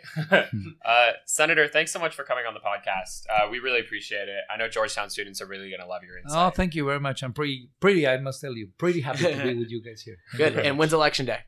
uh, 0.86 1.12
Senator, 1.26 1.68
thanks 1.68 1.92
so 1.92 2.00
much 2.00 2.16
for 2.16 2.24
coming 2.24 2.46
on 2.46 2.54
the 2.54 2.60
podcast. 2.60 3.24
Uh, 3.30 3.50
we 3.50 3.60
really 3.60 3.80
appreciate 3.80 4.28
it. 4.28 4.42
I 4.54 4.58
know 4.58 4.68
Georgetown 4.68 5.10
students 5.10 5.42
are 5.42 5.46
really 5.46 5.70
going 5.70 5.82
to 5.82 5.88
love 5.88 6.04
your 6.04 6.18
insight. 6.18 6.48
Oh, 6.48 6.50
thank 6.50 6.76
you 6.76 6.86
very 6.86 7.00
much. 7.00 7.24
I'm 7.24 7.34
pretty, 7.34 7.70
pretty. 7.80 8.08
I 8.08 8.18
must 8.18 8.42
tell 8.42 8.54
you, 8.54 8.70
pretty 8.78 9.02
happy 9.02 9.24
to 9.34 9.44
be 9.44 9.56
with 9.60 9.70
you 9.72 9.82
guys 9.82 10.02
here. 10.02 10.18
Thank 10.38 10.56
Good. 10.56 10.66
And 10.66 10.76
much. 10.76 10.80
when's 10.80 10.94
election 10.94 11.26
day? 11.26 11.40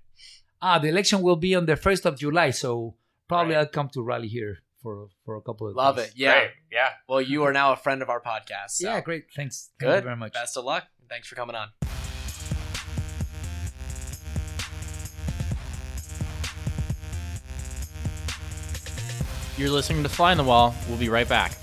ah, 0.62 0.80
the 0.80 0.88
election 0.88 1.22
will 1.22 1.36
be 1.36 1.54
on 1.56 1.66
the 1.66 1.76
first 1.76 2.06
of 2.06 2.18
July, 2.18 2.50
so 2.52 2.96
probably 3.28 3.54
Right. 3.56 3.60
I'll 3.62 3.68
come 3.68 3.90
to 3.90 4.02
rally 4.02 4.28
here 4.28 4.58
for 4.82 5.10
for 5.26 5.36
a 5.36 5.42
couple 5.42 5.68
of 5.68 5.76
Love 5.76 5.98
days. 5.98 6.08
it. 6.08 6.14
Yeah. 6.16 6.40
Great. 6.40 6.52
Yeah. 6.72 6.90
Well, 7.10 7.22
you 7.22 7.44
are 7.44 7.54
now 7.54 7.74
a 7.74 7.76
friend 7.76 8.02
of 8.02 8.10
our 8.10 8.22
podcast. 8.22 8.72
so- 8.72 8.88
Yeah, 8.88 9.02
great. 9.02 9.26
Thanks. 9.36 9.70
Thank 9.80 9.92
Good. 9.92 9.96
you 9.98 10.04
very 10.10 10.16
much. 10.18 10.34
Best 10.34 10.58
of 10.58 10.64
luck. 10.66 10.86
Thanks 11.10 11.28
for 11.28 11.36
coming 11.36 11.56
on. 11.56 11.97
You're 19.58 19.72
listening 19.72 20.04
to 20.04 20.10
Fly 20.10 20.30
on 20.30 20.38
the 20.38 20.44
Wall. 20.44 20.76
We'll 20.88 21.00
be 21.00 21.10
right 21.10 21.28
back. 21.28 21.54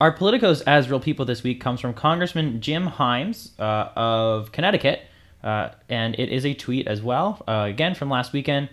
Our 0.00 0.16
Politicos 0.16 0.62
as 0.66 0.88
Real 0.88 1.00
People 1.00 1.26
this 1.26 1.42
week 1.42 1.60
comes 1.60 1.80
from 1.80 1.92
Congressman 1.92 2.62
Jim 2.62 2.86
Himes 2.86 3.50
uh, 3.58 3.90
of 3.96 4.50
Connecticut, 4.52 5.02
uh, 5.42 5.70
and 5.90 6.14
it 6.14 6.30
is 6.30 6.46
a 6.46 6.54
tweet 6.54 6.86
as 6.86 7.02
well, 7.02 7.42
uh, 7.46 7.66
again 7.68 7.94
from 7.94 8.08
last 8.08 8.32
weekend. 8.32 8.70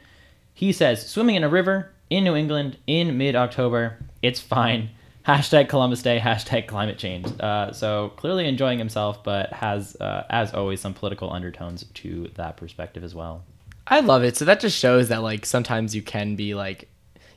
He 0.53 0.71
says, 0.71 1.05
swimming 1.09 1.35
in 1.35 1.43
a 1.43 1.49
river 1.49 1.91
in 2.09 2.23
New 2.23 2.35
England 2.35 2.77
in 2.87 3.17
mid 3.17 3.35
October. 3.35 3.97
It's 4.21 4.39
fine. 4.39 4.91
Hashtag 5.25 5.69
Columbus 5.69 6.03
Day, 6.03 6.19
hashtag 6.19 6.67
climate 6.67 6.97
change. 6.99 7.27
Uh, 7.39 7.71
so 7.71 8.09
clearly 8.15 8.47
enjoying 8.47 8.77
himself, 8.77 9.23
but 9.23 9.51
has, 9.53 9.95
uh, 9.99 10.23
as 10.29 10.53
always, 10.53 10.79
some 10.79 10.93
political 10.93 11.33
undertones 11.33 11.85
to 11.95 12.29
that 12.35 12.57
perspective 12.57 13.03
as 13.03 13.15
well. 13.15 13.43
I 13.87 14.01
love 14.01 14.23
it. 14.23 14.37
So 14.37 14.45
that 14.45 14.59
just 14.59 14.77
shows 14.77 15.09
that 15.09 15.21
like 15.23 15.45
sometimes 15.45 15.95
you 15.95 16.01
can 16.01 16.35
be 16.35 16.53
like 16.53 16.89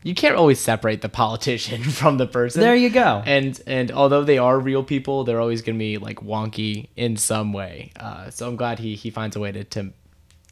you 0.02 0.14
can't 0.14 0.36
always 0.36 0.60
separate 0.60 1.02
the 1.02 1.08
politician 1.08 1.82
from 1.90 2.18
the 2.18 2.26
person. 2.26 2.60
There 2.60 2.76
you 2.76 2.90
go. 2.90 3.22
and 3.26 3.60
and 3.66 3.90
although 3.90 4.24
they 4.24 4.38
are 4.38 4.58
real 4.58 4.82
people, 4.84 5.24
they're 5.24 5.40
always 5.40 5.62
gonna 5.62 5.78
be 5.78 5.98
like 5.98 6.20
wonky 6.20 6.88
in 6.96 7.16
some 7.16 7.52
way. 7.52 7.92
Uh, 7.98 8.30
so 8.30 8.48
I'm 8.48 8.56
glad 8.56 8.78
he 8.78 8.94
he 8.94 9.10
finds 9.10 9.36
a 9.36 9.40
way 9.40 9.52
to 9.52 9.64
to 9.64 9.92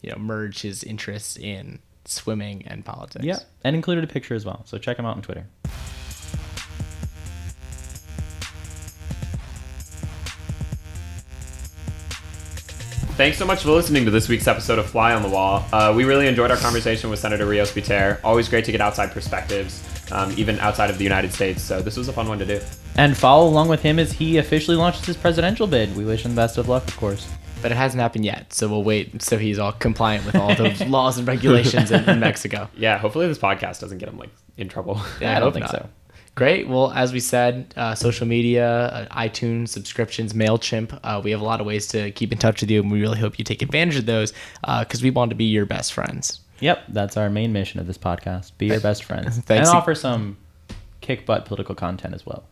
you 0.03 0.11
know 0.11 0.18
merge 0.18 0.62
his 0.62 0.85
interests 0.85 1.37
in 1.37 1.79
swimming 2.05 2.64
and 2.66 2.85
politics. 2.85 3.25
Yeah, 3.25 3.38
and 3.64 3.75
included 3.77 4.05
a 4.05 4.09
picture 4.09 4.35
as 4.35 4.44
well. 4.44 4.62
So 4.66 4.79
check 4.79 4.99
him 4.99 5.07
out 5.07 5.16
on 5.16 5.22
Twitter. 5.22 5.46
Thanks 13.17 13.39
so 13.39 13.47
much 13.47 13.63
for 13.63 13.71
listening 13.71 14.05
to 14.05 14.11
this 14.11 14.29
week's 14.29 14.47
episode 14.47 14.79
of 14.79 14.91
Fly 14.91 15.15
on 15.15 15.23
the 15.23 15.29
Wall. 15.31 15.65
Uh, 15.73 15.91
we 15.97 16.05
really 16.05 16.27
enjoyed 16.29 16.51
our 16.51 16.57
conversation 16.59 17.09
with 17.09 17.19
Senator 17.19 17.47
Rios 17.47 17.73
Piter. 17.73 18.21
Always 18.23 18.47
great 18.47 18.67
to 18.67 18.73
get 18.73 18.83
outside 18.83 19.11
perspectives, 19.11 19.83
um, 20.13 20.35
even 20.37 20.59
outside 20.61 20.91
of 20.91 20.99
the 20.99 21.05
United 21.05 21.33
States. 21.33 21.63
So 21.63 21.81
this 21.81 21.97
was 21.97 22.09
a 22.09 22.13
fun 22.13 22.29
one 22.29 22.39
to 22.41 22.45
do. 22.45 22.61
And 22.97 23.17
follow 23.17 23.49
along 23.49 23.69
with 23.69 23.81
him 23.81 23.99
as 23.99 24.13
he 24.13 24.37
officially 24.37 24.77
launches 24.77 25.07
his 25.07 25.17
presidential 25.17 25.67
bid. 25.67 25.97
We 25.97 26.05
wish 26.05 26.27
him 26.27 26.33
the 26.33 26.43
best 26.43 26.59
of 26.59 26.69
luck, 26.69 26.87
of 26.89 26.97
course. 26.99 27.27
But 27.63 27.73
it 27.73 27.77
hasn't 27.77 28.03
happened 28.03 28.27
yet, 28.27 28.53
so 28.53 28.69
we'll 28.69 28.85
wait 28.85 29.23
so 29.23 29.39
he's 29.39 29.59
all 29.59 29.73
compliant 29.73 30.27
with 30.27 30.37
all 30.37 30.55
the 30.55 30.85
laws 30.89 31.17
and 31.17 31.27
regulations 31.27 31.91
in, 31.91 32.07
in 32.11 32.21
Mexico. 32.21 32.69
Yeah, 32.77 32.99
hopefully 32.99 33.29
this 33.29 33.39
podcast 33.39 33.81
doesn't 33.81 33.97
get 33.97 34.11
him 34.11 34.19
like 34.19 34.29
in 34.59 34.69
trouble. 34.69 35.01
Yeah, 35.23 35.35
I 35.35 35.41
don't 35.41 35.53
think 35.55 35.63
not. 35.63 35.71
so. 35.71 35.89
Great. 36.37 36.68
Well, 36.68 36.92
as 36.92 37.14
we 37.14 37.20
said, 37.20 37.72
uh, 37.79 37.94
social 37.94 38.27
media, 38.27 38.68
uh, 38.68 39.07
iTunes, 39.16 39.70
subscriptions, 39.70 40.35
MailChimp, 40.35 41.01
uh, 41.03 41.18
we 41.25 41.31
have 41.31 41.40
a 41.40 41.44
lot 41.44 41.62
of 41.62 41.66
ways 41.66 41.87
to 41.88 42.11
keep 42.11 42.31
in 42.31 42.37
touch 42.37 42.61
with 42.61 42.70
you, 42.70 42.83
and 42.83 42.92
we 42.92 43.01
really 43.01 43.18
hope 43.18 43.38
you 43.38 43.44
take 43.44 43.62
advantage 43.62 43.96
of 43.96 44.05
those 44.05 44.35
because 44.81 45.03
we 45.03 45.11
want 45.11 45.31
to 45.31 45.35
be 45.35 45.46
your 45.46 45.64
best 45.64 45.94
friends. 45.94 46.40
Yep, 46.61 46.85
that's 46.90 47.16
our 47.16 47.31
main 47.31 47.55
mission 47.55 47.81
of 47.81 47.87
this 47.87 47.96
podcast. 47.96 48.53
Be 48.59 48.66
your 48.66 48.81
best 48.81 49.05
friends. 49.05 49.38
Thanks. 49.46 49.68
And 49.68 49.77
offer 49.77 49.94
some 49.94 50.37
kick 51.01 51.25
butt 51.25 51.46
political 51.46 51.75
content 51.75 52.14
as 52.14 52.27
well. 52.27 52.44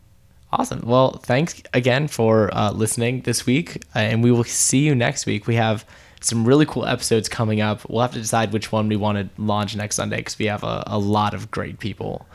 Awesome. 0.51 0.81
Well, 0.83 1.19
thanks 1.23 1.61
again 1.73 2.07
for 2.07 2.49
uh, 2.55 2.71
listening 2.71 3.21
this 3.21 3.45
week, 3.45 3.83
uh, 3.95 3.99
and 3.99 4.23
we 4.23 4.31
will 4.31 4.45
see 4.45 4.79
you 4.79 4.95
next 4.95 5.27
week. 5.27 5.45
We 5.45 5.55
have 5.55 5.85
some 6.21 6.43
really 6.43 6.65
cool 6.65 6.87
episodes 6.87 7.29
coming 7.29 7.61
up. 7.61 7.87
We'll 7.87 8.01
have 8.01 8.13
to 8.13 8.21
decide 8.21 8.51
which 8.51 8.71
one 8.71 8.87
we 8.87 8.95
want 8.95 9.17
to 9.17 9.41
launch 9.41 9.75
next 9.75 9.95
Sunday 9.97 10.17
because 10.17 10.39
we 10.39 10.45
have 10.45 10.63
a, 10.63 10.83
a 10.87 10.97
lot 10.97 11.35
of 11.35 11.51
great 11.51 11.79
people 11.79 12.25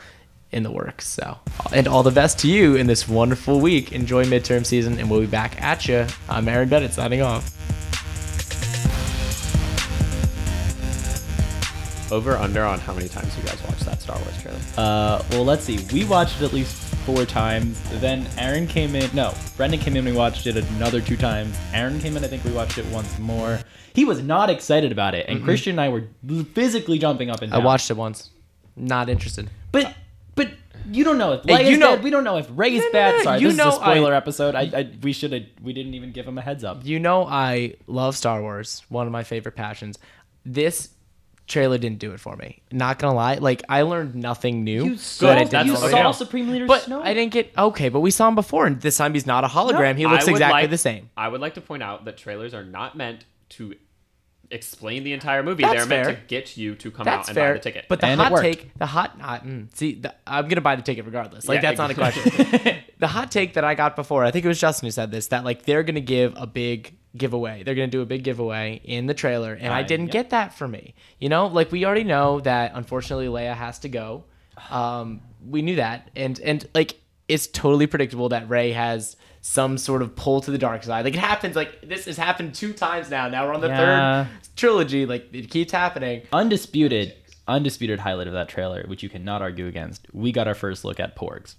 in 0.53 0.63
the 0.63 0.71
works. 0.71 1.07
So, 1.07 1.39
and 1.73 1.87
all 1.87 2.03
the 2.03 2.11
best 2.11 2.39
to 2.41 2.49
you 2.49 2.77
in 2.77 2.87
this 2.87 3.09
wonderful 3.09 3.61
week. 3.61 3.93
Enjoy 3.93 4.25
midterm 4.25 4.65
season, 4.67 4.99
and 4.99 5.11
we'll 5.11 5.21
be 5.21 5.27
back 5.27 5.61
at 5.63 5.87
you. 5.89 6.07
I'm 6.29 6.49
Aaron 6.49 6.69
Bennett 6.69 6.93
signing 6.93 7.23
off. 7.23 7.57
Over 12.13 12.37
under 12.37 12.65
on 12.65 12.81
how 12.81 12.93
many 12.93 13.09
times 13.09 13.37
you 13.37 13.45
guys 13.45 13.63
watched 13.63 13.85
that 13.87 14.03
Star 14.03 14.19
Wars 14.19 14.43
trailer? 14.43 14.59
Uh, 14.77 15.23
well, 15.31 15.45
let's 15.45 15.63
see. 15.63 15.79
We 15.93 16.05
watched 16.05 16.41
it 16.41 16.45
at 16.45 16.53
least 16.53 16.75
four 17.07 17.25
times. 17.25 17.81
Then 18.01 18.27
Aaron 18.37 18.67
came 18.67 18.97
in. 18.97 19.09
No, 19.15 19.33
Brendan 19.57 19.79
came 19.79 19.97
in. 19.97 20.05
We 20.05 20.13
watched 20.13 20.49
it 20.49 20.57
another 20.57 21.01
two 21.01 21.17
times. 21.17 21.57
Aaron 21.73 22.01
came 22.01 22.17
in. 22.17 22.25
I 22.25 22.27
think 22.27 22.45
we 22.45 22.51
watched 22.51 22.79
it 22.79 22.87
once 22.87 23.17
more. 23.21 23.61
He 23.95 24.05
was 24.05 24.21
not 24.23 24.51
excited 24.51 24.91
about 24.91 25.15
it, 25.15 25.27
and 25.29 25.45
Christian 25.45 25.79
and 25.79 25.81
I 25.81 25.89
were 25.89 26.09
physically 26.53 26.99
jumping 26.99 27.31
up 27.31 27.43
and 27.43 27.53
down. 27.53 27.61
I 27.61 27.65
watched 27.65 27.91
it 27.93 27.97
once. 27.97 28.31
Not 28.75 29.09
interested. 29.09 29.49
but 29.71 29.95
but 30.35 30.51
you 30.91 31.05
don't 31.05 31.19
know 31.19 31.33
if 31.35 31.45
Hey, 31.45 31.65
Leia's 31.65 31.71
you 31.71 31.77
know- 31.77 31.97
dead. 31.97 32.05
We 32.05 32.11
don't 32.11 32.25
know 32.25 32.37
if 32.39 32.49
Rey's 32.55 32.81
No, 32.81 32.87
no, 32.87 32.93
bad. 32.93 33.17
no, 33.19 33.23
Sorry, 33.23 33.41
you 33.41 33.49
this 33.49 33.57
know 33.57 33.69
is 33.69 33.75
a 33.75 33.79
spoiler 33.81 34.15
I- 34.15 34.17
episode. 34.17 34.55
I, 34.55 34.61
I 34.75 34.91
we 35.03 35.13
should 35.13 35.33
have. 35.33 35.43
We 35.63 35.73
didn't 35.73 35.95
even 35.95 36.13
give 36.13 36.27
him 36.27 36.39
a 36.39 36.43
heads 36.43 36.65
up. 36.65 36.85
You 36.85 36.99
know 36.99 37.27
I 37.27 37.75
love 37.87 38.17
Star 38.17 38.41
Wars, 38.41 38.83
one 38.89 39.07
of 39.07 39.13
my 39.13 39.23
favorite 39.23 39.57
passions. 39.57 39.99
This 40.45 40.91
trailer 41.47 41.79
didn't 41.79 41.99
do 41.99 42.13
it 42.13 42.21
for 42.21 42.37
me. 42.37 42.63
Not 42.71 42.99
gonna 43.01 43.15
lie, 43.15 43.35
like 43.35 43.63
I 43.69 43.83
learned 43.83 44.15
nothing 44.15 44.63
new. 44.65 44.85
You 44.85 44.97
saw, 44.97 45.31
I 45.33 45.63
you 45.63 45.77
saw 45.77 46.03
know. 46.03 46.13
Supreme 46.13 46.49
Leader 46.49 46.67
but 46.67 46.83
Snoke. 46.85 47.03
I 47.03 47.13
didn't 47.13 47.33
get 47.33 47.53
okay. 47.59 47.89
But 47.89 48.01
we 48.01 48.11
saw 48.13 48.29
him 48.29 48.35
before, 48.37 48.67
and 48.67 48.81
this 48.81 48.97
time 48.97 49.15
he's 49.15 49.27
not 49.27 49.43
a 49.45 49.49
hologram. 49.49 49.97
he 49.97 50.07
looks 50.07 50.29
exactly 50.29 50.63
like- 50.63 50.71
the 50.71 50.79
same. 50.79 51.11
I 51.17 51.29
would 51.29 51.41
like 51.41 51.55
to 51.55 51.61
point 51.61 51.83
out 51.83 52.05
that 52.07 52.17
trailers 52.17 52.55
are 52.55 52.65
not 52.65 52.97
meant 52.97 53.25
to 53.51 53.75
explain 54.51 55.05
the 55.05 55.13
entire 55.13 55.43
movie. 55.43 55.63
That's 55.63 55.87
They're 55.87 56.05
meant 56.05 56.19
to 56.19 56.25
get 56.27 56.57
you 56.57 56.75
to 56.77 56.91
come 56.91 57.05
That's 57.05 57.27
out 57.27 57.29
and 57.29 57.35
fair. 57.35 57.49
buy 57.51 57.53
the 57.55 57.63
ticket. 57.63 57.87
But 57.89 58.01
the 58.01 58.07
And 58.07 58.21
it 58.21 58.25
hot 58.25 58.33
worked. 58.33 58.43
take, 58.43 58.79
the 58.79 58.87
hot, 58.87 59.17
uh, 59.21 59.39
mm, 59.41 59.77
see, 59.77 59.95
the, 59.95 60.15
I'm 60.27 60.49
gonna 60.49 60.61
buy 60.61 60.77
the 60.77 60.83
ticket 60.83 61.05
regardless. 61.05 61.49
Like 61.49 61.63
Yeah, 61.63 61.73
that's 61.73 61.79
not 61.79 61.91
a 61.91 61.95
question. 61.95 62.83
the 62.99 63.07
hot 63.07 63.31
take 63.31 63.55
that 63.55 63.65
I 63.65 63.75
got 63.75 63.97
before, 63.97 64.25
I 64.25 64.31
think 64.31 64.45
it 64.45 64.49
was 64.49 64.61
Justin 64.61 64.87
who 64.87 64.91
said 64.91 65.11
this, 65.11 65.29
that 65.29 65.45
like 65.45 65.65
they're 65.65 65.83
gonna 65.83 66.01
give 66.01 66.35
a 66.37 66.47
big 66.47 66.97
giveaway. 67.17 67.63
They're 67.63 67.75
gonna 67.75 67.89
do 67.89 68.03
a 68.03 68.07
big 68.07 68.25
giveaway 68.25 68.81
in 68.85 69.07
the 69.07 69.15
trailer, 69.15 69.55
and 69.55 69.73
I 69.73 69.83
didn't 69.83 70.07
yeah. 70.07 70.13
get 70.13 70.31
that 70.31 70.55
for 70.55 70.69
me. 70.69 70.95
You 71.19 71.29
know, 71.29 71.47
like 71.47 71.73
we 71.73 71.85
already 71.85 72.05
know 72.05 72.41
that 72.41 72.73
unfortunately 72.75 73.27
Leia 73.27 73.55
has 73.55 73.81
to 73.81 73.89
go. 73.89 74.25
Um, 74.71 75.23
we 75.47 75.63
knew 75.63 75.77
that, 75.77 76.11
and 76.15 76.39
and 76.41 76.69
like 76.75 77.01
it's 77.29 77.47
totally 77.47 77.87
predictable 77.87 78.29
that 78.31 78.49
Rey 78.49 78.73
has 78.73 79.17
some 79.43 79.79
sort 79.79 80.03
of 80.03 80.15
pull 80.17 80.41
to 80.43 80.51
the 80.51 80.59
dark 80.59 80.83
side. 80.83 81.05
Like 81.05 81.15
it 81.15 81.21
happens. 81.21 81.57
Like 81.57 81.81
this 81.89 82.05
has 82.07 82.17
happened 82.17 82.55
two 82.55 82.73
times 82.73 83.11
now. 83.11 83.29
Now 83.29 83.47
we're 83.47 83.55
on 83.55 83.61
the 83.61 83.69
Yeah. 83.69 84.25
third 84.25 84.29
trilogy. 84.57 85.07
Like 85.07 85.29
it 85.33 85.51
keeps 85.51 85.73
happening. 85.73 86.23
undisputed, 86.33 87.15
undisputed 87.49 88.01
highlight 88.01 88.27
of 88.27 88.33
that 88.35 88.49
trailer, 88.49 88.85
which 88.87 89.03
you 89.03 89.09
cannot 89.09 89.41
argue 89.43 89.67
against. 89.67 90.07
We 90.13 90.33
got 90.33 90.47
our 90.49 90.55
first 90.55 90.85
look 90.85 91.01
at 91.01 91.17
Porgs. 91.17 91.55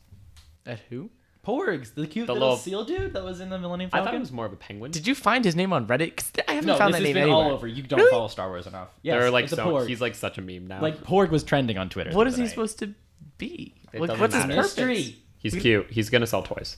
At 0.66 0.80
who? 0.90 1.10
Porgs, 1.44 1.96
the 1.96 2.06
cute 2.06 2.28
The 2.28 2.34
little, 2.34 2.50
little- 2.50 2.58
seal 2.64 2.86
dude 2.86 3.14
that 3.14 3.24
was 3.24 3.42
in 3.42 3.50
the 3.50 3.58
Millennium 3.58 3.90
Falcon. 3.90 4.08
I 4.08 4.12
thought 4.12 4.16
it 4.16 4.20
was 4.20 4.32
more 4.32 4.46
of 4.46 4.54
a 4.54 4.58
penguin. 4.58 4.92
Did 4.92 5.08
you 5.08 5.16
find 5.16 5.44
his 5.44 5.56
name 5.56 5.74
on 5.74 5.88
Reddit? 5.88 6.16
'Cause 6.18 6.32
I 6.48 6.52
haven't 6.52 6.68
no, 6.68 6.76
found 6.78 6.94
this 6.94 7.00
that 7.02 7.08
has 7.08 7.16
name 7.16 7.16
been 7.16 7.24
anywhere. 7.24 7.46
all 7.46 7.52
over. 7.52 7.66
You 7.66 7.82
don't 7.82 7.98
Really? 7.98 8.12
follow 8.12 8.28
Star 8.28 8.48
Wars 8.50 8.68
enough. 8.68 8.90
Yes, 9.02 9.20
They're 9.20 9.32
like 9.32 9.46
it's 9.46 9.54
a 9.54 9.56
so 9.56 9.66
Porg. 9.66 9.88
he's 9.88 10.02
like 10.02 10.14
such 10.14 10.38
a 10.38 10.42
meme 10.44 10.68
now. 10.68 10.80
like 10.84 11.00
Porg 11.04 11.32
was 11.32 11.44
trending 11.44 11.80
on 11.80 11.90
Twitter. 11.90 12.12
What 12.12 12.28
is 12.28 12.36
he 12.36 12.44
other 12.44 12.48
day. 12.48 12.50
supposed 12.52 12.78
to 12.80 12.94
be? 13.40 13.74
Like, 13.92 14.02
doesn't 14.02 14.20
what's 14.20 14.36
his 14.36 14.44
matter. 14.46 14.56
purpose? 14.62 14.78
Mystery. 14.78 15.16
he's 15.40 15.56
cute. 15.56 15.88
He's 15.90 16.12
gonna 16.12 16.28
sell 16.28 16.44
toys. 16.44 16.78